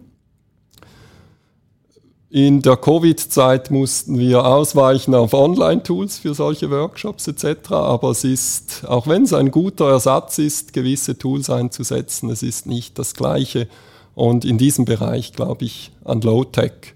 In 2.29 2.63
der 2.63 2.77
Covid-Zeit 2.77 3.71
mussten 3.71 4.19
wir 4.19 4.45
ausweichen 4.45 5.15
auf 5.15 5.35
Online-Tools 5.35 6.19
für 6.19 6.35
solche 6.35 6.69
Workshops 6.69 7.29
etc. 7.29 7.71
Aber 7.71 8.11
es 8.11 8.25
ist, 8.25 8.85
auch 8.89 9.07
wenn 9.07 9.23
es 9.23 9.33
ein 9.33 9.53
guter 9.53 9.89
Ersatz 9.89 10.39
ist, 10.39 10.73
gewisse 10.73 11.17
Tools 11.17 11.49
einzusetzen, 11.49 12.29
es 12.31 12.43
ist 12.43 12.67
nicht 12.67 12.99
das 12.99 13.15
Gleiche. 13.15 13.69
Und 14.17 14.45
in 14.45 14.59
diesem 14.59 14.85
Bereich 14.85 15.33
glaube 15.33 15.65
ich 15.65 15.93
an 16.05 16.23
Low-Tech. 16.23 16.94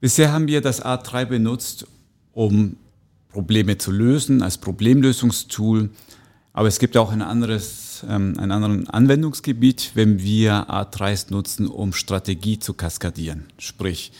Bisher 0.00 0.32
haben 0.32 0.46
wir 0.46 0.60
das 0.60 0.84
A3 0.84 1.24
benutzt, 1.24 1.86
um 2.32 2.76
Probleme 3.30 3.78
zu 3.78 3.90
lösen, 3.90 4.42
als 4.42 4.58
Problemlösungstool. 4.58 5.90
Aber 6.52 6.68
es 6.68 6.78
gibt 6.78 6.96
auch 6.96 7.10
ein 7.10 7.22
anderes, 7.22 8.04
ähm, 8.08 8.34
ein 8.38 8.52
anderes 8.52 8.88
Anwendungsgebiet, 8.88 9.92
wenn 9.94 10.22
wir 10.22 10.70
A3s 10.70 11.30
nutzen, 11.30 11.66
um 11.66 11.92
Strategie 11.92 12.60
zu 12.60 12.74
kaskadieren. 12.74 13.46
Sprich, 13.58 14.12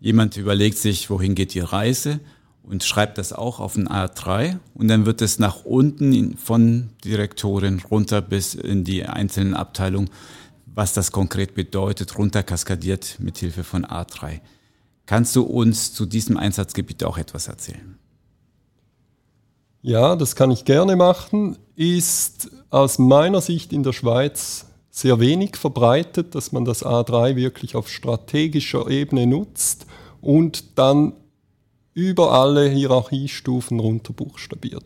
jemand 0.00 0.36
überlegt 0.36 0.78
sich, 0.78 1.10
wohin 1.10 1.36
geht 1.36 1.54
die 1.54 1.60
Reise 1.60 2.18
und 2.64 2.82
schreibt 2.82 3.16
das 3.16 3.32
auch 3.32 3.60
auf 3.60 3.76
ein 3.76 3.88
A3 3.88 4.58
und 4.74 4.88
dann 4.88 5.06
wird 5.06 5.22
es 5.22 5.38
nach 5.38 5.64
unten 5.64 6.36
von 6.36 6.90
Direktorin 7.04 7.80
runter 7.88 8.20
bis 8.20 8.54
in 8.54 8.84
die 8.84 9.04
einzelnen 9.04 9.54
Abteilungen, 9.54 10.10
was 10.66 10.92
das 10.92 11.12
konkret 11.12 11.54
bedeutet, 11.54 12.18
runter 12.18 12.42
kaskadiert 12.42 13.16
mit 13.20 13.38
Hilfe 13.38 13.64
von 13.64 13.84
A3. 13.84 14.40
Kannst 15.06 15.34
du 15.36 15.42
uns 15.42 15.92
zu 15.92 16.06
diesem 16.06 16.36
Einsatzgebiet 16.36 17.04
auch 17.04 17.18
etwas 17.18 17.48
erzählen? 17.48 17.98
Ja, 19.82 20.14
das 20.14 20.36
kann 20.36 20.50
ich 20.50 20.64
gerne 20.64 20.94
machen. 20.96 21.56
Ist 21.74 22.50
aus 22.68 22.98
meiner 22.98 23.40
Sicht 23.40 23.72
in 23.72 23.82
der 23.82 23.92
Schweiz 23.92 24.66
sehr 24.90 25.20
wenig 25.20 25.56
verbreitet, 25.56 26.34
dass 26.34 26.52
man 26.52 26.64
das 26.64 26.84
A3 26.84 27.36
wirklich 27.36 27.76
auf 27.76 27.88
strategischer 27.88 28.88
Ebene 28.88 29.26
nutzt 29.26 29.86
und 30.20 30.78
dann 30.78 31.14
über 31.94 32.32
alle 32.32 32.68
Hierarchiestufen 32.68 33.80
runter 33.80 34.12
buchstabiert. 34.12 34.84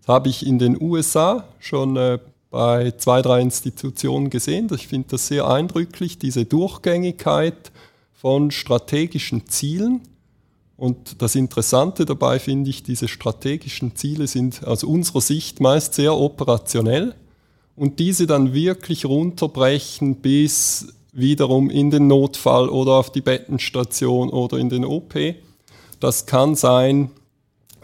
Das 0.00 0.08
habe 0.08 0.28
ich 0.28 0.46
in 0.46 0.58
den 0.58 0.80
USA 0.80 1.44
schon 1.58 1.96
äh, 1.96 2.18
bei 2.50 2.92
zwei, 2.92 3.22
drei 3.22 3.40
Institutionen 3.40 4.30
gesehen. 4.30 4.68
Ich 4.74 4.88
finde 4.88 5.08
das 5.10 5.26
sehr 5.28 5.48
eindrücklich, 5.48 6.18
diese 6.18 6.44
Durchgängigkeit 6.44 7.72
von 8.20 8.50
strategischen 8.50 9.46
Zielen. 9.46 10.00
Und 10.76 11.22
das 11.22 11.36
Interessante 11.36 12.04
dabei 12.04 12.40
finde 12.40 12.68
ich, 12.68 12.82
diese 12.82 13.06
strategischen 13.06 13.94
Ziele 13.94 14.26
sind 14.26 14.66
aus 14.66 14.82
unserer 14.82 15.20
Sicht 15.20 15.60
meist 15.60 15.94
sehr 15.94 16.16
operationell 16.16 17.14
und 17.76 18.00
diese 18.00 18.26
dann 18.26 18.52
wirklich 18.52 19.04
runterbrechen 19.04 20.16
bis 20.16 20.88
wiederum 21.12 21.70
in 21.70 21.92
den 21.92 22.08
Notfall 22.08 22.68
oder 22.68 22.94
auf 22.94 23.12
die 23.12 23.20
Bettenstation 23.20 24.30
oder 24.30 24.58
in 24.58 24.68
den 24.68 24.84
OP. 24.84 25.14
Das 26.00 26.26
kann 26.26 26.56
sein 26.56 27.12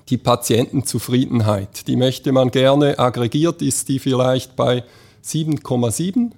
die 0.08 0.18
Patientenzufriedenheit. 0.18 1.86
Die 1.86 1.96
möchte 1.96 2.32
man 2.32 2.50
gerne 2.50 2.98
aggregiert, 2.98 3.62
ist 3.62 3.88
die 3.88 4.00
vielleicht 4.00 4.56
bei 4.56 4.82
7,7 5.24 6.32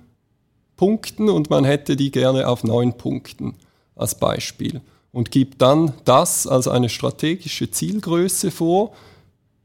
Punkten 0.76 1.30
und 1.30 1.48
man 1.48 1.64
hätte 1.64 1.96
die 1.96 2.10
gerne 2.10 2.46
auf 2.46 2.62
9 2.62 2.98
Punkten 2.98 3.54
als 3.96 4.14
Beispiel 4.14 4.80
und 5.12 5.30
gibt 5.30 5.62
dann 5.62 5.94
das 6.04 6.46
als 6.46 6.68
eine 6.68 6.88
strategische 6.88 7.70
Zielgröße 7.70 8.50
vor. 8.50 8.92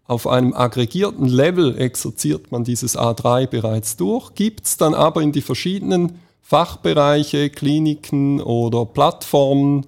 Auf 0.06 0.26
einem 0.26 0.54
aggregierten 0.54 1.28
Level 1.28 1.78
exerziert 1.78 2.52
man 2.52 2.64
dieses 2.64 2.98
A3 2.98 3.48
bereits 3.48 3.98
durch, 3.98 4.34
gibt 4.34 4.66
es 4.66 4.78
dann 4.78 4.94
aber 4.94 5.22
in 5.22 5.32
die 5.32 5.42
verschiedenen 5.42 6.20
Fachbereiche, 6.42 7.50
Kliniken 7.50 8.42
oder 8.42 8.86
Plattformen, 8.86 9.86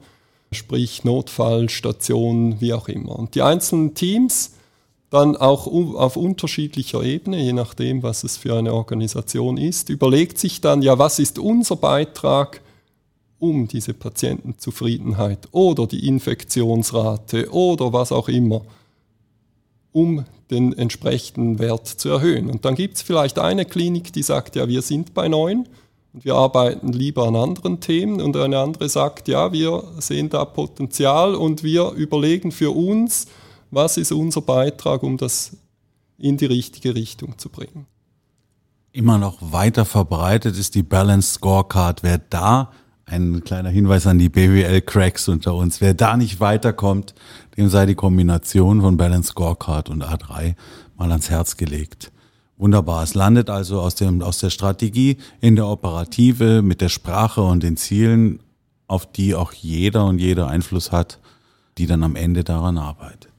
sprich 0.52 1.04
Notfallstationen, 1.04 2.62
wie 2.62 2.74
auch 2.74 2.88
immer. 2.88 3.18
Und 3.18 3.36
die 3.36 3.42
einzelnen 3.42 3.96
Teams 3.96 4.54
dann 5.10 5.36
auch 5.38 5.68
auf 5.68 6.18
unterschiedlicher 6.18 7.04
Ebene, 7.04 7.42
je 7.42 7.54
nachdem, 7.54 8.02
was 8.02 8.24
es 8.24 8.36
für 8.38 8.56
eine 8.56 8.74
Organisation 8.74 9.58
ist, 9.58 9.90
überlegt 9.90 10.40
sich 10.40 10.60
dann, 10.60 10.82
ja, 10.82 10.98
was 10.98 11.20
ist 11.20 11.38
unser 11.38 11.76
Beitrag 11.76 12.62
um 13.44 13.68
diese 13.68 13.94
Patientenzufriedenheit 13.94 15.50
oder 15.52 15.86
die 15.86 16.08
Infektionsrate 16.08 17.52
oder 17.52 17.92
was 17.92 18.14
auch 18.14 18.30
immer, 18.30 18.62
um 19.92 20.24
den 20.50 20.72
entsprechenden 20.72 21.60
Wert 21.60 21.86
zu 21.88 22.08
erhöhen. 22.08 22.50
Und 22.50 22.64
dann 22.64 22.76
gibt 22.76 22.96
es 22.96 23.02
vielleicht 23.02 23.40
eine 23.40 23.66
Klinik, 23.66 24.14
die 24.14 24.24
sagt, 24.24 24.56
ja, 24.56 24.70
wir 24.70 24.82
sind 24.82 25.14
bei 25.14 25.28
neun 25.28 25.68
und 26.14 26.24
wir 26.24 26.36
arbeiten 26.36 26.94
lieber 26.94 27.28
an 27.28 27.36
anderen 27.36 27.82
Themen 27.82 28.22
und 28.22 28.38
eine 28.38 28.60
andere 28.60 28.88
sagt, 28.88 29.28
ja, 29.28 29.52
wir 29.52 29.84
sehen 30.00 30.30
da 30.30 30.46
Potenzial 30.46 31.36
und 31.36 31.64
wir 31.64 31.92
überlegen 31.92 32.54
für 32.54 32.72
uns, 32.72 33.28
was 33.72 33.98
ist 33.98 34.14
unser 34.14 34.42
Beitrag, 34.42 35.04
um 35.04 35.18
das 35.18 35.58
in 36.18 36.38
die 36.38 36.46
richtige 36.46 36.96
Richtung 36.96 37.38
zu 37.38 37.50
bringen. 37.50 37.88
Immer 38.94 39.18
noch 39.18 39.40
weiter 39.42 39.84
verbreitet 39.84 40.58
ist 40.58 40.76
die 40.76 40.84
Balance 40.84 41.34
Scorecard. 41.34 42.04
Wer 42.04 42.20
da 42.20 42.72
ein 43.06 43.44
kleiner 43.44 43.70
Hinweis 43.70 44.08
an 44.08 44.18
die 44.18 44.30
BWL-Cracks 44.30 45.28
unter 45.28 45.54
uns. 45.56 45.82
Wer 45.82 45.94
da 45.94 46.18
nicht 46.18 46.40
weiterkommt, 46.40 47.14
dem 47.58 47.70
sei 47.70 47.86
die 47.86 47.96
Kombination 47.96 48.82
von 48.82 48.98
Balance 48.98 49.30
Scorecard 49.30 49.90
und 49.90 50.04
A3 50.04 50.56
mal 50.98 51.12
ans 51.12 51.30
Herz 51.30 51.58
gelegt. 51.58 52.12
Wunderbar. 52.58 53.04
Es 53.04 53.14
landet 53.14 53.50
also 53.50 53.82
aus, 53.82 53.96
dem, 53.96 54.22
aus 54.22 54.40
der 54.40 54.50
Strategie 54.50 55.18
in 55.42 55.56
der 55.56 55.68
Operative 55.68 56.62
mit 56.62 56.82
der 56.82 56.90
Sprache 56.90 57.42
und 57.42 57.64
den 57.64 57.78
Zielen, 57.78 58.40
auf 58.88 59.12
die 59.12 59.36
auch 59.36 59.52
jeder 59.54 60.06
und 60.06 60.20
jeder 60.20 60.48
Einfluss 60.48 60.92
hat, 60.92 61.20
die 61.78 61.88
dann 61.88 62.04
am 62.04 62.16
Ende 62.16 62.44
daran 62.44 62.78
arbeitet. 62.78 63.33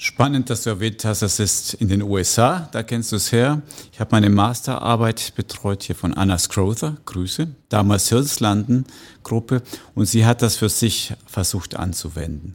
Spannend, 0.00 0.48
dass 0.48 0.62
du 0.62 0.70
erwähnt 0.70 1.04
hast, 1.04 1.22
das 1.22 1.40
ist 1.40 1.74
in 1.74 1.88
den 1.88 2.02
USA, 2.02 2.68
da 2.70 2.84
kennst 2.84 3.10
du 3.10 3.16
es 3.16 3.32
her. 3.32 3.62
Ich 3.92 3.98
habe 3.98 4.10
meine 4.12 4.30
Masterarbeit 4.30 5.32
betreut 5.34 5.82
hier 5.82 5.96
von 5.96 6.14
Anna 6.14 6.38
Scrother, 6.38 6.98
Grüße, 7.04 7.48
damals 7.68 8.08
Hirslanden 8.08 8.86
Gruppe 9.24 9.60
und 9.96 10.06
sie 10.06 10.24
hat 10.24 10.40
das 10.40 10.54
für 10.54 10.68
sich 10.68 11.14
versucht 11.26 11.74
anzuwenden. 11.74 12.52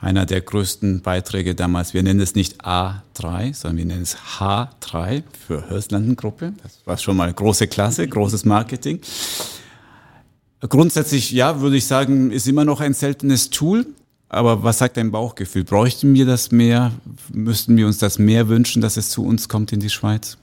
Einer 0.00 0.24
der 0.24 0.40
größten 0.40 1.02
Beiträge 1.02 1.54
damals, 1.54 1.92
wir 1.92 2.02
nennen 2.02 2.20
es 2.20 2.34
nicht 2.34 2.64
A3, 2.64 3.52
sondern 3.54 3.76
wir 3.76 3.84
nennen 3.84 4.02
es 4.04 4.16
H3 4.16 5.24
für 5.46 5.68
Hirslanden 5.68 6.16
Gruppe. 6.16 6.54
Das 6.62 6.80
war 6.86 6.96
schon 6.96 7.18
mal 7.18 7.30
große 7.30 7.66
Klasse, 7.68 8.08
großes 8.08 8.46
Marketing. 8.46 9.02
Grundsätzlich, 10.60 11.30
ja, 11.30 11.60
würde 11.60 11.76
ich 11.76 11.84
sagen, 11.84 12.30
ist 12.30 12.48
immer 12.48 12.64
noch 12.64 12.80
ein 12.80 12.94
seltenes 12.94 13.50
Tool, 13.50 13.84
aber 14.28 14.62
was 14.62 14.78
sagt 14.78 14.96
dein 14.96 15.10
Bauchgefühl? 15.10 15.64
Bräuchten 15.64 16.14
wir 16.14 16.26
das 16.26 16.50
mehr? 16.50 16.92
Müssten 17.32 17.76
wir 17.76 17.86
uns 17.86 17.98
das 17.98 18.18
mehr 18.18 18.48
wünschen, 18.48 18.82
dass 18.82 18.96
es 18.96 19.10
zu 19.10 19.24
uns 19.24 19.48
kommt 19.48 19.72
in 19.72 19.80
die 19.80 19.90
Schweiz? 19.90 20.36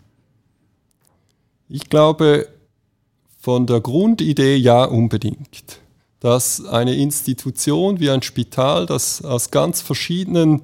Ich 1.70 1.90
glaube, 1.90 2.48
von 3.40 3.68
der 3.68 3.82
Grundidee 3.82 4.56
ja 4.56 4.86
unbedingt. 4.86 5.80
dass 6.26 6.66
eine 6.66 6.96
Institution 6.96 8.00
wie 8.00 8.10
ein 8.10 8.24
Spital, 8.24 8.88
das 8.88 9.24
aus 9.24 9.52
ganz 9.52 9.82
verschiedenen 9.82 10.64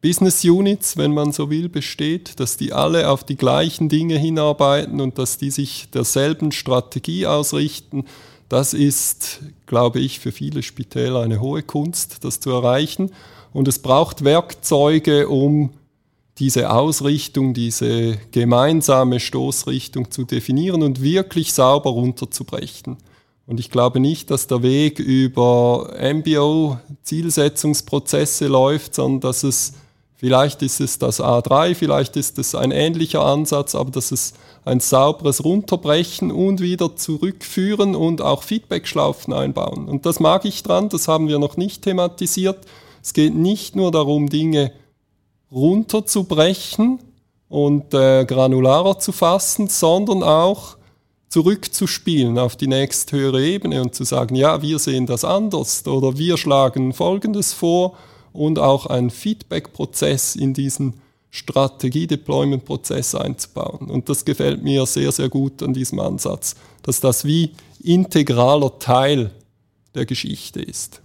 Business 0.00 0.44
Units, 0.44 0.96
wenn 0.96 1.12
man 1.12 1.32
so 1.32 1.50
will, 1.50 1.68
besteht, 1.68 2.38
dass 2.38 2.56
die 2.56 2.72
alle 2.72 3.08
auf 3.08 3.24
die 3.24 3.36
gleichen 3.36 3.88
Dinge 3.88 4.16
hinarbeiten 4.16 5.00
und 5.00 5.18
dass 5.18 5.38
die 5.38 5.50
sich 5.50 5.88
derselben 5.90 6.52
Strategie 6.52 7.26
ausrichten, 7.26 8.04
das 8.54 8.72
ist, 8.72 9.40
glaube 9.66 9.98
ich, 9.98 10.20
für 10.20 10.30
viele 10.30 10.62
Spitäler 10.62 11.22
eine 11.22 11.40
hohe 11.40 11.64
Kunst, 11.64 12.22
das 12.22 12.38
zu 12.38 12.50
erreichen. 12.50 13.10
Und 13.52 13.66
es 13.66 13.80
braucht 13.80 14.22
Werkzeuge, 14.22 15.28
um 15.28 15.70
diese 16.38 16.70
Ausrichtung, 16.70 17.52
diese 17.52 18.16
gemeinsame 18.30 19.18
Stoßrichtung 19.18 20.12
zu 20.12 20.22
definieren 20.22 20.84
und 20.84 21.02
wirklich 21.02 21.52
sauber 21.52 21.90
runterzubrechen. 21.90 22.98
Und 23.48 23.58
ich 23.58 23.72
glaube 23.72 23.98
nicht, 23.98 24.30
dass 24.30 24.46
der 24.46 24.62
Weg 24.62 25.00
über 25.00 25.92
MBO-Zielsetzungsprozesse 26.00 28.46
läuft, 28.46 28.94
sondern 28.94 29.20
dass 29.20 29.42
es 29.42 29.72
Vielleicht 30.24 30.62
ist 30.62 30.80
es 30.80 30.98
das 30.98 31.20
A3, 31.20 31.74
vielleicht 31.74 32.16
ist 32.16 32.38
es 32.38 32.54
ein 32.54 32.70
ähnlicher 32.70 33.22
Ansatz, 33.22 33.74
aber 33.74 33.90
dass 33.90 34.10
es 34.10 34.32
ein 34.64 34.80
sauberes 34.80 35.44
Runterbrechen 35.44 36.32
und 36.32 36.62
wieder 36.62 36.96
zurückführen 36.96 37.94
und 37.94 38.22
auch 38.22 38.42
Feedbackschlaufen 38.42 39.34
einbauen. 39.34 39.86
Und 39.86 40.06
das 40.06 40.20
mag 40.20 40.46
ich 40.46 40.62
dran, 40.62 40.88
das 40.88 41.08
haben 41.08 41.28
wir 41.28 41.38
noch 41.38 41.58
nicht 41.58 41.82
thematisiert. 41.82 42.64
Es 43.02 43.12
geht 43.12 43.34
nicht 43.34 43.76
nur 43.76 43.90
darum, 43.90 44.30
Dinge 44.30 44.72
runterzubrechen 45.52 47.00
und 47.50 47.92
äh, 47.92 48.24
granularer 48.24 48.98
zu 48.98 49.12
fassen, 49.12 49.68
sondern 49.68 50.22
auch 50.22 50.78
zurückzuspielen 51.28 52.38
auf 52.38 52.56
die 52.56 52.68
nächsthöhere 52.68 53.44
Ebene 53.44 53.82
und 53.82 53.94
zu 53.94 54.04
sagen, 54.04 54.36
ja, 54.36 54.62
wir 54.62 54.78
sehen 54.78 55.04
das 55.04 55.22
anders 55.22 55.86
oder 55.86 56.16
wir 56.16 56.38
schlagen 56.38 56.94
Folgendes 56.94 57.52
vor 57.52 57.98
und 58.34 58.58
auch 58.58 58.86
einen 58.86 59.10
Feedback-Prozess 59.10 60.36
in 60.36 60.52
diesen 60.52 60.94
Strategie-Deployment-Prozess 61.30 63.14
einzubauen. 63.14 63.88
Und 63.88 64.08
das 64.08 64.24
gefällt 64.24 64.62
mir 64.62 64.84
sehr, 64.86 65.12
sehr 65.12 65.28
gut 65.28 65.62
an 65.62 65.72
diesem 65.72 66.00
Ansatz, 66.00 66.56
dass 66.82 67.00
das 67.00 67.24
wie 67.24 67.52
integraler 67.82 68.78
Teil 68.78 69.30
der 69.94 70.04
Geschichte 70.04 70.60
ist. 70.60 71.00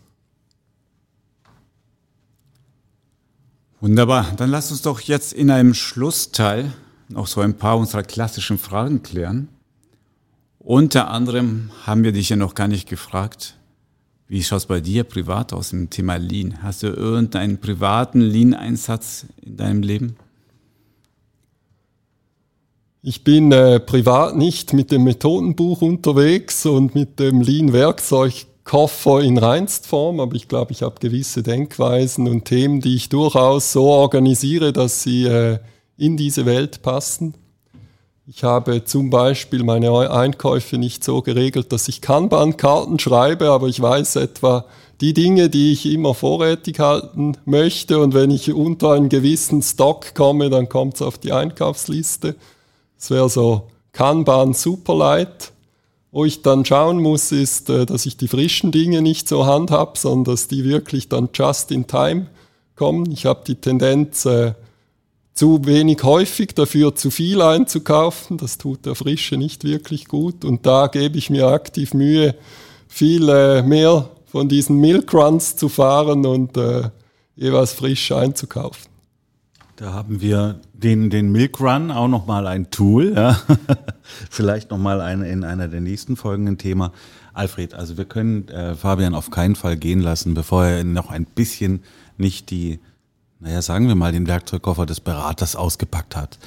Wunderbar. 3.80 4.34
Dann 4.38 4.50
lass 4.50 4.72
uns 4.72 4.82
doch 4.82 5.00
jetzt 5.02 5.32
in 5.32 5.52
einem 5.52 5.74
Schlussteil 5.74 6.74
noch 7.10 7.28
so 7.28 7.42
ein 7.42 7.58
paar 7.58 7.78
unserer 7.78 8.04
klassischen 8.04 8.58
Fragen 8.58 9.04
klären. 9.04 9.50
Unter 10.58 11.10
anderem 11.10 11.72
haben 11.86 12.04
wir 12.04 12.12
dich 12.12 12.30
ja 12.30 12.36
noch 12.36 12.56
gar 12.56 12.68
nicht 12.68 12.90
gefragt, 12.90 13.56
wie 14.30 14.44
schaut 14.44 14.60
es 14.60 14.66
bei 14.68 14.80
dir 14.80 15.04
privat 15.06 15.54
aus 15.54 15.74
im 15.74 15.90
Thema 15.90 16.18
Lean? 16.18 16.62
Hast 16.62 16.84
du 16.84 16.88
irgendeinen 16.88 17.60
privaten 17.60 18.22
Lean-Einsatz 18.22 19.26
in 19.42 19.58
deinem 19.58 19.82
Leben? 19.82 20.18
Ich 23.02 23.24
bin 23.24 23.52
äh, 23.52 23.80
privat 23.80 24.38
nicht 24.38 24.74
mit 24.74 24.92
dem 24.92 25.06
Methodenbuch 25.06 25.82
unterwegs 25.82 26.68
und 26.68 26.94
mit 26.94 27.20
dem 27.20 27.42
Lean-Werkzeugkoffer 27.42 29.22
in 29.22 29.40
Reinstform, 29.40 30.20
aber 30.20 30.36
ich 30.36 30.48
glaube, 30.48 30.74
ich 30.74 30.84
habe 30.84 31.00
gewisse 31.00 31.42
Denkweisen 31.42 32.28
und 32.28 32.46
Themen, 32.46 32.82
die 32.82 32.98
ich 32.98 33.10
durchaus 33.10 33.72
so 33.72 33.86
organisiere, 33.86 34.74
dass 34.74 35.02
sie 35.02 35.24
äh, 35.26 35.58
in 35.98 36.18
diese 36.18 36.46
Welt 36.46 36.84
passen. 36.84 37.34
Ich 38.32 38.44
habe 38.44 38.86
zum 38.86 39.10
Beispiel 39.10 39.64
meine 39.64 40.12
Einkäufe 40.12 40.78
nicht 40.78 41.04
so 41.04 41.24
geregelt, 41.24 41.72
dass 41.72 41.88
ich 41.88 42.00
Kanban-Karten 42.00 43.00
schreibe, 43.00 43.50
aber 43.50 43.66
ich 43.70 43.82
weiß 43.82 44.18
etwa 44.18 44.66
die 45.02 45.16
Dinge, 45.16 45.50
die 45.50 45.72
ich 45.72 45.88
immer 45.88 46.14
vorrätig 46.14 46.80
halten 46.80 47.38
möchte. 47.46 47.98
Und 47.98 48.14
wenn 48.14 48.30
ich 48.30 48.54
unter 48.54 48.92
einen 48.92 49.10
gewissen 49.10 49.64
Stock 49.64 50.14
komme, 50.14 50.52
dann 50.52 50.70
kommt 50.70 50.94
es 50.94 51.02
auf 51.02 51.18
die 51.18 51.32
Einkaufsliste. 51.32 52.36
Das 53.00 53.10
wäre 53.10 53.30
so 53.30 53.64
Kanban 53.94 54.54
Superlight. 54.54 55.52
Wo 56.12 56.24
ich 56.24 56.44
dann 56.44 56.66
schauen 56.66 57.02
muss, 57.02 57.32
ist, 57.32 57.72
äh, 57.72 57.88
dass 57.88 58.06
ich 58.06 58.16
die 58.16 58.28
frischen 58.28 58.72
Dinge 58.72 59.02
nicht 59.02 59.28
so 59.28 59.48
handhab, 59.48 59.98
sondern 59.98 60.36
dass 60.36 60.48
die 60.48 60.66
wirklich 60.66 61.10
dann 61.10 61.30
just 61.34 61.72
in 61.72 61.88
time 61.88 62.28
kommen. 62.76 63.12
Ich 63.12 63.26
habe 63.26 63.42
die 63.48 63.56
Tendenz, 63.56 64.26
äh, 64.26 64.54
zu 65.40 65.66
wenig 65.66 66.04
häufig, 66.04 66.54
dafür 66.54 66.96
zu 66.96 67.12
viel 67.12 67.42
einzukaufen. 67.42 68.38
Das 68.38 68.58
tut 68.58 68.86
der 68.86 68.94
Frische 68.94 69.38
nicht 69.38 69.64
wirklich 69.64 70.10
gut. 70.10 70.44
Und 70.44 70.66
da 70.66 70.88
gebe 70.88 71.18
ich 71.18 71.30
mir 71.30 71.48
aktiv 71.48 71.94
Mühe, 71.94 72.36
viel 72.90 73.30
äh, 73.30 73.62
mehr 73.62 74.10
von 74.26 74.50
diesen 74.50 74.76
Milkruns 74.82 75.56
zu 75.56 75.70
fahren 75.70 76.26
und 76.26 76.58
äh, 76.58 76.90
jeweils 77.38 77.72
frisch 77.72 78.12
einzukaufen. 78.12 78.92
Da 79.78 79.94
haben 79.94 80.20
wir 80.20 80.60
den, 80.74 81.10
den 81.10 81.32
Milk 81.32 81.62
Run 81.62 81.90
auch 81.90 82.10
nochmal 82.10 82.46
ein 82.46 82.70
Tool. 82.70 83.14
Ja. 83.16 83.40
Vielleicht 84.30 84.72
nochmal 84.72 85.00
ein, 85.00 85.22
in 85.22 85.46
einer 85.46 85.70
der 85.70 85.80
nächsten 85.80 86.18
Folgen 86.18 86.50
ein 86.50 86.58
Thema. 86.58 86.92
Alfred, 87.34 87.76
also 87.76 87.98
wir 87.98 88.04
können 88.04 88.50
äh, 88.50 88.76
Fabian 88.76 89.16
auf 89.16 89.32
keinen 89.32 89.56
Fall 89.56 89.78
gehen 89.78 90.02
lassen, 90.02 90.34
bevor 90.34 90.66
er 90.66 90.84
noch 90.84 91.12
ein 91.12 91.24
bisschen 91.24 91.82
nicht 92.18 92.50
die 92.50 92.82
naja, 93.40 93.62
sagen 93.62 93.88
wir 93.88 93.96
mal, 93.96 94.12
den 94.12 94.28
Werkzeugkoffer 94.28 94.86
des 94.86 95.00
Beraters 95.00 95.56
ausgepackt 95.56 96.16
hat. 96.16 96.40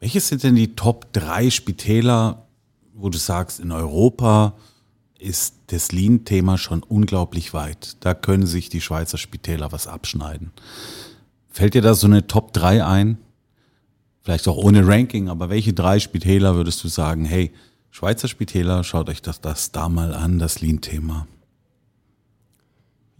Welches 0.00 0.28
sind 0.28 0.42
denn 0.42 0.54
die 0.54 0.74
Top 0.74 1.12
3 1.12 1.50
Spitäler, 1.50 2.46
wo 2.94 3.10
du 3.10 3.18
sagst, 3.18 3.60
in 3.60 3.72
Europa 3.72 4.54
ist 5.18 5.54
das 5.66 5.92
Lean-Thema 5.92 6.56
schon 6.58 6.82
unglaublich 6.82 7.52
weit. 7.52 7.96
Da 8.00 8.14
können 8.14 8.46
sich 8.46 8.68
die 8.68 8.80
Schweizer 8.80 9.18
Spitäler 9.18 9.72
was 9.72 9.86
abschneiden. 9.86 10.52
Fällt 11.48 11.74
dir 11.74 11.82
da 11.82 11.94
so 11.94 12.06
eine 12.06 12.26
Top 12.26 12.52
3 12.52 12.84
ein? 12.84 13.18
Vielleicht 14.22 14.46
auch 14.46 14.56
ohne 14.56 14.86
Ranking, 14.86 15.28
aber 15.28 15.50
welche 15.50 15.72
drei 15.72 15.98
Spitäler 15.98 16.54
würdest 16.54 16.84
du 16.84 16.88
sagen, 16.88 17.24
hey, 17.24 17.52
Schweizer 17.90 18.28
Spitäler, 18.28 18.84
schaut 18.84 19.08
euch 19.08 19.22
das, 19.22 19.40
das 19.40 19.72
da 19.72 19.88
mal 19.88 20.14
an, 20.14 20.38
das 20.38 20.60
Lean-Thema? 20.60 21.26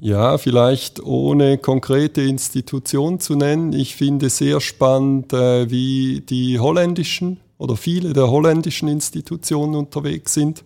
Ja, 0.01 0.39
vielleicht 0.39 1.03
ohne 1.03 1.59
konkrete 1.59 2.23
Institution 2.23 3.19
zu 3.19 3.35
nennen. 3.35 3.73
Ich 3.73 3.97
finde 3.97 4.31
sehr 4.31 4.61
spannend, 4.61 5.33
äh, 5.33 5.69
wie 5.71 6.21
die 6.21 6.61
holländischen 6.61 7.41
oder 7.59 7.77
viele 7.77 8.13
der 8.13 8.31
holländischen 8.31 8.89
Institutionen 8.89 9.75
unterwegs 9.75 10.35
sind. 10.35 10.63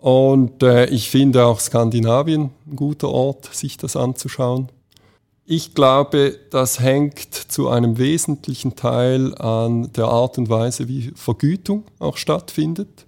Und 0.00 0.62
äh, 0.62 0.86
ich 0.86 1.10
finde 1.10 1.44
auch 1.44 1.58
Skandinavien 1.58 2.50
ein 2.70 2.76
guter 2.76 3.08
Ort, 3.08 3.52
sich 3.52 3.76
das 3.76 3.96
anzuschauen. 3.96 4.68
Ich 5.44 5.74
glaube, 5.74 6.38
das 6.50 6.78
hängt 6.78 7.34
zu 7.34 7.68
einem 7.68 7.98
wesentlichen 7.98 8.76
Teil 8.76 9.34
an 9.34 9.92
der 9.94 10.06
Art 10.06 10.38
und 10.38 10.48
Weise, 10.48 10.86
wie 10.86 11.10
Vergütung 11.16 11.82
auch 11.98 12.16
stattfindet 12.16 13.04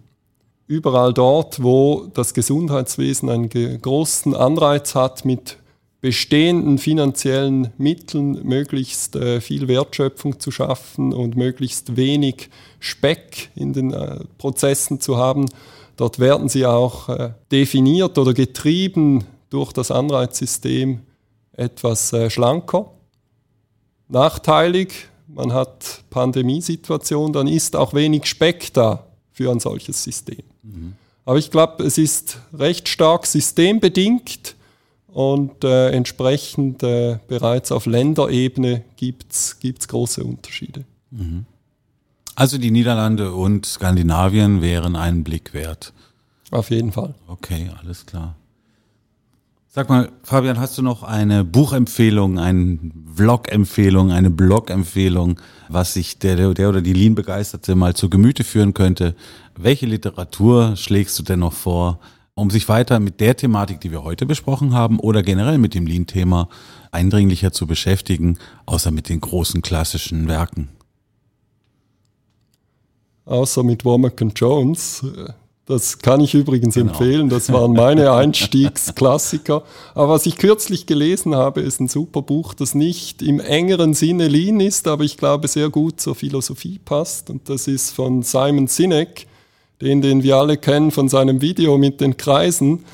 überall 0.67 1.13
dort, 1.13 1.63
wo 1.63 2.07
das 2.15 2.35
Gesundheitswesen 2.35 3.29
einen 3.29 3.49
großen 3.81 4.35
Anreiz 4.35 4.95
hat, 4.95 5.25
mit 5.25 5.59
bestehenden 6.03 6.79
finanziellen 6.79 7.73
Mitteln 7.79 8.45
möglichst 8.45 9.15
äh, 9.15 9.41
viel 9.41 9.69
Wertschöpfung 9.69 10.41
zu 10.41 10.51
schaffen 10.51 11.13
und 11.13 11.37
möglichst 11.37 11.97
wenig 11.97 12.51
Speck 12.81 13.51
in 13.55 13.73
den 13.73 13.93
äh, 13.93 14.19
Prozessen 14.37 14.99
zu 14.99 15.17
haben. 15.17 15.47
Dort 15.97 16.19
werden 16.19 16.49
sie 16.49 16.67
auch 16.67 17.09
äh, 17.09 17.31
definiert 17.53 18.19
oder 18.19 18.35
getrieben 18.35 19.25
durch 19.49 19.73
das 19.73 19.93
Anreizsystem 19.93 21.01
etwas 21.53 22.15
schlanker. 22.29 22.91
Nachteilig, 24.09 24.95
man 25.29 25.53
hat 25.53 26.03
Pandemiesituation, 26.09 27.35
dann 27.35 27.47
ist 27.47 27.77
auch 27.77 27.93
wenig 27.93 28.25
Speck 28.25 28.73
da 28.73 29.05
für 29.43 29.51
ein 29.51 29.61
solches 29.61 30.03
System. 30.03 30.43
Mhm. 30.63 30.93
Aber 31.25 31.39
ich 31.39 31.51
glaube, 31.51 31.85
es 31.85 31.99
ist 31.99 32.39
recht 32.53 32.89
stark 32.89 33.27
systembedingt 33.27 34.55
und 35.09 35.65
äh, 35.65 35.91
entsprechend 35.91 36.83
äh, 36.83 37.19
bereits 37.29 37.73
auf 37.73 37.87
Länderebene 37.87 38.85
gibt 38.97 39.33
es 39.33 39.59
große 39.89 40.23
Unterschiede. 40.23 40.85
Mhm. 41.11 41.47
Also 42.35 42.57
die 42.57 42.71
Niederlande 42.71 43.33
und 43.33 43.67
Skandinavien 43.67 44.63
wären 44.63 44.97
einen 44.97 45.23
Blick 45.23 45.53
wert. 45.53 45.93
Auf 46.51 46.71
jeden 46.71 46.93
Fall. 46.93 47.15
Okay, 47.27 47.71
alles 47.81 48.07
klar. 48.07 48.37
Sag 49.75 49.89
mal, 49.89 50.13
Fabian, 50.23 50.61
hast 50.61 50.77
du 50.77 50.83
noch 50.83 51.03
eine 51.03 51.45
Buchempfehlung, 51.45 52.39
eine 52.39 52.79
Vlog-Empfehlung, 53.17 54.13
eine 54.13 54.29
Blog-Empfehlung, 54.29 55.41
was 55.71 55.95
sich 55.95 56.19
der, 56.19 56.53
der 56.53 56.69
oder 56.69 56.83
die 56.83 56.93
Lean-Begeisterte 56.93 57.75
mal 57.75 57.97
zu 57.97 58.11
Gemüte 58.11 58.45
führen 58.45 58.75
könnte? 58.75 59.15
Welche 59.57 59.87
Literatur 59.87 60.77
schlägst 60.77 61.19
du 61.19 61.23
denn 61.23 61.39
noch 61.39 61.55
vor, 61.55 62.01
um 62.35 62.51
sich 62.51 62.69
weiter 62.69 63.01
mit 63.01 63.19
der 63.21 63.35
Thematik, 63.35 63.81
die 63.81 63.91
wir 63.91 64.05
heute 64.05 64.27
besprochen 64.27 64.75
haben, 64.75 65.01
oder 65.01 65.23
generell 65.23 65.57
mit 65.57 65.73
dem 65.73 65.87
Lean-Thema 65.87 66.51
eindringlicher 66.91 67.53
zu 67.53 67.67
beschäftigen, 67.67 68.37
außer 68.67 68.91
mit 68.91 69.09
den 69.09 69.23
großen 69.23 69.63
klassischen 69.63 70.29
Werken? 70.29 70.69
Außer 73.25 73.63
mit 73.63 73.87
Womack 73.87 74.23
Jones 74.37 75.03
Das 75.73 75.97
kann 76.01 76.21
ich 76.21 76.35
übrigens 76.35 76.75
genau. 76.75 76.91
empfehlen. 76.91 77.31
Das 77.31 77.51
waren 77.51 77.73
meine 77.73 78.13
Einstiegsklassiker. 78.13 79.63
Aber 79.95 80.13
was 80.13 80.27
ich 80.27 80.37
kürzlich 80.37 80.85
gelesen 80.85 81.35
habe, 81.35 81.63
ist 81.63 81.81
ein 81.81 81.89
super 81.89 82.21
Buch, 82.21 82.53
das 82.53 82.75
nicht 82.75 83.23
im 83.23 83.41
engeren 83.41 83.95
Sinne 83.95 84.29
Lean 84.29 84.61
ist, 84.61 84.87
aber 84.87 85.05
ich 85.05 85.17
glaube 85.17 85.49
sehr 85.49 85.71
gut 85.71 85.99
zur 85.99 86.15
Philosophie 86.15 86.79
passt. 86.79 87.31
Und 87.31 87.49
das 87.49 87.69
ist 87.69 87.93
von 87.93 88.23
Simon 88.23 88.67
Sinek, 88.67 89.27
den, 89.81 90.03
den 90.03 90.23
wir 90.23 90.37
alle 90.37 90.59
kennen 90.59 90.91
von 90.91 91.09
seinem 91.09 91.41
Video 91.41 91.79
mit 91.79 92.03
den 92.03 92.19
Kreisen. 92.19 92.85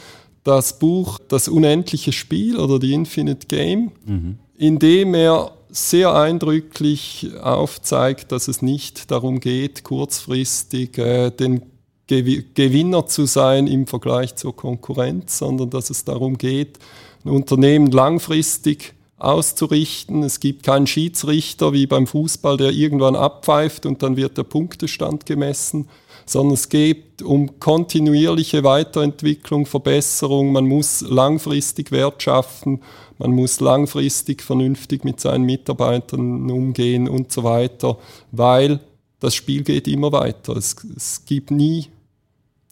Das 0.45 0.79
Buch 0.79 1.19
Das 1.27 1.49
unendliche 1.49 2.13
Spiel 2.13 2.59
oder 2.59 2.81
The 2.81 2.93
Infinite 2.93 3.49
Game, 3.49 3.91
mhm. 4.07 4.39
in 4.57 4.79
dem 4.79 5.15
er 5.15 5.51
sehr 5.69 6.15
eindrücklich 6.15 7.31
aufzeigt, 7.43 8.31
dass 8.31 8.47
es 8.47 8.63
nicht 8.63 9.11
darum 9.11 9.41
geht, 9.41 9.83
kurzfristig 9.83 10.97
äh, 10.97 11.31
den 11.31 11.63
Gewinner 12.09 13.07
zu 13.07 13.27
sein 13.27 13.67
im 13.67 13.87
Vergleich 13.87 14.35
zur 14.37 14.57
Konkurrenz, 14.57 15.39
sondern 15.39 15.71
dass 15.71 15.91
es 15.91 16.05
darum 16.05 16.39
geht, 16.39 16.79
ein 17.25 17.31
Unternehmen 17.31 17.91
langfristig 17.91 18.95
auszurichten. 19.19 20.23
Es 20.23 20.41
gibt 20.41 20.63
keinen 20.63 20.87
Schiedsrichter 20.87 21.73
wie 21.73 21.87
beim 21.87 22.07
Fußball, 22.07 22.57
der 22.57 22.71
irgendwann 22.71 23.17
abpfeift 23.17 23.85
und 23.85 24.03
dann 24.03 24.17
wird 24.17 24.39
der 24.39 24.45
Punktestand 24.45 25.27
gemessen, 25.27 25.89
sondern 26.25 26.55
es 26.55 26.69
geht 26.69 27.23
um 27.23 27.59
kontinuierliche 27.59 28.63
Weiterentwicklung, 28.63 29.67
Verbesserung. 29.67 30.53
Man 30.53 30.67
muss 30.67 31.01
langfristig 31.01 31.91
Wert 31.91 32.23
schaffen, 32.23 32.81
man 33.19 33.33
muss 33.33 33.61
langfristig 33.61 34.43
vernünftig 34.43 35.05
mit 35.05 35.21
seinen 35.21 35.45
Mitarbeitern 35.45 36.49
umgehen 36.51 37.09
und 37.09 37.33
so 37.33 37.43
weiter, 37.43 37.99
weil 38.31 38.81
das 39.21 39.35
Spiel 39.35 39.65
geht 39.65 39.89
immer 39.89 40.13
weiter. 40.13 40.57
Es, 40.57 40.77
es 40.97 41.25
gibt 41.25 41.51
nie 41.51 41.89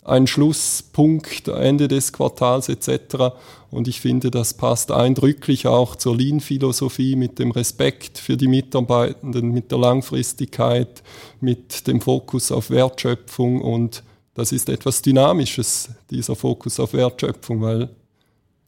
ein 0.07 0.27
Schlusspunkt 0.27 1.49
Ende 1.49 1.89
des 1.89 2.13
Quartals 2.13 2.69
etc. 2.69 3.35
Und 3.71 3.89
ich 3.89 4.01
finde, 4.01 4.31
das 4.31 4.55
passt 4.55 4.93
eindrücklich 4.93 5.67
auch 5.67 5.97
zur 5.97 6.17
Lean-Philosophie 6.17 7.17
mit 7.17 7.39
dem 7.39 7.51
Respekt 7.51 8.19
für 8.19 8.37
die 8.37 8.47
Mitarbeitenden, 8.47 9.51
mit 9.51 9.71
der 9.73 9.79
Langfristigkeit, 9.79 11.03
mit 11.41 11.87
dem 11.87 12.01
Fokus 12.01 12.53
auf 12.53 12.71
Wertschöpfung. 12.71 13.61
Und 13.61 14.05
das 14.35 14.53
ist 14.53 14.69
etwas 14.69 15.03
Dynamisches, 15.03 15.91
dieser 16.11 16.37
Fokus 16.37 16.79
auf 16.79 16.93
Wertschöpfung, 16.93 17.61
weil 17.61 17.91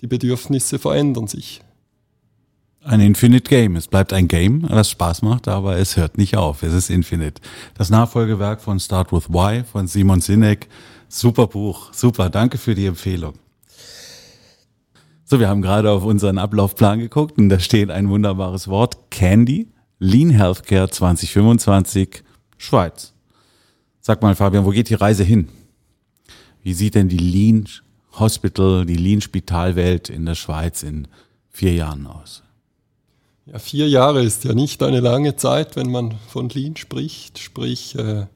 die 0.01 0.09
Bedürfnisse 0.09 0.79
verändern 0.79 1.29
sich. 1.29 1.61
Ein 2.83 3.01
Infinite 3.01 3.49
Game. 3.49 3.77
Es 3.77 3.87
bleibt 3.87 4.13
ein 4.13 4.29
Game, 4.29 4.67
das 4.67 4.91
Spaß 4.91 5.23
macht, 5.23 5.47
aber 5.49 5.77
es 5.77 5.97
hört 5.97 6.17
nicht 6.17 6.37
auf. 6.37 6.63
Es 6.63 6.73
ist 6.73 6.91
Infinite. 6.91 7.43
Das 7.75 7.91
Nachfolgewerk 7.91 8.61
von 8.61 8.81
Start 8.81 9.13
with 9.13 9.29
Why 9.29 9.63
von 9.65 9.87
Simon 9.87 10.21
Sinek 10.21 10.69
Super 11.09 11.47
Buch, 11.47 11.93
super, 11.95 12.29
danke 12.29 12.59
für 12.59 12.75
die 12.75 12.87
Empfehlung. 12.87 13.35
So, 15.25 15.41
wir 15.41 15.49
haben 15.49 15.63
gerade 15.63 15.91
auf 15.91 16.05
unseren 16.05 16.39
Ablaufplan 16.39 17.01
geguckt 17.01 17.39
und 17.39 17.49
da 17.49 17.59
steht 17.59 17.91
ein 17.91 18.09
wunderbares 18.09 18.69
Wort, 18.69 19.11
Candy, 19.11 19.69
Lean 19.99 20.31
Healthcare 20.31 20.89
2025, 20.89 22.23
Schweiz. 22.57 23.15
Sag 24.01 24.23
mal, 24.23 24.35
Fabian, 24.35 24.65
wo 24.65 24.71
geht 24.71 24.91
die 24.91 24.95
Reise 24.95 25.25
hin? 25.25 25.49
Wie 26.63 26.75
sieht 26.75 26.95
denn 26.95 27.09
die 27.09 27.19
Lean 27.19 27.69
Hospital, 28.19 28.85
die 28.85 28.97
Lean 28.97 29.21
Spitalwelt 29.21 30.11
in 30.11 30.27
der 30.27 30.35
Schweiz 30.35 30.83
in 30.83 31.09
vier 31.51 31.75
Jahren 31.75 32.07
aus? 32.07 32.43
Ja, 33.47 33.59
vier 33.59 33.89
Jahre 33.89 34.23
ist 34.23 34.45
ja 34.45 34.53
nicht 34.53 34.83
eine 34.83 35.01
lange 35.01 35.37
Zeit, 35.37 35.77
wenn 35.77 35.91
man 35.91 36.15
von 36.29 36.51
Lean 36.51 36.77
spricht. 36.77 37.39
Sprich, 37.39 37.97
äh, 37.97 38.27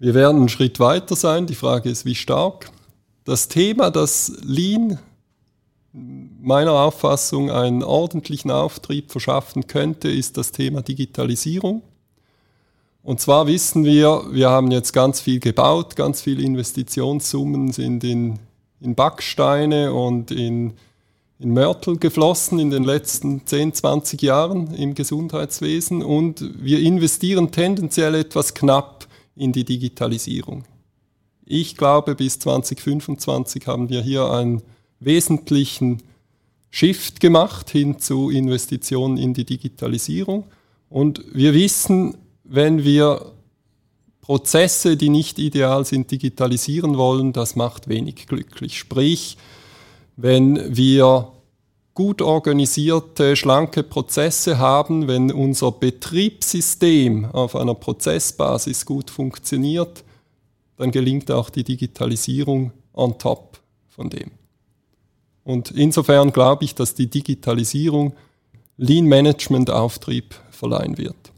wir 0.00 0.14
werden 0.14 0.38
einen 0.38 0.48
Schritt 0.48 0.80
weiter 0.80 1.14
sein. 1.14 1.46
Die 1.46 1.54
Frage 1.54 1.90
ist, 1.90 2.06
wie 2.06 2.14
stark. 2.14 2.70
Das 3.24 3.48
Thema, 3.48 3.90
das 3.90 4.32
Lean 4.42 4.98
meiner 5.92 6.72
Auffassung 6.72 7.50
einen 7.50 7.82
ordentlichen 7.82 8.50
Auftrieb 8.50 9.12
verschaffen 9.12 9.66
könnte, 9.66 10.08
ist 10.08 10.38
das 10.38 10.52
Thema 10.52 10.80
Digitalisierung. 10.80 11.82
Und 13.02 13.20
zwar 13.20 13.46
wissen 13.46 13.84
wir, 13.84 14.24
wir 14.30 14.48
haben 14.48 14.70
jetzt 14.70 14.92
ganz 14.92 15.20
viel 15.20 15.38
gebaut, 15.38 15.96
ganz 15.96 16.22
viele 16.22 16.42
Investitionssummen 16.42 17.72
sind 17.72 18.02
in, 18.02 18.38
in 18.80 18.94
Backsteine 18.94 19.92
und 19.92 20.30
in, 20.30 20.74
in 21.38 21.52
Mörtel 21.52 21.98
geflossen 21.98 22.58
in 22.58 22.70
den 22.70 22.84
letzten 22.84 23.46
10, 23.46 23.74
20 23.74 24.22
Jahren 24.22 24.74
im 24.74 24.94
Gesundheitswesen 24.94 26.02
und 26.02 26.42
wir 26.62 26.80
investieren 26.80 27.50
tendenziell 27.50 28.14
etwas 28.14 28.54
knapp 28.54 29.06
in 29.40 29.52
die 29.52 29.64
Digitalisierung. 29.64 30.64
Ich 31.46 31.76
glaube, 31.76 32.14
bis 32.14 32.38
2025 32.38 33.66
haben 33.66 33.88
wir 33.88 34.02
hier 34.02 34.30
einen 34.30 34.62
wesentlichen 35.00 36.02
Shift 36.70 37.20
gemacht 37.20 37.70
hin 37.70 37.98
zu 37.98 38.30
Investitionen 38.30 39.16
in 39.16 39.32
die 39.32 39.46
Digitalisierung. 39.46 40.44
Und 40.90 41.24
wir 41.32 41.54
wissen, 41.54 42.18
wenn 42.44 42.84
wir 42.84 43.32
Prozesse, 44.20 44.98
die 44.98 45.08
nicht 45.08 45.38
ideal 45.38 45.86
sind, 45.86 46.10
digitalisieren 46.10 46.98
wollen, 46.98 47.32
das 47.32 47.56
macht 47.56 47.88
wenig 47.88 48.26
glücklich. 48.26 48.78
Sprich, 48.78 49.38
wenn 50.16 50.76
wir 50.76 51.32
gut 52.00 52.22
organisierte, 52.22 53.36
schlanke 53.36 53.82
Prozesse 53.82 54.56
haben, 54.56 55.06
wenn 55.06 55.30
unser 55.30 55.70
Betriebssystem 55.70 57.26
auf 57.26 57.54
einer 57.54 57.74
Prozessbasis 57.74 58.86
gut 58.86 59.10
funktioniert, 59.10 60.02
dann 60.78 60.92
gelingt 60.92 61.30
auch 61.30 61.50
die 61.50 61.62
Digitalisierung 61.62 62.72
on 62.94 63.18
top 63.18 63.60
von 63.90 64.08
dem. 64.08 64.30
Und 65.44 65.72
insofern 65.72 66.32
glaube 66.32 66.64
ich, 66.64 66.74
dass 66.74 66.94
die 66.94 67.10
Digitalisierung 67.10 68.14
Lean 68.78 69.04
Management 69.04 69.68
Auftrieb 69.68 70.34
verleihen 70.50 70.96
wird. 70.96 71.32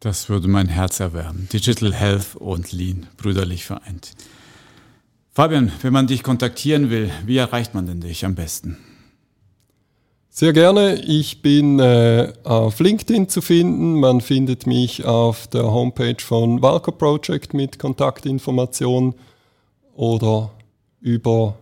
Das 0.00 0.30
würde 0.30 0.48
mein 0.48 0.68
Herz 0.68 1.00
erwärmen. 1.00 1.50
Digital 1.52 1.92
Health 1.92 2.34
und 2.34 2.72
Lean 2.72 3.08
brüderlich 3.18 3.66
vereint. 3.66 4.12
Fabian, 5.34 5.70
wenn 5.82 5.92
man 5.92 6.06
dich 6.06 6.22
kontaktieren 6.22 6.88
will, 6.88 7.10
wie 7.26 7.36
erreicht 7.36 7.74
man 7.74 7.84
denn 7.84 8.00
dich 8.00 8.24
am 8.24 8.34
besten? 8.34 8.78
Sehr 10.38 10.52
gerne. 10.52 10.94
Ich 11.04 11.42
bin 11.42 11.80
äh, 11.80 12.32
auf 12.44 12.78
LinkedIn 12.78 13.28
zu 13.28 13.40
finden. 13.40 13.98
Man 13.98 14.20
findet 14.20 14.68
mich 14.68 15.04
auf 15.04 15.48
der 15.48 15.64
Homepage 15.64 16.20
von 16.20 16.62
Valco 16.62 16.92
Project 16.92 17.54
mit 17.54 17.80
Kontaktinformationen 17.80 19.14
oder 19.96 20.52
über 21.00 21.58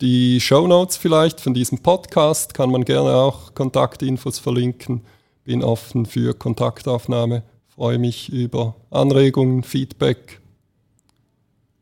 die 0.00 0.40
Show 0.40 0.66
Notes 0.66 0.96
vielleicht 0.96 1.40
von 1.40 1.54
diesem 1.54 1.84
Podcast 1.84 2.52
kann 2.52 2.72
man 2.72 2.84
gerne 2.84 3.14
auch 3.14 3.54
Kontaktinfos 3.54 4.40
verlinken. 4.40 5.02
Bin 5.44 5.62
offen 5.62 6.04
für 6.04 6.34
Kontaktaufnahme. 6.34 7.44
Freue 7.68 7.98
mich 8.00 8.28
über 8.28 8.74
Anregungen, 8.90 9.62
Feedback. 9.62 10.40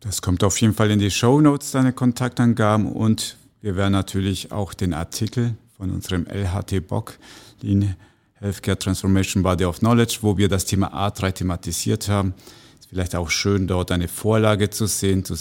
Das 0.01 0.21
kommt 0.21 0.45
auf 0.45 0.61
jeden 0.61 0.75
Fall 0.75 0.91
in 0.91 0.99
die 0.99 1.11
Show 1.11 1.41
Notes, 1.41 1.71
deine 1.71 1.95
Kontaktangaben 1.95 2.93
und 2.93 3.39
wir 3.63 3.77
werden 3.77 3.93
natürlich 3.93 4.53
auch 4.53 4.75
den 4.75 4.93
Artikel 4.93 5.55
von 5.77 5.91
unserem 5.91 6.27
LHT 6.27 6.87
Bock, 6.87 7.19
Lean 7.61 7.97
Healthcare 8.35 8.79
Transformation 8.79 9.43
Body 9.43 9.65
of 9.65 9.79
Knowledge, 9.79 10.19
wo 10.23 10.37
wir 10.37 10.49
das 10.49 10.65
Thema 10.65 10.93
A3 10.93 11.33
thematisiert 11.33 12.09
haben. 12.09 12.35
Ist 12.81 12.89
vielleicht 12.89 13.15
auch 13.15 13.31
schön, 13.31 13.67
dort 13.67 13.93
eine 13.93 14.09
Vorlage 14.09 14.69
zu 14.71 14.87
sehen, 14.87 15.25
zu 15.25 15.37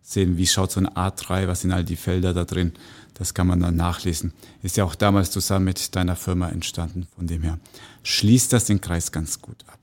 sehen, 0.00 0.36
wie 0.36 0.46
schaut 0.46 0.70
so 0.70 0.80
ein 0.80 0.88
A3, 0.88 1.48
was 1.48 1.62
sind 1.62 1.72
all 1.72 1.84
die 1.84 1.96
Felder 1.96 2.32
da 2.32 2.44
drin. 2.44 2.72
Das 3.14 3.34
kann 3.34 3.46
man 3.46 3.60
dann 3.60 3.76
nachlesen. 3.76 4.32
Ist 4.62 4.76
ja 4.76 4.84
auch 4.84 4.94
damals 4.94 5.30
zusammen 5.30 5.64
mit 5.64 5.94
deiner 5.96 6.16
Firma 6.16 6.48
entstanden. 6.48 7.06
Von 7.16 7.26
dem 7.26 7.42
her 7.42 7.58
schließt 8.02 8.52
das 8.52 8.66
den 8.66 8.80
Kreis 8.80 9.10
ganz 9.12 9.40
gut 9.40 9.64
ab. 9.66 9.78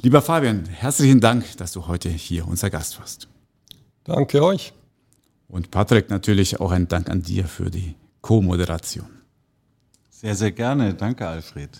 Lieber 0.00 0.22
Fabian, 0.22 0.66
herzlichen 0.66 1.20
Dank, 1.20 1.56
dass 1.56 1.72
du 1.72 1.86
heute 1.88 2.08
hier 2.08 2.46
unser 2.46 2.70
Gast 2.70 3.00
warst. 3.00 3.28
Danke 4.04 4.42
euch. 4.42 4.72
Und 5.48 5.70
Patrick, 5.70 6.08
natürlich 6.08 6.60
auch 6.60 6.70
ein 6.70 6.88
Dank 6.88 7.10
an 7.10 7.22
dir 7.22 7.46
für 7.46 7.70
die 7.70 7.94
Co-Moderation. 8.20 9.17
Sehr, 10.20 10.34
sehr 10.34 10.50
gerne. 10.50 10.94
Danke, 10.94 11.28
Alfred. 11.28 11.70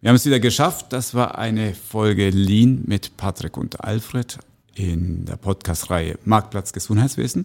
Wir 0.00 0.08
haben 0.08 0.16
es 0.16 0.24
wieder 0.24 0.40
geschafft. 0.40 0.94
Das 0.94 1.12
war 1.12 1.36
eine 1.36 1.74
Folge 1.74 2.30
Lean 2.30 2.84
mit 2.86 3.18
Patrick 3.18 3.58
und 3.58 3.84
Alfred 3.84 4.38
in 4.74 5.26
der 5.26 5.36
Podcast-Reihe 5.36 6.18
Marktplatz 6.24 6.72
Gesundheitswesen. 6.72 7.44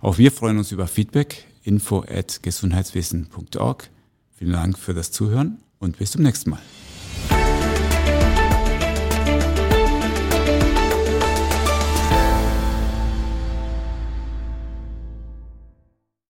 Auch 0.00 0.18
wir 0.18 0.30
freuen 0.30 0.58
uns 0.58 0.70
über 0.70 0.86
Feedback. 0.86 1.48
Info 1.64 2.04
at 2.08 2.44
gesundheitswesen.org. 2.44 3.90
Vielen 4.36 4.52
Dank 4.52 4.78
für 4.78 4.94
das 4.94 5.10
Zuhören 5.10 5.58
und 5.80 5.98
bis 5.98 6.12
zum 6.12 6.22
nächsten 6.22 6.50
Mal. 6.50 6.62